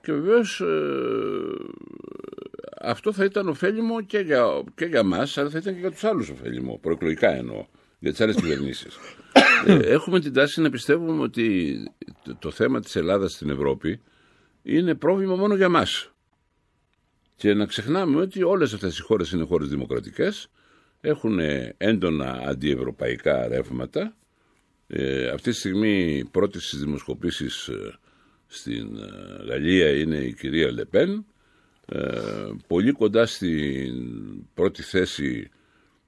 Και 0.00 0.12
βεβαίως 0.12 0.62
αυτό 2.80 3.12
θα 3.12 3.24
ήταν 3.24 3.48
ωφέλιμο 3.48 4.02
και 4.02 4.18
για, 4.18 4.62
και 4.74 4.84
για 4.84 5.02
μας, 5.02 5.38
αλλά 5.38 5.50
θα 5.50 5.58
ήταν 5.58 5.74
και 5.74 5.80
για 5.80 5.90
τους 5.90 6.04
άλλους 6.04 6.28
ωφέλιμο, 6.28 6.78
προεκλογικά 6.82 7.28
εννοώ, 7.28 7.66
για 7.98 8.10
τις 8.10 8.20
άλλες 8.20 8.36
κυβερνήσεις. 8.36 8.98
ε, 9.66 9.74
έχουμε 9.74 10.20
την 10.20 10.32
τάση 10.32 10.60
να 10.60 10.70
πιστεύουμε 10.70 11.22
ότι 11.22 11.76
το, 12.22 12.36
το 12.38 12.50
θέμα 12.50 12.80
της 12.80 12.96
Ελλάδας 12.96 13.32
στην 13.32 13.50
Ευρώπη 13.50 14.00
είναι 14.62 14.94
πρόβλημα 14.94 15.36
μόνο 15.36 15.54
για 15.54 15.68
μας. 15.68 16.13
Και 17.36 17.54
να 17.54 17.66
ξεχνάμε 17.66 18.20
ότι 18.20 18.42
όλες 18.42 18.72
αυτές 18.72 18.98
οι 18.98 19.02
χώρες 19.02 19.30
είναι 19.30 19.44
χώρες 19.44 19.68
δημοκρατικές, 19.68 20.48
έχουν 21.00 21.38
έντονα 21.76 22.30
αντιευρωπαϊκά 22.32 23.48
ρεύματα. 23.48 24.16
Ε, 24.86 25.28
αυτή 25.28 25.50
τη 25.50 25.56
στιγμή 25.56 26.24
πρώτη 26.30 26.60
στις 26.60 26.78
δημοσκοπήσεις 26.78 27.68
ε, 27.68 27.98
στην 28.46 28.96
ε, 28.96 29.44
Γαλλία 29.44 29.96
είναι 29.96 30.16
η 30.16 30.34
κυρία 30.34 30.72
Λεπέν. 30.72 31.24
Ε, 31.86 32.00
πολύ 32.66 32.92
κοντά 32.92 33.26
στην 33.26 33.94
πρώτη 34.54 34.82
θέση 34.82 35.48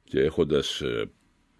και 0.04 0.20
έχοντας 0.20 0.80
ε, 0.80 1.10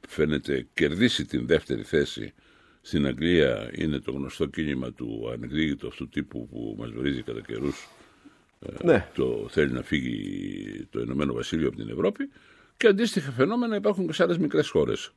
φαίνεται 0.09 0.67
κερδίσει 0.75 1.25
την 1.25 1.47
δεύτερη 1.47 1.83
θέση 1.83 2.33
στην 2.81 3.07
Αγγλία 3.07 3.71
είναι 3.75 3.99
το 3.99 4.13
γνωστό 4.13 4.47
κίνημα 4.47 4.93
του 4.93 5.31
ανεκδίκητου 5.33 5.87
αυτού 5.87 6.09
τύπου 6.09 6.49
που 6.49 6.75
μας 6.79 6.91
βρίζει 6.91 7.23
κατά 7.23 7.41
καιρούς. 7.41 7.89
Ναι. 8.83 9.09
Το 9.15 9.47
θέλει 9.51 9.73
να 9.73 9.83
φύγει 9.83 10.87
το 10.91 11.01
Ηνωμένο 11.01 11.33
Βασίλειο 11.33 11.69
από 11.69 11.77
την 11.77 11.89
Ευρώπη 11.89 12.29
και 12.77 12.87
αντίστοιχα 12.87 13.31
φαινόμενα 13.31 13.77
υπάρχουν 13.77 14.07
και 14.07 14.13
σε 14.13 14.23
άλλες 14.23 14.39
μικρές 14.39 14.69
χώρες. 14.69 15.13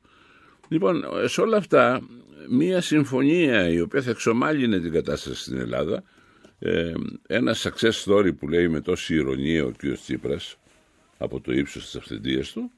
Λοιπόν, 0.67 1.03
σε 1.25 1.41
όλα 1.41 1.57
αυτά, 1.57 2.01
μία 2.49 2.81
συμφωνία 2.81 3.69
η 3.69 3.81
οποία 3.81 4.01
θα 4.01 4.09
εξομάλυνε 4.09 4.79
την 4.79 4.91
κατάσταση 4.91 5.41
στην 5.41 5.57
Ελλάδα, 5.57 6.03
ε, 6.59 6.93
ένα 7.27 7.55
success 7.55 8.03
story 8.05 8.35
που 8.37 8.47
λέει 8.47 8.67
με 8.67 8.81
τόση 8.81 9.15
ηρωνία 9.15 9.65
ο 9.65 9.71
κ. 9.71 9.85
Τσίπρας 10.01 10.57
από 11.17 11.39
το 11.41 11.51
ύψος 11.51 11.83
της 11.83 11.95
αυθεντίας 11.95 12.51
του, 12.51 12.71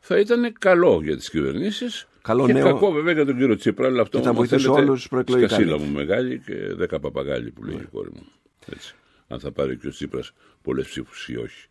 θα 0.00 0.18
ήταν 0.18 0.52
καλό 0.58 1.00
για 1.02 1.16
τις 1.16 1.30
κυβερνήσεις 1.30 2.06
Καλό 2.22 2.46
και 2.46 2.52
νέο. 2.52 2.64
κακό 2.64 2.92
βέβαια 2.92 3.12
για 3.12 3.24
τον 3.24 3.36
κύριο 3.36 3.56
Τσίπρα, 3.56 3.86
αλλά 3.86 4.02
αυτό 4.02 4.16
Και 4.18 4.22
θα 4.24 4.30
αν 4.30 4.36
βοηθήσει 4.36 4.64
θέλετε, 4.64 4.82
όλους 4.82 5.08
προεκλογικά. 5.08 5.48
σκασίλα 5.48 5.78
μου 5.78 5.92
μεγάλη 5.92 6.38
και 6.46 6.54
δέκα 6.54 7.00
παπαγάλοι 7.00 7.50
που 7.50 7.64
λέει 7.64 7.76
η 7.76 7.86
κόρη 7.92 8.10
μου. 8.14 8.26
Έτσι. 8.72 8.94
Αν 9.34 9.40
θα 9.40 9.52
πάρει 9.52 9.72
ο 9.72 9.76
κ. 9.82 9.88
Τσίπρας 9.88 10.32
πολλές 10.62 10.86
ψήφους 10.86 11.28
ή 11.28 11.36
όχι. 11.36 11.66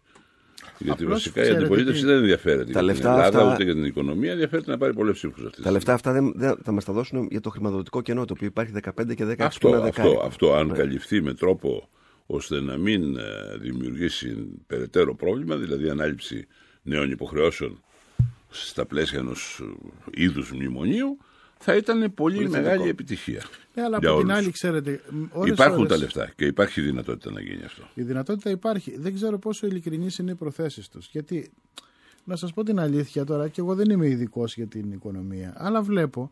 Γιατί 0.78 1.04
Απλώς 1.04 1.18
βασικά 1.18 1.40
η 1.40 1.44
ξέρετε 1.44 1.62
αντιπολίτευση 1.64 2.02
τι- 2.02 2.08
δεν 2.08 2.18
ενδιαφέρεται 2.18 2.64
Τα 2.64 2.70
για 2.72 2.82
λεφτά 2.82 3.02
την 3.02 3.10
Ελλάδα 3.24 3.38
αυτά- 3.40 3.54
ούτε 3.54 3.64
για 3.64 3.74
την 3.74 3.84
οικονομία, 3.86 4.32
ενδιαφέρεται 4.32 4.72
να 4.72 4.78
πάρει 4.78 4.94
πολλές 4.94 5.16
ψήφους 5.16 5.46
αυτής. 5.46 5.64
Τα 5.64 5.72
λεφτά 5.72 5.94
αυτά 5.94 6.12
δεν, 6.12 6.34
δεν 6.36 6.58
θα 6.64 6.72
μας 6.72 6.86
τα 6.86 6.94
δώσουν 6.94 7.28
για 7.32 7.42
το 7.42 7.50
χρηματοδοτικό 7.50 8.02
κενό 8.02 8.26
το 8.26 8.34
οποίο 8.34 8.48
υπάρχει 8.48 8.72
15 8.72 9.16
και 9.16 9.26
16 9.26 9.36
Αυτό, 9.46 9.70
που 9.70 9.76
είναι 9.76 9.88
αυτό, 9.88 10.02
δεκάρι. 10.02 10.28
αυτό 10.28 10.54
αν 10.54 10.68
Ναι. 10.68 10.74
καλυφθεί 10.74 11.22
με 11.22 11.34
τρόπο 11.34 11.90
ώστε 12.26 12.62
να 12.62 12.78
μην 12.78 13.18
ε, 13.18 13.24
δημιουργήσει 13.60 14.36
περαιτέρω 14.68 15.16
πρόβλημα, 15.16 15.56
δηλαδή 15.56 15.90
ανάληψη 15.90 16.48
νέων 16.82 17.12
υποχρεώσεων 17.12 17.84
στα 18.50 18.86
πλαίσια 18.86 19.20
ενός 19.20 19.62
είδους 20.14 20.52
μνημονίου, 20.52 21.18
θα 21.64 21.76
ήταν 21.76 22.14
πολύ 22.14 22.36
Πολύ 22.36 22.50
μεγάλη 22.50 22.68
θετικό. 22.68 22.88
επιτυχία. 22.88 23.42
Ναι, 23.74 23.82
αλλά 23.84 23.98
για 24.00 24.10
από 24.10 24.20
την 24.20 24.30
όλους. 24.30 24.38
άλλη, 24.42 24.52
ξέρετε. 24.52 25.02
μ, 25.10 25.24
ώρες 25.32 25.54
Υπάρχουν 25.54 25.78
ώρες 25.80 25.92
τα 25.92 25.98
λεφτά 25.98 26.32
και 26.36 26.46
υπάρχει 26.46 26.82
δυνατότητα 26.82 27.32
να 27.32 27.42
γίνει 27.42 27.64
αυτό. 27.66 27.84
Η 27.94 28.02
δυνατότητα 28.02 28.50
υπάρχει. 28.50 28.98
Δεν 29.00 29.14
ξέρω 29.14 29.40
πόσο 29.40 29.68
ειλικρινείς 29.68 30.18
είναι 30.18 30.32
οι 30.32 30.36
προθέσεις 30.36 30.90
τους. 30.90 31.08
Γιατί, 31.12 31.52
να 32.24 32.36
σας 32.36 32.54
πω 32.54 32.64
την 32.64 32.80
αλήθεια 32.80 33.24
τώρα, 33.26 33.48
και 33.48 33.62
εγώ 33.62 33.76
δεν 33.76 33.90
είμαι 33.90 34.08
ειδικός 34.08 34.56
για 34.56 34.68
την 34.68 34.92
οικονομία, 34.92 35.54
αλλά 35.58 35.82
βλέπω 35.82 36.32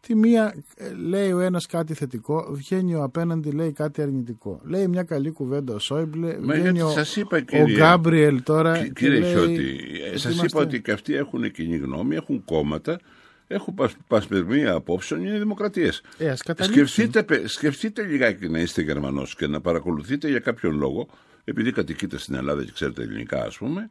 τη 0.00 0.14
μία 0.14 0.54
ε, 0.76 0.92
λέει 0.92 1.32
ο 1.32 1.38
ένας 1.40 1.66
κάτι 1.66 1.94
θετικό, 1.94 2.48
βγαίνει 2.52 2.94
ο 2.94 3.02
απέναντι 3.02 3.50
λέει 3.50 3.72
κάτι 3.72 4.02
αρνητικό. 4.02 4.60
Λέει 4.64 4.88
μια 4.88 5.02
καλή 5.02 5.30
κουβέντα 5.30 5.74
ο 5.74 5.78
Σόιμπλε, 5.78 6.38
Μα 6.40 6.52
βγαίνει 6.54 6.60
γιατί 6.62 6.80
ο, 6.80 6.88
σας 6.88 7.16
είπα, 7.16 7.36
ο 7.36 7.40
κύριε- 7.40 7.76
Γκάμπριελ 7.76 8.42
τώρα. 8.42 8.78
Κυ- 8.78 8.84
και 8.86 8.92
Κύριε 9.04 9.18
λέει 9.20 9.30
Χιώτη, 9.30 9.52
ότι 9.52 10.18
σας 10.18 10.32
είμαστε- 10.32 10.50
είπα 10.50 10.60
ότι 10.60 10.80
και 10.82 10.92
αυτοί 10.92 11.14
έχουν 11.14 11.50
κοινή 11.50 11.76
γνώμη, 11.76 12.14
έχουν 12.16 12.44
κόμματα, 12.44 13.00
έχουν 13.46 13.74
πασ- 13.74 13.96
πασπερμία 14.06 14.72
απόψεων, 14.72 15.24
είναι 15.24 15.38
δημοκρατίες. 15.38 16.02
Ε, 16.18 16.28
ας 16.28 16.42
καταλήξουν. 16.42 16.86
σκεφτείτε, 16.86 17.22
πε- 17.22 17.48
σκεφτείτε 17.48 18.02
λιγάκι 18.02 18.48
να 18.48 18.58
είστε 18.58 18.82
Γερμανός 18.82 19.34
και 19.36 19.46
να 19.46 19.60
παρακολουθείτε 19.60 20.28
για 20.28 20.38
κάποιον 20.38 20.76
λόγο, 20.76 21.08
επειδή 21.44 21.72
κατοικείτε 21.72 22.18
στην 22.18 22.34
Ελλάδα 22.34 22.64
και 22.64 22.72
ξέρετε 22.74 23.02
ελληνικά, 23.02 23.42
ας 23.44 23.56
πούμε, 23.56 23.90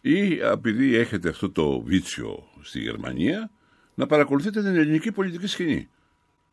ή 0.00 0.38
επειδή 0.38 0.94
έχετε 0.94 1.28
αυτό 1.28 1.50
το 1.50 1.80
βίτσιο 1.80 2.44
στη 2.62 2.80
Γερμανία, 2.80 3.50
να 3.94 4.06
παρακολουθείτε 4.06 4.62
την 4.62 4.76
ελληνική 4.76 5.12
πολιτική 5.12 5.46
σκηνή. 5.46 5.88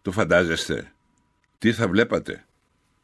Το 0.01 0.11
φαντάζεστε; 0.11 0.91
Τι 1.57 1.71
θα 1.71 1.87
βλέπατε; 1.87 2.45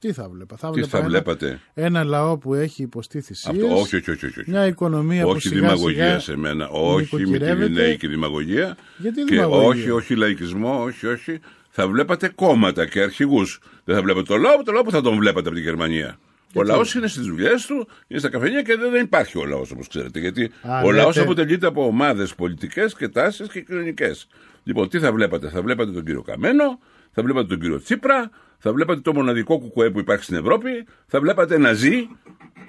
Τι 0.05 0.13
θα 0.13 0.29
βλέπα. 0.29 0.55
Θα 0.57 0.67
Τι 0.67 0.73
βλέπα 0.73 0.87
θα 0.89 0.97
ένα, 0.97 1.07
βλέπατε; 1.07 1.59
ένα 1.73 2.03
λαό 2.03 2.37
που 2.37 2.53
έχει 2.53 2.81
υποστεί 2.81 3.21
θυσίες, 3.21 3.55
Αυτό, 3.55 3.65
όχι, 3.79 3.95
όχι, 3.95 4.11
όχι, 4.11 4.25
όχι, 4.25 4.39
όχι. 4.39 4.49
Μια 4.49 4.65
οικονομία 4.65 5.23
που 5.23 5.29
όχι 5.29 5.39
σιγά 5.47 5.59
δημαγωγία 5.59 6.05
σιγά 6.05 6.19
σε 6.19 6.37
μένα. 6.37 6.67
Όχι 6.67 7.15
με 7.15 7.19
τη 7.19 7.25
νοικοκυρεύεται. 7.25 7.65
γυναίκη 7.65 8.07
δημαγωγία. 8.07 8.77
Γιατί 8.97 9.21
και 9.23 9.33
δημαγωγία; 9.35 9.67
όχι, 9.67 9.89
όχι 9.89 10.15
λαϊκισμό, 10.15 10.83
όχι, 10.83 11.07
όχι. 11.07 11.39
Θα 11.69 11.87
βλέπατε 11.87 12.27
κόμματα 12.35 12.85
και 12.85 13.01
αρχηγούς. 13.01 13.59
Δεν 13.83 13.95
θα 13.95 14.01
βλέπατε 14.01 14.25
το 14.25 14.37
λαό, 14.37 14.63
το 14.63 14.71
λαό 14.71 14.83
που 14.83 14.91
θα 14.91 15.01
τον 15.01 15.17
βλέπατε 15.17 15.47
από 15.47 15.57
τη 15.57 15.63
Γερμανία. 15.63 16.17
Ο 16.53 16.63
λαός 16.63 16.93
είναι 16.95 17.07
στις 17.07 17.25
δουλειές 17.25 17.65
του, 17.65 17.87
είναι 18.07 18.19
στα 18.19 18.29
καφενεία 18.29 18.61
και 18.61 18.75
δεν, 18.75 18.91
δεν 18.91 19.01
υπάρχει 19.03 19.37
ο 19.37 19.45
λαός 19.45 19.71
όπως 19.71 19.87
ξέρετε. 19.87 20.19
Γιατί 20.19 20.51
Α, 20.61 20.81
ο 20.81 20.91
λαός 20.91 21.15
λέτε- 21.15 21.23
αποτελείται 21.29 21.67
από 21.67 21.85
ομάδες 21.85 22.35
πολιτικές 22.35 22.95
και 22.95 23.07
τάσεις 23.07 23.47
και 23.47 23.61
κοινωνικές. 23.61 24.27
Λοιπόν, 24.63 24.89
τι 24.89 24.99
θα 24.99 25.11
βλέπατε, 25.11 25.49
θα 25.49 25.61
βλέπατε 25.61 25.91
τον 25.91 26.05
κύριο 26.05 26.21
Καμένο, 26.21 26.79
θα 27.11 27.23
βλέπατε 27.23 27.47
τον 27.47 27.59
κύριο 27.59 27.81
Τσίπρα, 27.81 28.29
θα 28.57 28.73
βλέπατε 28.73 28.99
το 28.99 29.13
μοναδικό 29.13 29.59
κουκουέ 29.59 29.89
που 29.89 29.99
υπάρχει 29.99 30.23
στην 30.23 30.35
Ευρώπη, 30.37 30.69
θα 31.07 31.19
βλέπατε 31.19 31.57
Ναζί, 31.57 32.07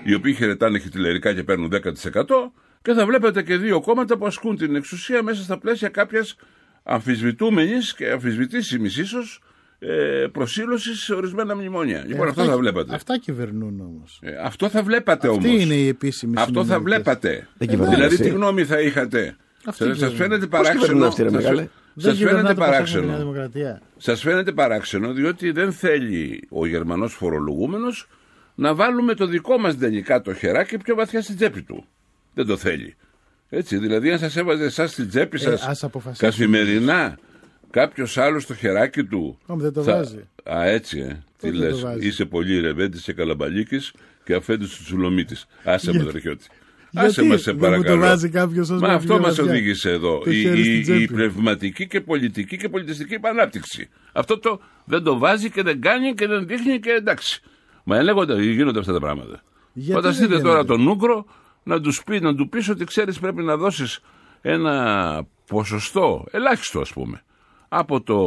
οι 0.04 0.14
οποίοι 0.14 0.34
χαιρετάνε 0.34 0.78
χιτλερικά 0.78 1.34
και 1.34 1.42
παίρνουν 1.42 1.70
10% 1.72 2.52
και 2.82 2.92
θα 2.92 3.06
βλέπετε 3.06 3.42
και 3.42 3.56
δύο 3.56 3.80
κόμματα 3.80 4.16
που 4.16 4.26
ασκούν 4.26 4.56
την 4.56 4.74
εξουσία 4.76 5.22
μέσα 5.22 5.42
στα 5.42 5.58
πλαίσια 5.58 5.88
κάποιας 5.88 6.36
αμφισβητούμενης 6.82 7.94
και 7.94 8.10
αμφισβητήσιμης 8.10 8.96
ίσως 8.96 9.40
ε, 9.78 10.26
προσήλωσης 10.32 11.00
σε 11.02 11.14
ορισμένα 11.14 11.54
μνημόνια. 11.56 12.04
Λοιπόν, 12.06 12.26
Ε, 12.26 12.28
αυτό 12.28 12.40
αυτά- 12.40 12.52
θα 12.52 12.58
βλέπατε. 12.58 12.94
Αυτά 12.94 13.18
κυβερνούν 13.18 13.80
όμως. 13.80 14.18
Ε, 14.22 14.30
αυτό 14.44 14.68
θα 14.68 14.82
βλέπατε 14.82 15.28
Αυτή 15.28 15.48
όμως. 15.48 15.62
είναι 15.62 15.74
η 15.74 15.88
επίσημη 15.88 16.34
Αυτό 16.36 16.60
θα 16.64 16.64
συνομιλητές. 16.64 17.02
βλέπατε. 17.02 17.48
Δεν 17.58 17.68
κυβερνούν 17.68 17.94
δηλαδή, 17.94 18.14
αυτοί. 18.14 18.28
τι 18.28 18.34
γνώμη 18.34 18.64
θα 18.64 18.80
είχατε; 18.80 19.36
Αυτοί 19.64 19.84
Σας 19.84 19.92
κυβερνούν. 19.92 20.16
φαίνεται 20.16 20.46
Πώς 20.46 20.58
κυβερνούν 20.70 21.00
παράξενο. 21.00 21.06
αυτοί, 21.06 21.22
ρε 21.22 21.28
σας- 21.30 21.42
μεγάλε; 21.42 21.68
Δεν 21.98 22.10
Σας 22.10 22.18
κυβερνά 22.18 22.38
φαίνεται 22.40 22.54
το 22.54 22.60
Πασόκ 22.60 22.78
με 22.80 22.84
τη 22.84 23.06
Νέα 23.06 23.16
παράξενο. 23.16 23.16
Δημοκρατία. 23.18 23.80
Σας 23.96 24.20
φαίνεται 24.20 24.52
παράξενο 24.52 25.12
διότι 25.12 25.50
δεν 25.50 25.72
θέλει 25.72 26.46
ο 26.50 26.66
Γερμανός 26.66 27.12
φορολογούμενος 27.14 28.08
να 28.54 28.74
βάλουμε 28.74 29.14
το 29.14 29.26
δικό 29.26 29.58
μας 29.58 29.76
τελικά 29.78 30.20
το 30.20 30.34
χεράκι 30.34 30.76
πιο 30.78 30.94
βαθιά 30.94 31.22
στην 31.22 31.36
τσέπη 31.36 31.62
του. 31.62 31.84
Δεν 32.34 32.46
το 32.46 32.56
θέλει. 32.56 32.94
Έτσι, 33.48 33.76
δηλαδή 33.78 34.10
αν 34.10 34.18
σας 34.18 34.36
έβαζε 34.36 34.64
εσάς 34.64 34.90
στην 34.90 35.08
τσέπη 35.08 35.36
Ε, 35.36 35.38
σας 35.40 35.62
ας 35.66 35.84
αποφασίσουμε. 35.84 36.30
καθημερινά 36.30 37.18
κάποιος 37.70 38.18
άλλος 38.18 38.42
στο 38.42 38.54
χεράκι 38.54 39.04
του. 39.04 39.38
Ω, 39.46 39.54
δεν 39.56 39.72
το 39.72 39.82
θα- 39.82 39.92
βάζει. 39.94 40.28
Α, 40.56 40.64
έτσι, 40.66 40.98
ε. 41.00 41.22
Τι 41.38 41.50
δεν 41.50 41.52
το 41.60 41.66
λες, 41.66 41.80
βάζει. 41.80 42.06
είσαι 42.06 42.24
πολύ 42.24 42.60
ρεβέντης 42.60 43.02
και 43.02 43.12
καλαμπαλίκης 43.12 43.92
και 44.24 44.34
αφέντης 44.34 44.76
του 44.76 44.82
τσουλομίτης. 44.84 45.46
Άσε 45.64 45.90
Γιατί- 45.90 46.06
με 46.06 46.12
το 46.12 46.18
Χιώτη. 46.20 46.44
Γιατί 46.46 46.65
Άσε 46.94 47.22
μας 47.22 47.40
σε 47.40 47.52
δεν 47.52 47.54
μου 47.54 47.60
το 47.60 47.70
παρακαλώ. 47.70 48.00
βάζει 48.00 48.28
κάποιος 48.28 48.70
ως 48.70 48.80
Μα 48.80 48.88
με 48.88 48.94
αυτό 48.94 49.14
πιο 49.14 49.22
μας 49.22 49.36
βαθιά. 49.36 49.52
οδήγησε 49.52 49.90
εδώ. 49.90 50.18
Το 50.24 50.30
Η, 50.30 50.40
χέρι 50.40 50.62
στην 50.62 50.74
η, 50.74 50.80
τσέπη. 50.80 51.02
η 51.02 51.06
πνευματική 51.06 51.86
και 51.86 52.00
πολιτική 52.00 52.56
και 52.56 52.68
πολιτιστική 52.68 53.14
επανάπτυξη. 53.14 53.88
Αυτό 54.12 54.38
το 54.38 54.60
δεν 54.84 55.02
το 55.02 55.18
βάζει 55.18 55.50
και 55.50 55.62
δεν 55.62 55.80
κάνει 55.80 56.14
και 56.14 56.26
δεν 56.26 56.46
δείχνει 56.46 56.80
και 56.80 56.90
εντάξει. 56.90 57.42
Μα 57.84 58.02
λέγονται, 58.02 58.42
γίνονται 58.42 58.78
αυτά 58.78 58.92
τα 58.92 58.98
πράγματα. 59.00 59.42
Γιατί 59.72 59.92
Φανταστείτε 60.00 60.34
δεν 60.34 60.42
τώρα 60.42 60.60
γίνονται; 60.60 60.76
τον 60.84 60.86
Ούγκρο 60.92 61.26
να 61.62 61.80
τους 61.80 62.02
πει, 62.06 62.20
να 62.20 62.34
του 62.34 62.48
πεις 62.48 62.68
ότι 62.68 62.84
ξέρεις 62.84 63.18
πρέπει 63.18 63.42
να 63.42 63.56
δώσεις 63.56 64.00
ένα 64.40 65.26
ποσοστό, 65.46 66.24
ελάχιστο 66.30 66.80
ας 66.80 66.92
πούμε, 66.92 67.22
από 67.68 68.02
το, 68.02 68.18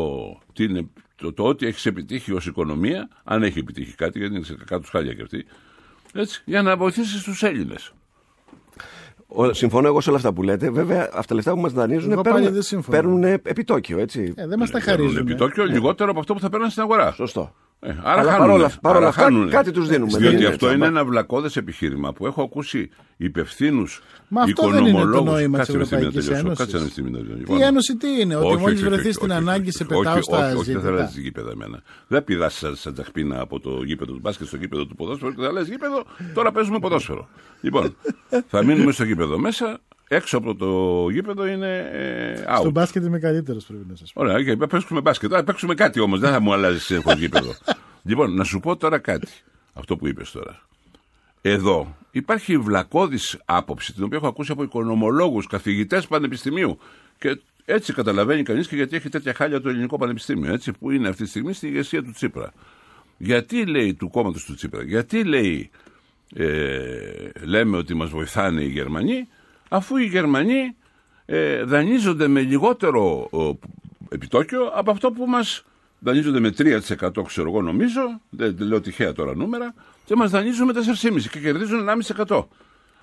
την, 0.53 0.89
το, 1.15 1.33
το 1.33 1.43
ότι 1.43 1.65
έχεις 1.67 1.85
επιτύχει 1.85 2.33
ως 2.33 2.45
οικονομία, 2.45 3.09
αν 3.23 3.43
έχει 3.43 3.59
επιτύχει 3.59 3.95
κάτι, 3.95 4.19
γιατί 4.19 4.35
είναι 4.35 4.43
σε 4.43 4.55
κακά 4.55 4.79
τους 4.79 4.89
χάλια 4.89 5.13
και 5.13 5.21
αυτή, 5.21 5.45
έτσι, 6.13 6.41
για 6.45 6.61
να 6.61 6.77
βοηθήσεις 6.77 7.23
τους 7.23 7.43
Έλληνες. 7.43 7.91
Ο- 9.31 9.53
Συμφωνώ 9.53 9.87
εγώ 9.87 10.01
σε 10.01 10.09
όλα 10.09 10.17
αυτά 10.17 10.33
που 10.33 10.43
λέτε. 10.43 10.69
Βέβαια, 10.69 11.01
αυτά 11.03 11.21
τα 11.27 11.35
λεφτά 11.35 11.53
που 11.53 11.59
μας 11.59 11.73
δανείζουν 11.73 12.11
Εγώ 12.11 12.21
πάλι 12.21 12.35
παίρνουν, 12.35 12.53
δεν 12.53 12.61
συμφωνώ. 12.61 12.97
παίρνουν 12.97 13.23
επιτόκιο, 13.23 13.99
έτσι. 13.99 14.33
Ε, 14.35 14.47
δεν 14.47 14.59
μας 14.59 14.69
τα 14.71 14.79
Παίρνουν 14.79 14.97
χαρίζουν. 15.05 15.27
επιτόκιο 15.27 15.65
λιγότερο 15.65 16.09
από 16.11 16.19
αυτό 16.19 16.33
που 16.33 16.39
θα 16.39 16.49
παίρναν 16.49 16.69
στην 16.69 16.81
αγορά. 16.81 17.11
Σωστό. 17.11 17.53
Ε, 17.81 17.89
άρα 18.03 18.21
Αλλά 18.21 18.31
χάνουν. 18.31 18.37
παρόλα- 18.47 18.71
παρόλα 18.81 18.99
Άρα 18.99 19.07
αυτά 19.09 19.21
χάνουνε. 19.21 19.51
κάτι 19.51 19.71
τους 19.71 19.87
δίνουμε, 19.87 20.11
δεν 20.11 20.19
Διότι 20.21 20.35
είναι 20.35 20.45
αυτό 20.45 20.65
έτσι, 20.65 20.77
είναι 20.77 20.85
άμα. 20.87 20.99
ένα 20.99 21.09
βλακώδες 21.09 21.55
επιχείρημα 21.57 22.13
που 22.13 22.25
έχω 22.25 22.41
ακούσει 22.41 22.89
υπευθύνους 23.17 24.01
Μα 24.27 24.41
αυτό 24.41 24.61
δεν 24.61 24.69
είναι 24.69 24.79
το 24.81 24.87
οικονομολόγους. 24.87 25.31
νόημα 25.31 25.57
της 25.57 25.67
Κάτσε 25.67 25.77
με 25.77 25.83
στιγμή 25.83 26.03
να 26.03 26.09
Ευρωπαϊκής 26.09 26.25
τελειώσω. 26.25 26.45
Ένωσης. 26.47 26.65
Κάτσε 26.65 26.83
με 26.83 26.89
στιγμή 26.89 27.09
να 27.11 27.17
τελειώσω. 27.17 27.37
Τι 27.43 27.51
Λοιπόν, 27.51 27.61
ένωση 27.61 27.95
τι 27.97 28.07
είναι, 28.21 28.35
ότι 28.35 28.45
όχι, 28.45 28.57
μόλις 28.57 28.65
όχι, 28.77 28.85
όχι, 28.85 28.93
βρεθείς 28.93 29.05
όχι, 29.05 29.13
στην 29.15 29.29
όχι, 29.29 29.39
ανάγκη 29.39 29.61
όχι, 29.67 29.71
σε 29.77 29.83
όχι, 29.83 29.93
πετάω 29.95 30.13
όχι, 30.13 30.23
στα 30.23 30.37
όχι, 30.37 30.45
όχι, 30.45 30.55
δεν 30.55 30.63
ζήτητα. 30.81 30.81
θα 30.81 30.91
λες 30.91 31.17
γήπεδα 31.17 31.51
εμένα. 31.51 31.81
Δεν 32.07 32.23
πηδάς 32.23 32.53
σαν, 32.53 32.75
σαν 32.75 32.93
τσαχπίνα 32.93 33.39
από 33.41 33.59
το 33.59 33.83
γήπεδο 33.83 34.11
του 34.13 34.19
μπάσκετ 34.21 34.47
στο 34.47 34.57
γήπεδο 34.57 34.85
του 34.85 34.95
ποδόσφαιρου 34.95 35.33
και 35.35 35.41
θα 35.41 35.51
λες 35.51 35.67
γήπεδο, 35.67 36.03
τώρα 36.33 36.51
παίζουμε 36.51 36.79
ποδόσφαιρο. 36.79 37.27
Λοιπόν, 37.61 37.95
θα 38.47 38.63
μείνουμε 38.63 38.91
στο 38.91 39.03
γήπεδο 39.03 39.37
μέσα, 39.39 39.79
έξω 40.11 40.37
από 40.37 40.55
το 40.55 41.09
γήπεδο 41.09 41.45
είναι 41.45 41.89
ε, 41.91 42.43
out. 42.47 42.59
Στο 42.59 42.71
μπάσκετ 42.71 43.03
είμαι 43.03 43.19
καλύτερος 43.19 43.65
πρέπει 43.65 43.85
να 43.89 43.95
σας 43.95 44.13
πω. 44.13 44.21
Ωραία, 44.21 44.43
και 44.43 44.55
παίξουμε 44.55 45.01
μπάσκετ. 45.01 45.33
Α, 45.33 45.43
παίξουμε 45.43 45.73
κάτι 45.73 45.99
όμως, 45.99 46.19
δεν 46.19 46.31
θα 46.31 46.39
μου 46.39 46.53
αλλάζεις 46.53 46.83
συνέχεια 46.83 47.13
γήπεδο. 47.13 47.53
λοιπόν, 48.09 48.33
να 48.33 48.43
σου 48.43 48.59
πω 48.59 48.75
τώρα 48.75 48.97
κάτι. 48.99 49.27
Αυτό 49.73 49.97
που 49.97 50.07
είπες 50.07 50.31
τώρα. 50.31 50.61
Εδώ 51.41 51.97
υπάρχει 52.11 52.57
βλακώδης 52.57 53.41
άποψη, 53.45 53.93
την 53.93 54.03
οποία 54.03 54.17
έχω 54.17 54.27
ακούσει 54.27 54.51
από 54.51 54.63
οικονομολόγους, 54.63 55.47
καθηγητές 55.47 56.07
πανεπιστημίου. 56.07 56.79
Και 57.17 57.39
έτσι 57.65 57.93
καταλαβαίνει 57.93 58.43
κανείς 58.43 58.67
και 58.67 58.75
γιατί 58.75 58.95
έχει 58.95 59.09
τέτοια 59.09 59.33
χάλια 59.33 59.61
το 59.61 59.69
ελληνικό 59.69 59.97
πανεπιστήμιο, 59.97 60.53
έτσι, 60.53 60.71
που 60.71 60.91
είναι 60.91 61.07
αυτή 61.07 61.23
τη 61.23 61.29
στιγμή 61.29 61.53
στην 61.53 61.69
ηγεσία 61.69 62.03
του 62.03 62.11
Τσίπρα. 62.11 62.53
Γιατί 63.17 63.65
λέει 63.65 63.93
του 63.93 64.09
κόμματος 64.09 64.45
του 64.45 64.55
Τσίπρα, 64.55 64.83
γιατί 64.83 65.23
λέει, 65.23 65.69
ε, 66.35 67.29
λέμε 67.43 67.77
ότι 67.77 67.93
μας 67.93 68.09
βοηθάνε 68.09 68.61
οι 68.61 68.67
Γερμανοί, 68.67 69.27
αφού 69.69 69.97
οι 69.97 70.05
Γερμανοί 70.05 70.75
ε, 71.25 71.63
δανείζονται 71.63 72.27
με 72.27 72.41
λιγότερο 72.41 73.27
ο, 73.31 73.59
επιτόκιο 74.09 74.71
από 74.73 74.91
αυτό 74.91 75.11
που 75.11 75.25
μας 75.25 75.63
δανείζονται 75.99 76.39
με 76.39 76.53
3% 76.57 77.25
ξέρω 77.25 77.49
εγώ 77.49 77.61
νομίζω, 77.61 78.01
δεν, 78.29 78.55
δεν 78.57 78.67
λέω 78.67 78.81
τυχαία 78.81 79.13
τώρα 79.13 79.35
νούμερα, 79.35 79.73
και 80.05 80.15
μας 80.15 80.31
δανείζουν 80.31 80.65
με 80.65 80.73
4,5% 81.01 81.21
και 81.31 81.39
κερδίζουν 81.39 81.87
1,5%. 82.27 82.43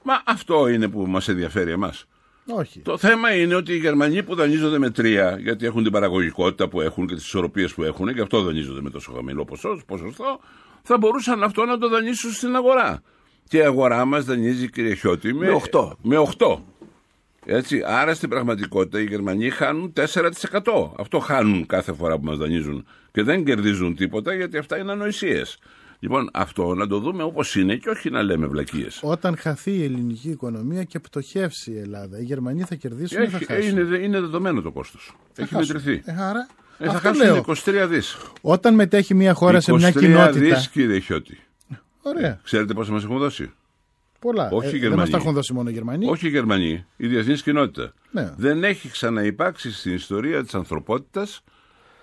Μα 0.02 0.22
αυτό 0.24 0.68
είναι 0.68 0.88
που 0.88 1.06
μας 1.06 1.28
ενδιαφέρει 1.28 1.70
εμάς. 1.70 2.06
Όχι. 2.46 2.80
Το 2.80 2.96
θέμα 2.96 3.36
είναι 3.36 3.54
ότι 3.54 3.72
οι 3.72 3.78
Γερμανοί 3.78 4.22
που 4.22 4.34
δανείζονται 4.34 4.78
με 4.78 4.92
3, 4.96 5.38
γιατί 5.38 5.66
έχουν 5.66 5.82
την 5.82 5.92
παραγωγικότητα 5.92 6.68
που 6.68 6.80
έχουν 6.80 7.06
και 7.06 7.14
τις 7.14 7.24
ισορροπίες 7.24 7.74
που 7.74 7.82
έχουν, 7.82 8.14
και 8.14 8.20
αυτό 8.20 8.42
δανείζονται 8.42 8.80
με 8.80 8.90
τόσο 8.90 9.12
χαμηλό 9.12 9.44
ποσό- 9.44 9.84
ποσοστό, 9.86 10.40
θα 10.82 10.98
μπορούσαν 10.98 11.42
αυτό 11.42 11.64
να 11.64 11.78
το 11.78 11.88
δανείσουν 11.88 12.32
στην 12.32 12.56
αγορά. 12.56 13.02
Και 13.48 13.56
η 13.56 13.60
αγορά 13.62 14.04
μας 14.04 14.24
δανείζει, 14.24 14.70
κύριε 14.70 14.94
Χιώτη, 14.94 15.34
με, 15.34 15.46
Με 15.46 15.52
οκτώ. 15.52 15.96
Με 16.02 16.16
8. 16.38 16.56
Έτσι, 17.48 17.82
άρα 17.86 18.14
στην 18.14 18.28
πραγματικότητα 18.28 19.00
οι 19.00 19.04
Γερμανοί 19.04 19.50
χάνουν 19.50 19.92
4%. 19.92 20.90
Αυτό 20.98 21.18
χάνουν 21.18 21.66
κάθε 21.66 21.92
φορά 21.92 22.18
που 22.18 22.24
μας 22.24 22.36
δανείζουν 22.38 22.86
και 23.12 23.22
δεν 23.22 23.44
κερδίζουν 23.44 23.94
τίποτα 23.96 24.34
γιατί 24.34 24.58
αυτά 24.58 24.78
είναι 24.78 24.92
ανοησίες. 24.92 25.58
Λοιπόν, 25.98 26.30
αυτό 26.32 26.74
να 26.74 26.86
το 26.86 26.98
δούμε 26.98 27.22
όπως 27.22 27.56
είναι 27.56 27.76
και 27.76 27.88
όχι 27.88 28.10
να 28.10 28.22
λέμε 28.22 28.46
βλακίες. 28.46 29.00
Όταν 29.02 29.36
χαθεί 29.36 29.70
η 29.70 29.84
ελληνική 29.84 30.30
οικονομία 30.30 30.82
και 30.84 30.98
πτωχεύσει 30.98 31.70
η 31.72 31.78
Ελλάδα, 31.78 32.18
οι 32.18 32.22
Γερμανοί 32.22 32.62
θα 32.62 32.74
κερδίσουν 32.74 33.22
ή 33.22 33.28
θα 33.28 33.36
Έχει, 33.36 33.44
χάσουν; 33.44 33.78
είναι, 33.78 33.96
είναι 33.96 34.20
δεδομένο 34.20 34.60
το 34.60 34.70
κόστος. 34.70 35.16
Έχει 35.36 35.54
χάσουν. 35.54 35.76
μετρηθεί. 35.76 36.02
Ε, 36.06 36.12
άρα, 36.22 36.48
Ε, 36.78 36.84
θα 36.84 36.90
αυτό 36.90 37.08
χάσουν 37.08 37.24
λέω. 37.24 37.44
23 37.84 37.86
δις. 37.88 38.16
Όταν 38.40 38.74
μετέχει 38.74 39.14
μια 39.14 39.34
χώρα 39.34 39.60
σε 39.60 39.72
μια 39.72 39.88
23 39.88 39.92
κοινότητα. 39.98 40.38
δις, 40.56 40.68
κύριε 40.68 40.98
Χιώτη. 40.98 41.38
Ωραία. 42.06 42.40
Ξέρετε 42.42 42.74
πόσα 42.74 42.92
μας 42.92 43.04
έχουν 43.04 43.18
δώσει; 43.18 43.52
Πολλά. 44.18 44.48
Όχι 44.50 44.64
οι 44.66 44.68
Ε, 44.68 44.70
δεν 44.70 44.80
Γερμανοί. 44.80 45.00
μας 45.00 45.10
τα 45.10 45.16
έχουν 45.16 45.32
δώσει 45.32 45.52
μόνο 45.52 45.68
οι 45.70 45.72
Γερμανοί. 45.72 46.06
Όχι 46.08 46.26
οι 46.26 46.30
Γερμανοί, 46.30 46.84
η 46.96 47.06
διεθνής 47.06 47.42
κοινότητα. 47.42 47.92
Ναι. 48.10 48.32
Δεν 48.36 48.64
έχει 48.64 48.88
ξαναυπάρξει 48.90 49.72
στην 49.72 49.94
ιστορία 49.94 50.42
της 50.42 50.54
ανθρωπότητας 50.54 51.40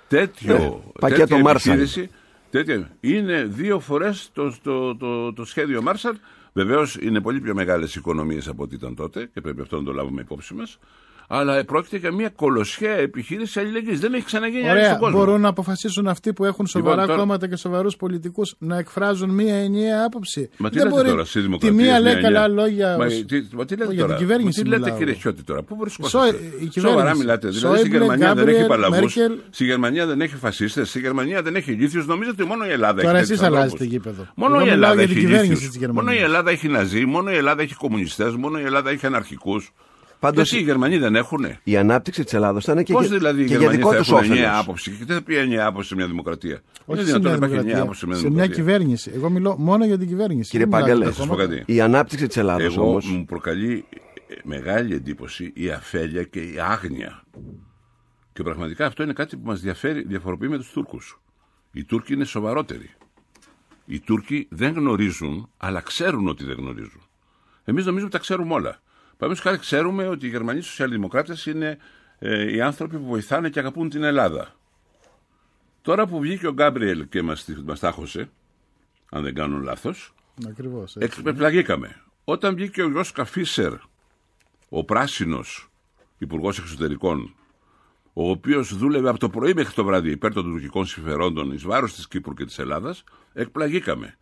τέτοιο, 0.07 0.57
Ναι, 0.57 0.91
πακέτο 0.99 1.25
τέτοια 1.27 1.43
Marshall. 1.45 1.49
επιχείρηση. 1.49 2.09
Τέτοια, 2.49 2.89
είναι 2.99 3.43
δύο 3.43 3.79
φορές 3.79 4.29
το, 4.33 4.55
το, 4.63 4.95
το, 4.95 5.33
το 5.33 5.45
σχέδιο 5.45 5.83
Marshall. 5.87 6.15
Βεβαίως 6.53 6.97
είναι 7.01 7.21
πολύ 7.21 7.39
πιο 7.39 7.53
μεγάλες 7.53 7.95
οικονομίες 7.95 8.47
από 8.47 8.63
ό,τι 8.63 8.75
ήταν 8.75 8.95
τότε 8.95 9.29
και 9.33 9.41
πρέπει 9.41 9.61
αυτό 9.61 9.77
να 9.77 9.83
το 9.83 9.93
λάβουμε 9.93 10.21
υπόψη 10.21 10.53
μας. 10.53 10.77
Αλλά 11.35 11.65
πρόκειται 11.65 11.97
για 11.97 12.11
μια 12.11 12.29
κολοσσιαία 12.29 12.95
επιχείρηση 12.95 13.59
αλληλεγγύης. 13.59 13.99
Δεν 13.99 14.13
έχει 14.13 14.25
ξαναγίνει 14.25 14.61
άλλη 14.69 14.71
Ωραία, 14.71 14.85
στον 14.87 14.99
κόσμο. 14.99 15.17
μπορούν 15.17 15.41
να 15.41 15.47
αποφασίσουν 15.47 16.07
αυτοί 16.07 16.33
που 16.33 16.45
έχουν 16.45 16.67
σοβαρά 16.67 16.91
Λοιπόν, 16.95 17.07
τώρα- 17.07 17.19
κόμματα 17.19 17.47
και 17.47 17.55
σοβαρούς 17.55 17.95
πολιτικούς 17.95 18.55
να 18.57 18.77
εκφράζουν 18.77 19.29
μία 19.29 19.55
ενιαία 19.55 20.03
άποψη. 20.05 20.49
Μα 20.57 20.69
τι 20.69 20.75
Δεν 20.77 20.83
λέτε 20.85 20.95
μπορεί 20.97 21.09
τώρα, 21.09 21.21
εσείς 21.21 21.33
Τη 21.33 21.39
δημοκρατίες, 21.41 21.81
μία 21.85 21.99
λέει 21.99 22.13
μια 22.13 22.21
καλά 22.21 22.43
εννιά. 22.43 22.61
λόγια. 22.63 22.97
Μα, 22.97 23.05
ως- 23.05 23.23
τι, 23.27 23.47
μα 23.55 23.65
τι 23.65 23.75
λέτε 23.75 23.93
για 23.93 24.01
τώρα. 24.01 24.15
την 24.15 24.25
κυβέρνηση 24.27 24.57
Μα 24.57 24.63
τι 24.63 24.69
λέτε 24.69 24.81
μιλάω. 24.81 24.97
κύριε 24.97 25.13
Χιώτη 25.13 25.43
τώρα. 25.43 25.61
Πού 25.63 25.73
Σο- 25.75 25.81
βρισκόσαστε. 25.81 26.35
η 26.35 26.39
κυβέρνηση. 26.39 26.79
Σοβαρά 26.79 27.15
μιλάτε. 27.15 27.47
Δηλαδή 27.47 27.77
στη 27.77 27.85
Σόιμπλε, 27.89 27.97
Γερμανία 27.97 28.33
δεν 28.33 28.47
έχει 28.47 28.57
Γκάμπριελ, 28.57 28.67
παλαβούς. 28.67 29.15
Μέρκελ. 29.15 29.37
Στη 29.49 29.63
Γερμανία 29.65 30.05
δεν 30.05 30.21
έχει 30.21 30.35
φασίστες. 30.35 30.89
Στη 30.89 30.99
Γερμανία 30.99 31.41
δεν 31.41 31.55
έχει 31.55 31.71
ηλίθιους. 31.71 32.05
Νομίζετε 32.05 32.43
μόνο 32.43 32.65
η 32.65 32.69
Ελλάδα 32.71 33.01
Τώρα 33.01 33.09
έχει 33.17 33.17
εσείς 33.17 33.27
τέτοιους 33.39 33.47
αλλάζετε 33.47 33.83
ανθρώπους. 33.83 33.93
γήπεδο. 33.93 34.27
Μόνο 34.35 34.55
Εγώ 34.55 34.65
η 34.65 34.69
μιλάω 34.69 34.75
Ελλάδα 34.91 34.93
για 34.93 35.03
την 35.07 35.11
έχει 35.17 35.19
κυβέρνηση 35.25 35.51
ηλίθιους. 35.51 35.69
της 35.71 35.79
Γερμανίας. 35.79 36.05
Μόνο 36.05 36.19
η 36.19 36.23
Ελλάδα 36.23 36.51
έχει 36.51 36.67
ναζί. 36.67 37.05
Μόνο 37.05 37.31
η 37.31 37.35
Ελλάδα 37.35 37.61
έχει 37.61 37.75
κομμουνιστές. 37.75 38.35
Μόνο 38.35 38.59
η 38.59 38.63
Ελλάδα 38.63 38.89
έχει 38.89 39.05
αναρχικούς. 39.05 39.73
Πάντως- 40.23 40.49
Γιατί 40.49 40.63
οι 40.63 40.67
Γερμανοί 40.67 40.97
δεν 40.97 41.15
έχουν. 41.15 41.45
Η 41.63 41.77
ανάπτυξη 41.77 42.23
της 42.23 42.33
Ελλάδα 42.33 42.59
θα 42.59 42.71
είναι 42.71 42.83
και, 42.83 42.93
Πώς 42.93 43.07
για- 43.07 43.17
δηλαδή 43.17 43.41
οι 43.41 43.43
και 43.45 43.47
για 43.49 43.57
Γερμανοί 43.57 43.77
δικό 43.77 43.89
θα 43.93 43.95
του 43.97 44.01
έχουν 44.03 44.17
όφελο. 44.17 44.33
ενιαία 44.33 44.57
άποψη; 44.57 44.91
Και 44.91 45.05
τι 45.05 45.13
θα 45.13 45.21
πει 45.23 45.35
ενιαία 45.37 45.65
άποψη 45.65 45.87
σε 45.87 45.95
μια 45.95 46.07
δημοκρατία; 46.07 46.53
Όχι 46.53 46.61
είναι 46.87 46.97
σε 46.99 47.05
δυνατόν 47.05 47.21
μια 47.21 47.29
να 47.31 47.35
υπάρχει 47.35 47.55
ενιαία 47.55 47.61
δημοκρατία. 47.75 47.81
άποψη 47.81 47.99
σε 47.99 48.05
μια 48.05 48.15
Σε 48.15 48.21
μια 48.21 48.29
δημοκρατία. 48.31 48.55
κυβέρνηση. 48.63 49.11
Εγώ 49.15 49.29
μιλώ 49.29 49.55
μόνο 49.57 49.85
για 49.85 49.97
την 49.97 50.07
κυβέρνηση. 50.07 50.49
Κύριε 50.49 50.65
Δεν 50.65 50.75
μιλάω 50.75 50.85
για 50.85 50.95
Παγκαλές, 50.95 51.15
τα 51.17 51.21
Θα 51.23 51.29
σου 51.29 51.29
πω 51.29 51.35
κόμματα. 51.43 51.59
κάτι. 51.59 51.73
Η 51.73 51.81
ανάπτυξη 51.81 52.27
της 52.27 52.37
Ελλάδα 52.37 52.63
Εγώ 52.63 52.83
όμω. 52.89 52.99
μου 53.05 53.25
προκαλεί 53.25 53.85
ε, 54.27 54.33
μεγάλη 54.43 54.93
εντύπωση 54.95 55.51
η 55.55 55.69
αφέλεια 55.69 56.23
και 56.23 56.39
η 56.39 56.55
άγνοια. 56.59 57.23
Και 58.33 58.43
πραγματικά 58.43 58.85
αυτό 58.85 59.03
είναι 59.03 59.13
κάτι 59.13 59.35
που 59.37 59.45
μας 59.47 59.59
διαφέρει, 59.61 60.03
διαφοροποιεί 60.07 60.47
με 60.51 60.57
τους 60.57 60.71
Τούρκους. 60.71 61.19
Οι 61.71 61.83
Τούρκοι 61.83 62.13
είναι 62.13 62.25
σοβαρότεροι. 62.25 62.89
Οι 63.85 63.99
Τούρκοι 63.99 64.47
δεν 64.49 64.73
γνωρίζουν, 64.73 65.49
αλλά 65.57 65.81
ξέρουν 65.81 66.27
ότι 66.27 66.45
δεν 66.45 66.55
γνωρίζουν. 66.57 67.01
Εμείς 67.63 67.85
νομίζουμε 67.85 68.01
ότι 68.07 68.11
τα 68.17 68.19
ξέρουμε 68.19 68.53
όλα. 68.53 68.81
Παραδείγματος 69.17 69.39
χάρη 69.39 69.57
ξέρουμε 69.57 70.07
ότι 70.07 70.25
οι 70.25 70.29
Γερμανοί 70.29 70.61
σοσιαλδημοκράτες 70.61 71.45
είναι 71.45 71.77
ε, 72.19 72.53
οι 72.55 72.61
άνθρωποι 72.61 72.97
που 72.97 73.05
βοηθάνε 73.05 73.49
και 73.49 73.59
αγαπούν 73.59 73.89
την 73.89 74.03
Ελλάδα. 74.03 74.55
Τώρα 75.81 76.07
που 76.07 76.19
βγήκε 76.19 76.47
ο 76.47 76.51
Γκάμπριελ 76.51 77.07
και 77.09 77.21
μας, 77.21 77.47
μας 77.65 77.79
τάχωσε, 77.79 78.29
αν 79.11 79.23
δεν 79.23 79.33
κάνω 79.33 79.57
λάθος, 79.57 80.13
Ακριβώς. 80.47 80.95
έτσι. 80.95 81.05
Εξπεπλαγήκαμε. 81.05 82.01
Όταν 82.23 82.55
βγήκε 82.55 82.83
ο 82.83 82.89
Γιώσκα 82.89 83.25
Φίσερ, 83.25 83.73
ο 84.69 84.83
πράσινος 84.83 85.69
υπουργός 86.17 86.59
εξωτερικών, 86.59 87.35
ο 88.13 88.29
οποίος 88.29 88.77
δούλευε 88.77 89.09
από 89.09 89.19
το 89.19 89.29
πρωί 89.29 89.53
μέχρι 89.53 89.73
το 89.73 89.83
βράδυ 89.83 90.11
υπέρ 90.11 90.33
των 90.33 90.43
τουρκικών 90.43 90.85
συμφερόντων 90.85 91.51
εις 91.51 91.63
βάρος 91.63 91.93
της 91.93 92.07
Κύπρου 92.07 92.33
και 92.33 92.45
της 92.45 92.59
Ελλάδας, 92.59 93.03
εκπλαγήκαμε. 93.33 94.17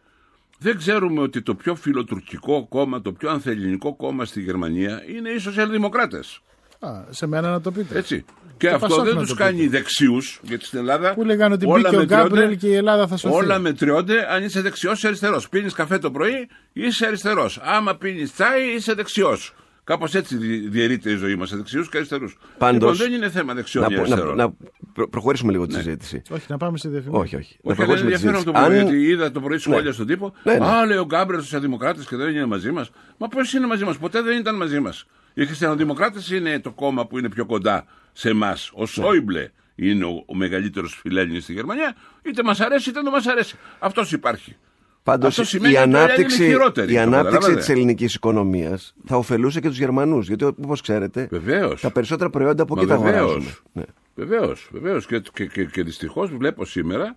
Δεν 0.64 0.78
ξέρουμε 0.78 1.22
ότι 1.22 1.42
το 1.42 1.56
πιο 1.56 1.76
φιλοτουρκικό 1.76 2.66
κόμμα, 2.70 3.02
το 3.02 3.12
πιο 3.12 3.30
ανθελληνικό 3.30 3.96
κόμμα 3.96 4.26
στη 4.26 4.42
Γερμανία 4.42 5.04
είναι 5.16 5.30
οι 5.30 5.38
σοσιαλδημοκράτες. 5.38 6.42
Α, 6.80 6.90
σε 7.10 7.26
μένα 7.28 7.50
να 7.50 7.62
το 7.62 7.72
πείτε. 7.72 7.98
Έτσι. 7.98 8.26
Και 8.58 8.68
Το 8.68 8.76
αυτό 8.76 8.88
Πασόκ 8.88 9.06
δεν 9.06 9.14
να 9.16 9.20
τους 9.22 9.30
το 9.30 9.36
κάνει 9.36 9.58
πείτε. 9.58 9.70
δεξιού, 9.78 10.18
γιατί 10.42 10.66
στην 10.66 10.80
Ελλάδα. 10.80 11.14
Που 11.14 11.24
λέγανε 11.24 11.54
ότι 11.54 11.66
όλα 11.66 11.76
μπήκε 11.76 11.96
ο 11.96 12.00
μετριώνται- 12.00 12.28
Γκάμπριελ 12.30 12.58
και 12.58 12.68
η 12.68 12.74
Ελλάδα 12.76 13.08
θα 13.08 13.18
σωθεί. 13.18 13.36
Όλα 13.36 13.60
μετριώνται 13.60 14.34
αν 14.34 14.44
είσαι 14.44 14.62
δεξιός 14.62 15.04
ή 15.04 15.08
αριστερός. 15.08 15.50
Πίνεις 15.50 15.74
καφέ 15.74 15.98
το 15.98 16.12
πρωί, 16.12 16.48
είσαι 16.74 17.06
αριστερός. 17.06 17.60
Άμα 17.64 17.96
πίνεις 17.96 18.34
τσάι, 18.34 18.74
είσαι 18.76 18.94
δεξιός. 18.94 19.54
Κάπως 19.84 20.16
έτσι 20.16 20.36
δι- 20.38 20.70
διαιρείται 20.72 21.12
η 21.12 21.16
ζωή 21.16 21.36
μας 21.36 21.50
σε 21.50 21.56
δεξιούς 21.56 21.90
και 21.90 21.98
αριστερούς. 21.98 22.38
Πάντως, 22.58 22.92
λοιπόν, 22.92 22.96
δεν 23.10 23.14
είναι 23.18 23.30
θέμα 23.30 23.54
δεξιών 23.54 23.84
να, 23.84 23.90
ή 23.94 23.96
πω- 23.96 24.08
να, 24.08 24.14
αριστερών. 24.14 24.36
να 24.38 24.54
προ- 24.94 25.10
προχωρήσουμε 25.10 25.52
λίγο 25.52 25.68
τη 25.68 25.74
συζήτηση. 25.74 26.22
Όχι, 26.30 26.46
να 26.50 26.58
πάμε 26.58 26.78
στη 26.78 26.88
διαφημίση. 26.88 27.22
Όχι, 27.22 27.36
όχι. 27.36 27.58
Να 27.62 27.72
Όχι, 27.72 27.82
αλλά 27.82 27.94
είναι 27.94 27.98
προχωρήσουμε 28.02 28.10
τη 28.10 28.14
ενδιαφέρον 28.16 28.36
συζήτηση. 28.36 28.50
αυτό 28.50 28.52
που 28.52 28.58
Αν- 28.58 28.72
λέω, 28.72 28.82
γιατί 28.82 29.12
είδα 29.12 29.32
το 29.32 29.42
πρωί 29.42 29.58
σχόλια 29.58 29.82
Ναι. 29.82 29.92
στον 29.92 30.06
τύπο. 30.08 30.34
Ναι, 30.44 30.54
ναι. 30.54 30.66
Α, 30.66 30.86
λέει 30.86 30.98
ο 30.98 31.06
Γκάμπρελ 31.06 31.40
Σοσιαλδημοκράτε 31.42 32.02
και 32.10 32.16
δεν 32.16 32.30
είναι 32.30 32.46
μαζί 32.46 32.72
μας. 32.72 32.90
Μα 33.18 33.28
πώς 33.28 33.54
είναι 33.54 33.68
μαζί 33.68 33.84
μας, 33.84 33.98
ποτέ 33.98 34.22
δεν 34.22 34.38
ήταν 34.40 34.56
μαζί 34.56 34.80
μας. 34.80 35.06
Οι 35.34 35.46
Χριστιανοδημοκράτες 35.46 36.30
είναι 36.32 36.60
το 36.60 36.72
κόμμα 36.72 37.08
που 37.08 37.18
είναι 37.18 37.30
πιο 37.30 37.46
κοντά 37.46 37.86
σε 38.14 38.30
εμάς. 38.30 38.72
Ναι. 38.76 38.84
Ο 38.84 38.86
Σόιμπλε 38.86 39.50
είναι 39.76 40.06
ο, 40.06 40.24
ο 40.28 40.36
μεγαλύτερος 40.36 41.00
φιλέλληνης 41.02 41.44
στη 41.44 41.54
Γερμανία. 41.54 41.96
Είτε 42.22 42.44
μας 42.44 42.60
αρέσει 42.60 42.90
είτε 42.90 43.02
δεν 43.04 43.12
μας 43.12 43.28
αρέσει. 43.28 43.56
Αυτός 43.80 44.12
υπάρχει. 44.12 44.56
Πάντως 45.04 45.28
Αυτό 45.30 45.44
σημαίνει 45.44 45.74
η 45.74 45.78
ότι 45.78 45.84
όλοι 45.84 45.90
είναι 45.94 46.04
ανάπτυξη, 46.04 46.44
χειρότεροι, 46.46 46.92
η 46.92 46.96
το 46.96 47.02
ανάπτυξη 47.02 47.32
καταλάβατε. 47.34 47.60
της 47.60 47.70
ελληνικής 47.70 48.14
οικονομίας 48.14 48.94
θα 49.06 49.16
ωφελούσε 49.18 49.60
και 49.60 49.68
τους 49.68 49.78
Γερμανούς. 49.78 50.28
Γιατί 50.28 50.44
όπως 50.44 50.82
ξέρετε, 50.82 51.28
Βεβαίως. 51.32 51.82
τα 51.82 51.92
περισσότερα 51.92 52.30
προϊόντα 52.30 52.64
από 52.64 52.76
Μα 52.76 52.82
εκεί 52.82 52.90
τα 52.90 52.98
βεβαίως. 52.98 53.20
αγοράζουμε. 53.20 53.52
Ναι. 53.74 53.84
Βεβαίως, 54.16 54.70
βεβαίως. 54.72 55.06
Και, 55.06 55.20
και, 55.34 55.46
και, 55.46 55.66
και 55.66 55.84
δυστυχώς 55.84 56.30
βλέπω 56.36 56.66
σήμερα 56.66 57.16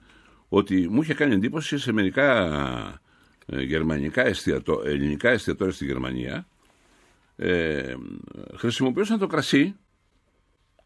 ότι 0.48 0.88
μου 0.90 1.02
είχε 1.02 1.14
κάνει 1.14 1.34
εντύπωση 1.34 1.78
σε 1.78 1.92
μερικά 1.92 2.30
ε, 3.46 3.60
γερμανικά 3.62 4.26
εστιατό, 4.26 4.82
ελληνικά 4.84 5.30
εστιατόρια 5.30 5.72
στη 5.74 5.84
Γερμανία 5.84 6.46
ε, 7.36 7.94
χρησιμοποιούσαν 8.56 9.18
το 9.18 9.26
κρασί 9.26 9.74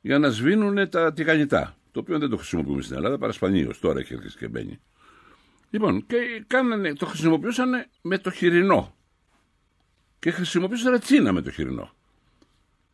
για 0.01 0.19
να 0.19 0.29
σβήνουν 0.29 0.89
τα 0.89 1.13
τηγανιτά. 1.13 1.77
Το 1.93 2.01
οποίο 2.01 2.19
δεν 2.19 2.29
το 2.29 2.37
χρησιμοποιούμε 2.37 2.83
στην 2.83 2.97
Ελλάδα 2.97 3.19
παρά 3.19 3.33
σπανίως. 3.33 3.79
Τώρα 3.79 3.99
έχει 4.01 4.15
αρχίσει 4.15 4.39
και 4.39 4.49
μπαίνει. 4.49 4.81
Λοιπόν, 5.71 6.07
και 6.07 6.45
κάνανε, 6.47 6.95
το 6.95 7.07
χρησιμοποιούσαν 7.07 7.71
με 8.03 8.19
το 8.19 8.31
χοιρινό. 8.31 8.97
Και 10.19 10.31
χρησιμοποιούσαν 10.31 10.93
ρετσίνα 10.93 11.33
με 11.33 11.43
το 11.43 11.51
χοιρινό. 11.51 11.91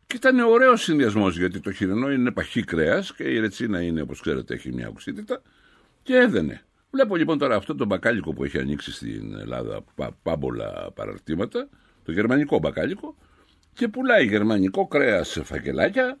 Και 0.07 0.15
ήταν 0.15 0.39
ωραίος 0.39 0.81
συνδυασμός 0.81 1.37
γιατί 1.37 1.59
το 1.59 1.71
χοιρινό 1.71 2.11
είναι 2.11 2.31
παχύ 2.31 2.63
κρέας 2.63 3.15
και 3.15 3.23
η 3.23 3.39
ρετσίνα 3.39 3.81
είναι, 3.81 4.01
όπως 4.01 4.21
ξέρετε, 4.21 4.53
έχει 4.53 4.73
μια 4.73 4.87
οξύτητα 4.87 5.41
και 6.03 6.15
έδαινε. 6.15 6.61
Βλέπω 6.91 7.15
λοιπόν 7.15 7.37
τώρα 7.37 7.55
αυτό 7.55 7.75
το 7.75 7.85
μπακάλικο 7.85 8.33
που 8.33 8.43
έχει 8.43 8.59
ανοίξει 8.59 8.91
στην 8.91 9.35
Ελλάδα 9.35 9.83
πα, 9.95 10.17
πάμπολα 10.23 10.91
παραρτήματα, 10.91 11.69
το 12.03 12.11
γερμανικό 12.11 12.59
μπακάλικο, 12.59 13.15
και 13.73 13.87
πουλάει 13.87 14.25
γερμανικό 14.25 14.87
κρέας 14.87 15.29
σε 15.29 15.43
φακελάκια 15.43 16.17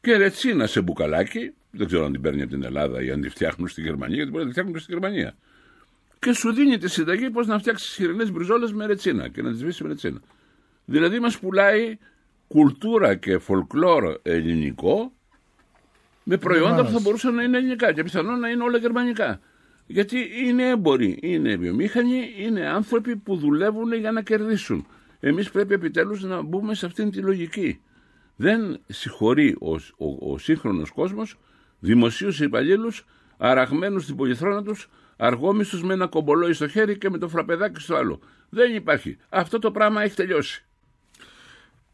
και 0.00 0.16
ρετσίνα 0.16 0.66
σε 0.66 0.80
μπουκαλάκι. 0.80 1.54
Δεν 1.70 1.86
ξέρω 1.86 2.04
αν 2.04 2.12
την 2.12 2.20
παίρνει 2.20 2.42
από 2.42 2.50
την 2.50 2.64
Ελλάδα 2.64 3.02
ή 3.02 3.10
αν 3.10 3.20
τη 3.20 3.28
φτιάχνουν 3.28 3.68
στη 3.68 3.80
Γερμανία, 3.80 4.16
γιατί 4.16 4.30
μπορεί 4.30 4.42
να 4.42 4.50
τη 4.50 4.52
φτιάχνουν 4.52 4.74
και 4.74 4.82
στη 4.82 4.92
Γερμανία. 4.92 5.36
Και 6.20 6.32
σου 6.32 6.52
δίνει 6.52 6.78
τη 6.78 6.88
συνταγή 6.88 7.30
πώς 7.30 7.46
να 7.46 7.58
φτιάξεις 7.58 7.94
χοιρινέ 7.94 8.24
μπριζόλες 8.24 8.72
με 8.72 8.86
ρετσίνα 8.86 9.28
και 9.28 9.42
να 9.42 9.50
τις 9.50 9.64
βρει 9.64 9.72
με 9.80 9.88
ρετσίνα. 9.88 10.20
Δηλαδή 10.84 11.20
μας 11.20 11.38
πουλάει 11.38 11.98
κουλτούρα 12.48 13.14
και 13.14 13.38
φολκλόρ 13.38 14.18
ελληνικό 14.22 15.12
με 16.24 16.36
προϊόντα 16.36 16.84
που 16.84 16.90
θα 16.90 17.00
μπορούσαν 17.00 17.34
να 17.34 17.42
είναι 17.42 17.56
ελληνικά 17.56 17.92
και 17.92 18.02
πιθανόν 18.02 18.38
να 18.38 18.48
είναι 18.48 18.62
όλα 18.62 18.78
γερμανικά. 18.78 19.40
Γιατί 19.86 20.28
είναι 20.44 20.68
έμποροι, 20.68 21.18
είναι 21.22 21.56
βιομήχανοι, 21.56 22.34
είναι 22.38 22.66
άνθρωποι 22.66 23.16
που 23.16 23.36
δουλεύουν 23.36 23.92
για 23.92 24.12
να 24.12 24.22
κερδίσουν. 24.22 24.86
Εμείς 25.20 25.50
πρέπει 25.50 25.74
επιτέλους 25.74 26.22
να 26.22 26.42
μπούμε 26.42 26.74
σε 26.74 26.86
αυτήν 26.86 27.10
τη 27.10 27.18
λογική. 27.18 27.80
Δεν 28.36 28.80
συγχωρεί 28.86 29.56
ο, 29.60 29.74
ο, 29.74 30.32
ο 30.32 30.38
σύγχρονος 30.38 30.90
κόσμος 30.90 31.38
δημοσίους 31.80 32.40
υπαλλήλους 32.40 33.06
αραγμένους 33.36 34.02
στην 34.02 34.16
πολυθρόνα 34.16 34.62
τους, 34.62 34.90
αργόμιστους 35.20 35.82
με 35.82 35.92
ένα 35.92 36.06
κομπολόι 36.06 36.52
στο 36.52 36.68
χέρι 36.68 36.98
και 36.98 37.10
με 37.10 37.18
το 37.18 37.28
φραπεδάκι 37.28 37.80
στο 37.80 37.94
άλλο. 37.96 38.20
Δεν 38.48 38.74
υπάρχει. 38.74 39.16
Αυτό 39.28 39.58
το 39.58 39.70
πράγμα 39.70 40.02
έχει 40.02 40.14
τελειώσει. 40.14 40.64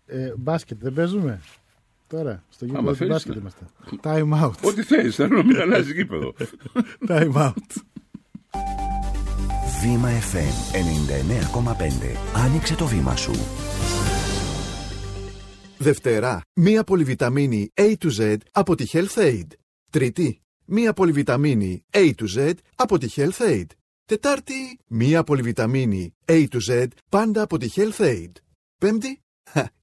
Ε, 0.06 0.32
μπάσκετ 0.36 0.78
δεν 0.80 0.92
παίζουμε; 0.92 1.40
Τώρα, 2.08 2.44
στο 2.48 2.64
Άμα 2.64 2.78
γήπεδο 2.78 2.90
του 2.90 2.96
θέλεις, 2.96 3.12
μπάσκετ 3.12 3.34
ναι. 3.34 3.40
είμαστε. 3.40 3.66
Time 4.02 4.44
out. 4.44 4.68
Ό,τι 4.70 4.82
θέλεις, 4.82 5.14
θέλω 5.14 5.36
να 5.36 5.44
μην 5.44 5.60
αλλάζει 5.60 5.92
γήπεδο. 5.92 6.34
Time 7.08 7.32
out. 7.32 7.82
Βήμα 9.82 10.08
FM 10.08 10.76
99,5. 10.76 12.40
Άνοιξε 12.44 12.74
το 12.74 12.86
βήμα 12.86 13.16
σου. 13.16 13.32
Δευτέρα, 15.78 16.40
μία 16.54 16.84
πολυβιταμίνη 16.84 17.72
A 17.74 17.94
to 18.04 18.10
Z 18.18 18.36
από 18.52 18.74
τη 18.74 18.86
Health 18.92 19.14
Aid. 19.14 19.46
Τρίτη, 19.90 20.40
μία 20.66 20.92
πολυβιταμίνη 20.92 21.84
A 21.90 22.12
to 22.14 22.36
Z 22.36 22.52
από 22.76 22.98
τη 22.98 23.08
Health 23.16 23.38
Aid. 23.38 23.66
Τετάρτη, 24.04 24.78
μία 24.86 25.24
πολυβιταμίνη 25.24 26.14
A 26.24 26.46
to 26.48 26.58
Z 26.70 26.86
πάντα 27.08 27.42
από 27.42 27.58
τη 27.58 27.68
Health 27.74 27.96
Aid. 27.96 28.32
Πέμπτη, 28.78 29.08
χα, 29.08 29.25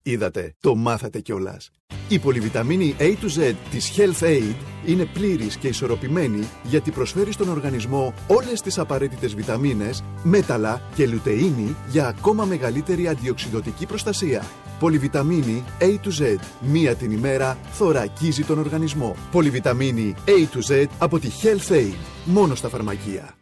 είδατε, 0.02 0.56
το 0.60 0.76
μάθατε 0.76 1.20
κιόλας. 1.20 1.72
Η 2.08 2.20
πολυβιταμίνη 2.20 2.96
A 3.00 3.04
to 3.04 3.40
Z 3.40 3.54
της 3.72 3.94
Health 3.98 4.24
Aid 4.24 4.56
είναι 4.86 5.06
πλήρης 5.06 5.58
και 5.58 5.68
ισορροπημένη 5.68 6.48
γιατί 6.64 6.92
προσφέρει 6.92 7.32
στον 7.32 7.50
οργανισμό 7.50 8.14
όλες 8.28 8.62
τις 8.62 8.80
απαραίτητες 8.80 9.36
βιταμίνες, 9.36 10.04
μέταλλα 10.24 10.82
και 10.96 11.08
λουτεΐνη 11.08 11.76
για 11.90 12.08
ακόμα 12.08 12.46
μεγαλύτερη 12.46 13.08
αντιοξυδοτική 13.08 13.86
προστασία. 13.86 14.46
Πολυβιταμίνη 14.80 15.64
A 15.80 15.84
to 15.84 16.22
Z. 16.22 16.36
Μία 16.60 16.96
την 16.96 17.12
ημέρα 17.12 17.58
θωρακίζει 17.72 18.44
τον 18.44 18.60
οργανισμό. 18.60 19.16
Πολυβιταμίνη 19.32 20.16
A 20.26 20.56
to 20.56 20.74
Z 20.74 20.86
από 20.98 21.20
τη 21.20 21.30
Health 21.42 21.72
Aid. 21.72 21.96
Μόνο 22.26 22.56
στα 22.56 22.70
φαρμακεία. 22.70 23.36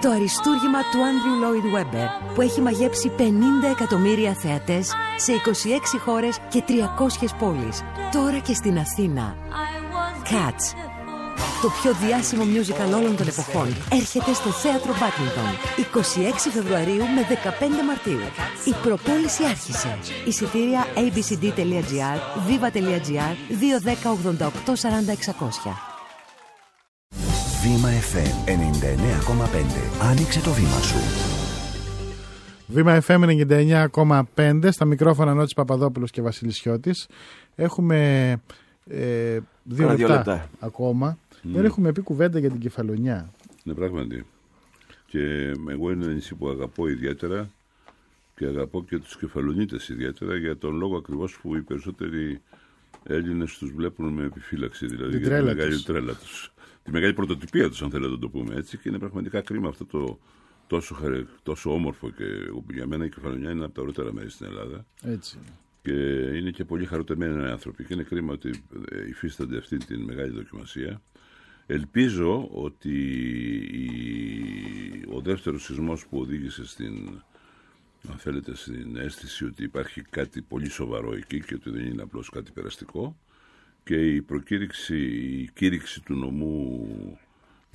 Το 0.00 0.10
αριστούργημα 0.10 0.78
του 0.78 0.98
Andrew 1.08 1.36
Lloyd 1.42 1.76
Webber 1.76 2.34
που 2.34 2.40
έχει 2.40 2.60
μαγέψει 2.60 3.12
50 3.18 3.22
εκατομμύρια 3.70 4.32
θεατές 4.34 4.92
σε 5.16 5.32
26 5.32 5.98
χώρες 6.04 6.38
και 6.48 6.64
300 6.68 6.72
πόλεις. 7.38 7.82
Τώρα 8.12 8.38
και 8.38 8.54
στην 8.54 8.78
Αθήνα. 8.78 9.36
Cats. 10.24 10.76
Το 11.62 11.70
πιο 11.82 11.92
διάσημο 11.94 12.42
musical 12.44 12.96
όλων 12.96 13.16
των 13.16 13.28
εποχών 13.28 13.76
έρχεται 13.92 14.32
στο 14.32 14.50
Θέατρο 14.50 14.92
Badminton 14.92 15.78
26 15.96 16.32
Φεβρουαρίου 16.52 17.04
με 17.14 17.26
15 17.28 17.84
Μαρτίου. 17.86 18.20
Η 18.64 18.74
προπόληση 18.82 19.44
άρχισε. 19.44 19.98
Εισιτήρια 20.26 20.86
abcd.gr, 20.94 22.18
viva.gr, 22.48 23.34
210 23.84 24.10
88 24.38 24.46
40 24.46 25.12
600. 25.74 25.87
Βήμα 27.68 27.88
FM 27.90 28.48
99,5. 28.48 30.02
Άνοιξε 30.02 30.40
το 30.40 30.50
βήμα 30.50 30.78
σου. 30.80 30.96
Βήμα 32.66 33.00
FM 33.06 33.46
99,5 34.34 34.68
στα 34.72 34.84
μικρόφωνα 34.84 35.34
Νότης 35.34 35.54
Παπαδόπουλος 35.54 36.10
και 36.10 36.22
Βασίλης 36.22 36.58
Χιώτης. 36.58 37.06
Έχουμε 37.54 38.30
ε, 38.86 39.38
δύο, 39.62 39.86
Κάνα 39.86 39.94
δύο 39.94 40.08
λεπτά, 40.08 40.32
λεπτά. 40.32 40.48
ακόμα. 40.58 41.18
Mm. 41.32 41.36
Δεν 41.42 41.64
έχουμε 41.64 41.92
πει 41.92 42.00
κουβέντα 42.00 42.38
για 42.38 42.50
την 42.50 42.60
κεφαλονιά. 42.60 43.32
Ναι, 43.64 43.74
πράγματι. 43.74 44.26
Και 45.06 45.18
εγώ 45.70 45.90
είναι 45.90 46.04
ένα 46.04 46.12
νησί 46.12 46.34
που 46.34 46.48
αγαπώ 46.48 46.88
ιδιαίτερα 46.88 47.50
και 48.36 48.44
αγαπώ 48.46 48.84
και 48.84 48.98
τους 48.98 49.16
κεφαλονίτες 49.16 49.88
ιδιαίτερα 49.88 50.36
για 50.36 50.56
τον 50.56 50.76
λόγο 50.76 50.96
ακριβώς 50.96 51.38
που 51.42 51.56
οι 51.56 51.60
περισσότεροι 51.60 52.40
Έλληνες 53.04 53.56
τους 53.58 53.72
βλέπουν 53.72 54.08
με 54.12 54.24
επιφύλαξη, 54.24 54.86
δηλαδή 54.86 55.10
Την 55.10 55.18
για 55.20 55.28
τρέλα 55.28 55.50
τη 55.50 55.54
μεγάλη 55.56 55.72
τους. 55.74 55.84
τρέλα 55.84 56.12
τους. 56.14 56.52
Τη 56.88 56.94
μεγάλη 56.94 57.12
πρωτοτυπία 57.14 57.68
τους, 57.68 57.82
αν 57.82 57.90
θέλετε 57.90 58.10
να 58.12 58.18
το 58.18 58.28
πούμε 58.28 58.54
έτσι, 58.54 58.76
και 58.78 58.88
είναι 58.88 58.98
πραγματικά 58.98 59.40
κρίμα 59.40 59.68
αυτό 59.68 59.84
το 59.84 60.18
τόσο, 60.66 60.94
χαρε- 60.94 61.26
τόσο 61.42 61.72
όμορφο 61.72 62.10
και 62.10 62.24
για 62.72 62.86
μένα 62.86 63.04
η 63.04 63.08
κεφαλονιά 63.08 63.50
είναι 63.50 63.64
από 63.64 63.74
τα 63.74 63.82
ωραίτερα 63.82 64.12
μέρη 64.12 64.30
στην 64.30 64.46
Ελλάδα 64.46 64.86
Έτσι. 65.02 65.38
και 65.82 65.92
είναι 66.36 66.50
και 66.50 66.64
πολύ 66.64 66.84
χαροτεμένοι 66.84 67.44
άνθρωποι 67.50 67.84
και 67.84 67.94
είναι 67.94 68.02
κρίμα 68.02 68.32
ότι 68.32 68.62
ε, 68.90 69.08
υφίστανται 69.08 69.56
αυτή 69.58 69.76
την 69.76 70.00
μεγάλη 70.02 70.30
δοκιμασία. 70.30 71.02
Ελπίζω 71.66 72.48
ότι 72.52 72.98
η- 73.72 75.04
ο 75.14 75.20
δεύτερος 75.20 75.62
σεισμός 75.64 76.06
που 76.06 76.18
οδήγησε 76.20 76.66
στην, 76.66 77.22
αν 78.10 78.16
θέλετε, 78.18 78.54
στην 78.54 78.96
αίσθηση 78.96 79.44
ότι 79.44 79.62
υπάρχει 79.62 80.02
κάτι 80.02 80.42
πολύ 80.42 80.70
σοβαρό 80.70 81.14
εκεί 81.14 81.40
και 81.40 81.54
ότι 81.54 81.70
δεν 81.70 81.84
είναι 81.86 82.02
απλώς 82.02 82.30
κάτι 82.30 82.50
περαστικό 82.52 83.16
και 83.88 84.14
η 84.14 84.22
προκήρυξη, 84.22 84.96
η 85.42 85.50
κήρυξη 85.54 86.02
του 86.02 86.14
νομού 86.14 86.88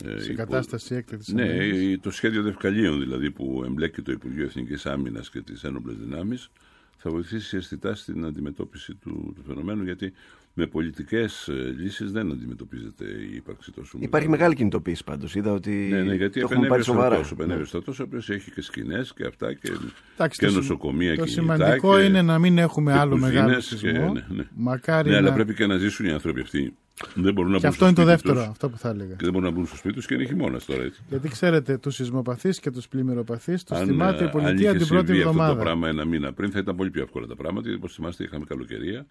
ε, 0.06 0.20
Σε 0.20 0.26
υπό- 0.32 0.36
κατάσταση 0.44 0.96
έκτακτης 0.96 1.34
Ναι, 1.34 1.42
ανάγκης. 1.44 2.00
το 2.02 2.12
σχέδιο 2.12 2.42
Δευκαλίων 2.42 3.00
δηλαδή 3.00 3.32
που 3.32 3.64
εμπλέκει 3.66 4.02
το 4.02 4.12
Υπουργείο 4.12 4.44
Εθνικής 4.46 4.86
Άμυνας 4.86 5.30
και 5.30 5.42
τις 5.42 5.64
ένοπλες 5.64 5.96
δυνάμεις 5.98 6.50
θα 6.98 7.10
βοηθήσει 7.10 7.58
αισθητά 7.58 7.96
στην 7.96 8.26
αντιμετώπιση 8.26 8.94
του, 8.96 9.34
του 9.36 9.44
φαινομένου 9.48 9.84
γιατί 9.84 10.14
με 10.56 10.68
πολιτικές 10.68 11.48
ε, 11.48 11.54
λύσεις 11.78 12.12
δεν 12.12 12.32
αντιμετωπίζεται 12.32 13.06
η 13.06 13.36
ύπαρξη 13.36 13.72
τόσο 13.72 13.98
Υπάρχει 14.02 14.30
μεγάλη 14.30 14.56
κινητοποίηση 14.56 15.04
πάντως. 15.04 15.36
Είδα 15.36 15.52
ότι 15.52 15.70
ναι, 15.72 16.02
ναι, 16.04 16.14
γιατί 16.16 16.40
το 16.40 16.46
έχουμε 16.46 16.66
επενεύει 16.66 16.68
πάρει 16.70 16.82
ο 16.82 16.84
σοβαρά. 16.84 17.08
στρατός, 17.10 17.32
επενεύει 17.32 17.62
ο 17.62 17.66
στρατός, 17.66 18.00
ο 18.00 18.04
οποίος 18.04 18.30
έχει 18.30 18.52
και 18.52 18.62
σκηνές 18.62 19.14
και 19.14 19.26
αυτά 19.26 19.54
και, 19.54 19.72
Εντάξει, 20.14 20.40
και 20.40 20.46
το 20.46 20.52
συμ- 20.52 20.62
νοσοκομεία 20.64 21.16
Το 21.16 21.24
κινητά 21.24 21.56
σημαντικό 21.56 21.98
και, 21.98 22.04
είναι 22.04 22.22
να 22.22 22.40
μην 22.40 22.58
έχουμε 22.58 22.92
και 22.92 22.98
άλλο 22.98 23.10
κουζίνες 23.12 23.34
μεγάλο 23.34 23.54
και- 23.54 23.62
σεισμό. 23.62 24.14
ναι, 24.14 24.26
ναι. 24.30 24.44
Μακάρι 24.56 25.10
ναι, 25.10 25.16
αλλά 25.16 25.30
να- 25.30 25.36
πρέπει 25.36 25.54
και 25.54 25.66
να 25.66 25.78
ζήσουν 25.78 26.06
οι 26.06 26.12
άνθρωποι 26.12 26.42
αυτοί. 26.42 26.76
Δεν 27.16 27.34
μπορούν 27.34 27.52
να 27.52 27.58
Και 27.58 27.68
μπουν 27.68 27.74
αυτό 27.74 27.86
στο 27.86 27.86
είναι 27.86 27.94
το 27.96 28.02
σπίτι 28.02 28.12
δεύτερο, 28.12 28.40
τους 28.40 28.48
αυτό 28.48 28.70
που 28.70 28.78
θα 28.78 28.90
έλεγα. 28.90 29.10
Και 29.16 29.24
δεν 29.24 29.32
μπορούν 29.34 29.48
να 29.48 29.54
μπουν 29.56 29.66
στο 29.66 29.76
σπίτι 29.76 29.94
τους 29.96 30.06
και 30.06 30.14
είναι 30.14 30.26
χειμώνας 30.26 30.66
τώρα 30.66 30.84
έτσι. 30.84 31.02
Γιατί 31.10 31.30
ξέρετε, 31.30 31.78
τους 31.78 31.96
σεισμοπαθείς 31.96 32.60
και 32.60 32.72
τους 32.72 32.88
πλημμυροπαθείς 32.88 33.64
τους 33.64 33.78
Αν, 33.78 33.88
θυμάται 33.88 34.24
ε, 34.24 34.28
η 34.28 34.30
πολιτεία 34.30 34.70
αν 34.70 34.76
την 34.76 34.84
είχε 34.86 34.94
πρώτη 34.94 35.06
συμβεί 35.06 35.22
αυτό 35.22 35.30
εβδομάδα. 35.30 35.56
το 35.56 35.64
πράγμα 35.64 35.88
ένα 35.88 36.06
μήνα 36.06 36.34
πριν 36.34 36.52
θα 36.52 36.60
ήταν 36.60 36.76
πολύ 36.76 36.90
πιο 36.90 37.02
εύκολα 37.02 37.28
τα 37.28 37.36
πράγματα. 37.36 37.62
Γιατί 37.68 37.78
όπως 37.78 37.94
θυμάστε 37.96 38.24
είχαμε 38.24 38.46
καλοκαιρία. 38.48 39.06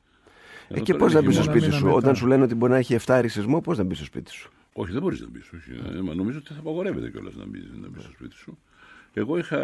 Ε, 0.69 0.75
Ενώ 0.75 0.83
και 0.85 0.93
τώρα 0.93 1.05
πώς 1.05 1.13
να 1.13 1.19
είναι 1.19 1.29
μπει 1.29 1.35
στο 1.35 1.43
χειμώνα. 1.43 1.61
σπίτι 1.61 1.77
σου, 1.77 1.89
όταν 1.95 2.17
σου 2.17 2.27
λένε 2.27 2.43
ότι 2.43 2.55
μπορεί 2.55 2.73
να 2.73 2.79
έχει 2.79 2.97
7 3.07 3.25
σεισμό, 3.27 3.61
πώς 3.61 3.79
να 3.79 3.85
μπει 3.85 3.95
στο 3.95 4.05
σπίτι 4.05 4.31
σου; 4.31 4.51
Όχι, 4.73 4.93
δεν 4.93 5.03
μπορείς 5.03 5.21
να 5.21 5.27
μπεις. 5.29 5.51
Όχι. 5.53 5.97
Ε, 5.97 6.01
μα 6.01 6.15
νομίζω 6.15 6.39
ότι 6.39 6.53
θα 6.53 6.59
απαγορεύεται 6.61 7.11
κιόλας 7.11 7.35
να 7.35 7.47
μπεις 7.47 7.65
να 7.83 7.89
μπεις 7.89 8.03
στο 8.03 8.13
σπίτι 8.13 8.35
σου. 8.35 8.59
Εγώ 9.15 9.39
είχα 9.39 9.61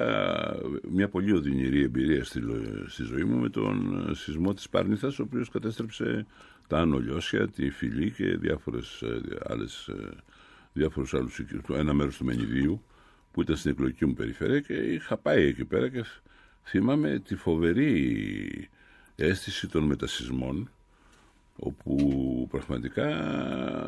μια 0.93 1.09
πολύ 1.09 1.33
οδυνηρή 1.33 1.83
εμπειρία 1.83 2.25
στη, 2.25 2.39
λο- 2.41 2.89
στη 2.89 3.03
ζωή 3.03 3.25
μου 3.25 3.37
με 3.39 3.49
τον 3.49 4.07
ε, 4.11 4.15
σεισμό 4.15 4.55
της 4.55 4.69
Πάρνηθας, 4.69 5.19
ο 5.19 5.23
οποίος 5.23 5.49
κατέστρεψε 5.51 6.27
τα 6.67 6.79
Άνω 6.81 6.99
Λιώσια, 6.99 7.49
τη 7.49 7.71
Φιλή 7.71 8.11
και 8.11 8.37
διάφορες 8.37 9.03
ε, 9.03 9.21
άλλες, 9.49 9.89
ε, 9.89 10.09
διάφορους 10.73 11.15
άλλους, 11.15 11.39
οικι- 11.39 11.67
το 11.67 11.75
ένα 11.77 11.93
μέρος 11.93 12.17
του 12.17 12.25
Μενιδίου, 12.25 12.83
που 13.33 13.41
ήταν 13.41 13.57
στην 13.57 13.71
εκλογική 13.71 14.07
μου 14.07 14.15
περιφέρεια 14.15 14.61
και 14.61 14.73
είχα 14.75 15.17
πάει 15.17 15.47
εκεί 15.47 15.65
πέρα 15.65 15.89
και 15.89 16.05
θυμάμαι 16.65 17.19
τη 17.19 17.37
φοβερή 17.37 18.69
αίσθηση 19.17 19.69
των 19.69 19.85
μετασυσμών 19.85 20.71
όπου 21.61 22.47
πραγματικά 22.51 23.07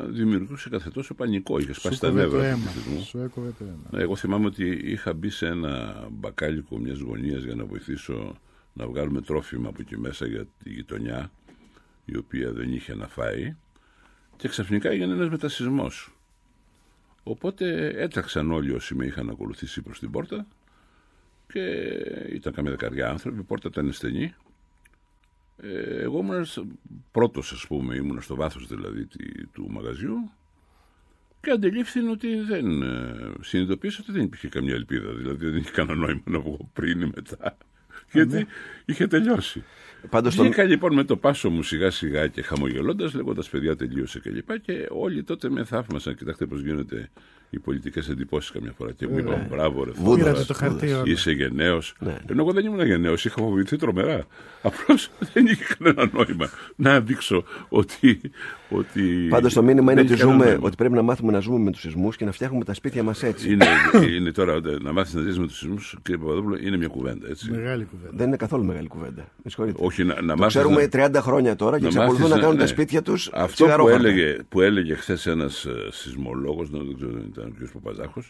δημιουργούσε 0.09 0.69
κάθε 0.69 0.89
τόσο 0.89 1.13
πανικό. 1.13 1.59
Είχε 1.59 1.73
σπάσει 1.73 1.95
Σου 1.95 2.01
τα 2.01 2.07
κόβε 2.07 2.21
το 2.21 2.27
νεύρα 2.27 2.39
του 2.39 2.45
αίμα. 2.45 2.71
πληθυσμού. 2.71 3.01
Σου 3.03 3.17
έκοβε 3.19 3.53
το 3.57 3.63
αίμα. 3.63 3.87
Ναι, 3.91 4.01
Εγώ 4.01 4.15
θυμάμαι 4.15 4.45
ότι 4.45 4.69
είχα 4.83 5.13
μπει 5.13 5.29
σε 5.29 5.47
ένα 5.47 6.07
μπακάλικο 6.11 6.77
μιας 6.77 6.99
γωνίας 6.99 7.43
για 7.43 7.55
να 7.55 7.65
βοηθήσω 7.65 8.35
να 8.73 8.87
βγάλουμε 8.87 9.21
τρόφιμα 9.21 9.69
από 9.69 9.77
εκεί 9.81 9.97
μέσα 9.97 10.25
για 10.25 10.45
τη 10.63 10.69
γειτονιά 10.69 11.31
η 12.05 12.17
οποία 12.17 12.51
δεν 12.51 12.73
είχε 12.73 12.95
να 12.95 13.07
φάει 13.07 13.55
και 14.37 14.47
ξαφνικά 14.47 14.89
έγινε 14.89 15.13
ένας 15.13 15.29
μετασυσμός. 15.29 16.15
Οπότε 17.23 17.87
έτρεξαν 17.95 18.51
όλοι 18.51 18.71
όσοι 18.71 18.95
με 18.95 19.05
είχαν 19.05 19.29
ακολουθήσει 19.29 19.81
προς 19.81 19.99
την 19.99 20.11
πόρτα 20.11 20.47
και 21.47 21.59
ήταν 22.33 22.53
καμία 22.53 22.71
δεκαριά 22.71 23.09
άνθρωποι, 23.09 23.39
η 23.39 23.43
πόρτα 23.43 23.67
ήταν 23.71 23.91
στενή. 23.91 24.33
Ε, 25.63 26.01
εγώ 26.01 26.19
ήμουν 26.19 26.45
στο- 26.45 26.65
πρώτος 27.11 27.51
ας 27.51 27.67
πούμε, 27.67 27.95
ήμουν 27.95 28.21
στο 28.21 28.35
βάθος 28.35 28.67
δηλαδή 28.67 29.05
τη- 29.05 29.47
του 29.47 29.67
μαγαζιού 29.71 30.31
Και 31.41 31.51
αντιλήφθη 31.51 31.99
ότι 31.99 32.35
δεν. 32.41 32.81
ε, 32.81 33.31
συνειδητοποίησε 33.41 33.99
ότι 34.01 34.11
δεν 34.11 34.21
υπήρχε 34.21 34.47
καμία 34.47 34.73
ελπίδα. 34.73 35.13
Δηλαδή 35.13 35.45
δεν 35.45 35.57
είχε 35.57 35.71
κανένα 35.71 35.97
νόημα 35.99 36.21
να 36.25 36.39
βγω 36.39 36.69
πριν 36.73 37.01
ή 37.01 37.11
μετά. 37.15 37.57
Γιατί 38.11 38.45
είχε 38.85 39.07
τελειώσει. 39.07 39.63
Πάντως 40.09 40.35
το- 40.35 40.43
Βγήκα 40.43 40.63
λοιπόν 40.63 40.93
με 40.93 41.03
το 41.03 41.17
πάσο 41.17 41.49
μου 41.49 41.63
σιγά 41.63 41.89
σιγά 41.91 42.27
και 42.27 42.41
χαμογελώντας, 42.41 43.13
λέγοντας 43.13 43.49
παιδιά 43.49 43.75
τελείωσε 43.75 44.19
και 44.19 44.29
λοιπά. 44.29 44.57
Και 44.57 44.87
όλοι 44.89 45.23
τότε 45.23 45.49
με 45.49 45.63
θαύμασαν. 45.63 46.15
Κοιτάξτε 46.15 46.45
πώς 46.45 46.61
γίνονται 46.61 47.09
οι 47.53 47.59
πολιτικές 47.59 48.09
εντυπώσεις 48.09 48.51
καμιά 48.51 48.73
φορά. 48.77 48.91
Και 48.91 49.07
μου 49.07 49.15
Βέβαια. 49.15 49.33
είπαν 49.33 49.47
μπράβο, 49.49 49.83
ρε 49.83 49.91
Βούδρας, 49.91 50.25
Θόδωρα, 50.27 50.45
το 50.45 50.53
χαρτί 50.53 50.91
όλα. 50.93 51.03
Είσαι 51.05 51.31
γενναίος. 51.31 51.93
Ναι. 51.99 52.15
Ενώ 52.29 52.41
εγώ 52.41 52.51
δεν 52.51 52.65
ήμουν 52.65 52.85
γενναίος, 52.85 53.25
είχα 53.25 53.35
φοβηθεί 53.41 53.75
τρομερά. 53.77 54.25
Απλώς 54.61 55.09
δεν 55.33 55.45
είχε 55.45 55.63
κανένα 55.77 56.09
νόημα 56.13 56.49
να 56.75 56.99
δείξω 57.01 57.43
ότι. 57.69 58.21
ότι 58.69 59.27
Πάντως 59.29 59.53
το 59.53 59.63
μήνυμα 59.63 59.91
είναι 59.91 60.01
δεν 60.01 60.11
ότι, 60.11 60.13
είχε 60.13 60.21
κανένα 60.23 60.39
ζούμε, 60.43 60.51
νόημα. 60.51 60.67
ότι 60.67 60.75
πρέπει 60.75 60.93
να 60.93 61.01
μάθουμε 61.01 61.31
να 61.31 61.39
ζούμε 61.39 61.59
με 61.59 61.71
τους 61.71 61.81
σεισμούς 61.81 62.15
και 62.15 62.25
να 62.25 62.31
φτιάχνουμε 62.31 62.63
τα 62.63 62.73
σπίτια 62.73 63.03
μας 63.03 63.23
έτσι. 63.23 63.51
Είναι, 63.51 63.65
είναι 64.17 64.31
τώρα 64.31 64.53
ε, 64.53 64.59
να 64.81 64.91
μάθεις 64.93 65.13
να 65.13 65.21
ζεις 65.21 65.39
με 65.39 65.47
τους 65.47 65.57
σεισμούς, 65.57 65.95
κύριε 66.03 66.21
Παπαδόπουλο, 66.21 66.57
είναι 66.61 66.77
μια 66.77 66.87
κουβέντα. 66.87 67.27
Έτσι. 67.29 67.51
Μεγάλη 67.51 67.83
κουβέντα. 67.91 68.11
Δεν 68.15 68.27
είναι 68.27 68.37
καθόλου 68.37 68.63
μεγάλη 68.65 68.87
κουβέντα. 68.87 69.21
Με 69.43 69.49
συγχωρείτε. 69.49 69.77
Όχι, 69.81 70.03
να, 70.03 70.13
να 70.13 70.19
το 70.21 70.25
μάθεις 70.41 70.45
ξέρουμε 70.55 70.81
να- 70.93 71.07
30 71.07 71.21
χρόνια 71.21 71.55
τώρα 71.55 71.75
και 71.77 71.81
να 71.83 71.87
εξακολουθούν 71.87 72.21
μάθεις 72.21 72.35
να 72.35 72.41
κάνουν 72.41 72.55
ναι. 72.55 72.61
τα 72.61 72.67
σπίτια 72.67 73.01
τους 73.01 73.29
Αυτό 73.33 73.65
που 73.77 73.87
έλεγε, 73.87 74.37
που 74.49 74.61
έλεγε 74.61 74.93
χθες 74.95 75.25
ένας 75.27 75.67
σεισμολόγος, 75.89 76.69
δεν 76.69 76.95
ξέρω 76.95 77.11
αν 77.11 77.31
ήταν 77.41 77.55
ο 77.61 77.65
κ. 77.65 77.71
Παπαζάχο, 77.71 78.23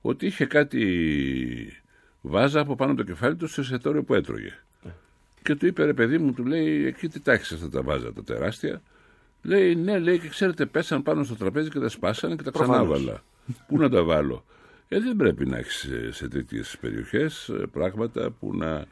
ότι 0.00 0.26
είχε 0.26 0.46
κάτι 0.46 1.82
βάζα 2.20 2.60
από 2.60 2.74
πάνω 2.74 2.92
από 2.92 3.00
το 3.00 3.06
κεφάλι 3.06 3.36
του 3.36 3.46
στο 3.46 3.60
εστιατόριο 3.60 4.02
που 4.02 4.14
έτρωγε. 4.14 4.58
Και 5.42 5.54
του 5.54 5.66
είπε 5.66 5.84
ρε 5.84 5.94
παιδί 5.94 6.18
μου, 6.18 6.32
του 6.32 6.44
λέει, 6.44 6.86
εκεί 6.86 7.08
τι 7.08 7.20
τα 7.20 7.32
έχεις 7.32 7.52
αυτά 7.52 7.68
τα 7.68 7.82
βάζα 7.82 8.12
τα 8.12 8.24
τεράστια; 8.24 8.82
Λέει, 9.42 9.74
ναι, 9.74 9.98
λέει, 9.98 10.18
και 10.18 10.28
ξέρετε, 10.28 10.66
πέσαν 10.66 11.02
πάνω 11.02 11.24
στο 11.24 11.34
τραπέζι 11.34 11.70
και 11.70 11.78
τα 11.78 11.88
σπάσανε 11.88 12.36
και 12.36 12.42
τα 12.42 12.50
Προφανώς. 12.50 12.88
ξανάβαλα. 12.92 13.22
Πού 13.68 13.78
να 13.78 13.88
τα 13.88 14.02
βάλω; 14.02 14.44
Ε, 14.88 15.00
δεν 15.00 15.16
πρέπει 15.16 15.46
να 15.46 15.58
έχεις 15.58 15.76
σε, 15.76 16.12
σε 16.12 16.28
τέτοιες 16.28 16.76
περιοχές 16.80 17.50
πράγματα 17.72 18.30
που 18.30 18.56
να 18.56 18.84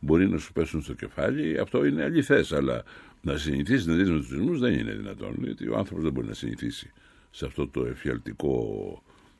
μπορεί 0.00 0.28
να 0.28 0.38
σου 0.38 0.52
πέσουν 0.52 0.82
στο 0.82 0.92
κεφάλι. 0.92 1.58
Αυτό 1.58 1.84
είναι 1.84 2.02
αληθές, 2.02 2.52
αλλά 2.52 2.82
να 3.20 3.36
συνηθίσει 3.36 3.88
να 3.88 3.94
ζει 3.94 4.10
με 4.10 4.18
τους 4.18 4.26
σεισμού 4.26 4.58
δεν 4.58 4.72
είναι 4.72 4.92
δυνατόν. 4.92 5.34
Γιατί 5.38 5.68
ο 5.68 5.76
άνθρωπος 5.76 6.04
δεν 6.04 6.12
μπορεί 6.12 6.26
να 6.26 6.34
συνηθίσει 6.34 6.92
σε 7.36 7.46
αυτό 7.46 7.68
το 7.68 7.84
εφιαλτικό 7.86 8.62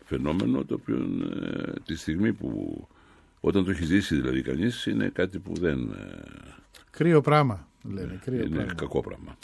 φαινόμενο, 0.05 0.65
το 0.65 0.75
οποίο 0.75 0.97
ε, 0.97 1.73
τη 1.87 1.95
στιγμή 1.97 2.33
που 2.33 2.87
όταν 3.41 3.65
το 3.65 3.71
έχει 3.71 3.85
ζήσει 3.85 4.15
δηλαδή 4.15 4.43
κανείς 4.43 4.87
είναι 4.87 5.09
κάτι 5.09 5.39
που 5.39 5.53
δεν. 5.55 5.79
ε, 5.79 6.23
Κρύο 6.91 7.21
πράγμα, 7.21 7.69
λένε. 7.83 8.19
Κρύο 8.25 8.41
είναι 8.41 8.49
πράγμα. 8.55 8.75
κακό 8.75 9.01
πράγμα. 9.01 9.37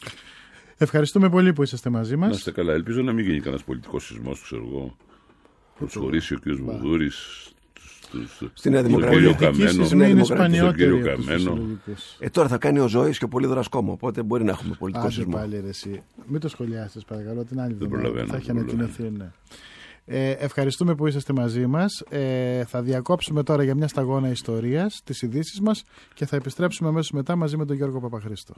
Ευχαριστούμε 0.77 1.31
πολύ 1.31 1.53
που 1.53 1.63
είσαστε 1.63 1.91
μαζί 1.91 2.17
Να 2.17 2.27
μας. 2.27 2.37
είστε 2.39 2.51
καλά. 2.51 2.73
Ελπίζω 2.73 3.03
να 3.03 3.13
μην 3.13 3.25
γίνει 3.25 3.39
κανένας 3.41 3.65
πολιτικός 3.65 4.07
σεισμός, 4.07 4.43
ξέρω 4.43 4.67
εγώ. 4.67 4.97
Προσχωρήσει 5.79 6.35
ο 6.35 6.39
κ. 6.39 6.43
Βουδούρη 8.13 8.51
Στην 8.55 8.73
Νέα 8.73 8.81
στον 8.81 8.91
Δημοκρατία. 8.93 9.19
κύριο 9.19 9.35
Πολιτική 9.37 9.59
Καμένο. 9.63 9.85
σεισμοί 9.85 10.11
είναι 10.11 10.25
Στον 10.25 10.37
σπανιότεροι 10.37 10.75
κύριος 10.77 11.07
από 11.07 11.17
τους 11.17 11.27
Καμένος. 11.27 11.43
φυσιολογικούς. 11.53 12.17
Ε, 12.19 12.29
τώρα 12.29 12.49
θα 12.49 12.59
κάνει 12.59 12.79
ο 12.79 12.89
Ζωής 12.89 13.19
και 13.19 13.25
ο 13.25 13.29
Πολύδωρα 13.29 13.63
κόμμα. 13.71 13.93
Οπότε 13.93 14.23
μπορεί 14.23 14.45
να 14.45 14.51
έχουμε 14.51 14.75
πολιτικό 14.79 15.05
Άντε 15.05 15.15
σεισμό. 15.15 15.33
πάλι 15.37 15.61
ρε 15.61 15.69
εσύ. 15.69 16.03
Μην 16.27 16.41
το 16.41 16.49
σχολιάσετε 16.49 17.05
παρακαλώ 17.09 17.45
την 17.45 17.61
άλλη 17.61 17.73
εβδομάδα. 17.73 17.97
προλαβαίνω, 18.01 18.27
Θα 18.29 18.37
έχει 18.37 18.47
δεν 18.47 18.57
ανακοινωθεί. 18.59 19.03
Ναι. 19.19 19.31
Ε, 20.05 20.31
ευχαριστούμε 20.31 20.95
που 20.95 21.07
είσαστε 21.07 21.33
μαζί 21.33 21.67
μας. 21.67 22.03
Ε, 22.09 22.65
θα 22.65 22.83
διακόψουμε 22.83 23.43
τώρα 23.43 23.63
για 23.63 23.75
μια 23.75 23.89
σταγόνα 23.89 24.29
ιστορίας 24.31 25.01
τις 25.05 25.23
ειδήσεις 25.23 25.61
μας 25.61 25.85
και 26.15 26.27
θα 26.27 26.37
επιστρέψουμε 26.37 26.89
αμέσως 26.89 27.11
μετά 27.11 27.37
μαζί 27.37 27.57
με 27.57 27.65
τον 27.65 27.77
Γιώργο 27.77 28.01
Παπαχρήστο. 28.01 28.55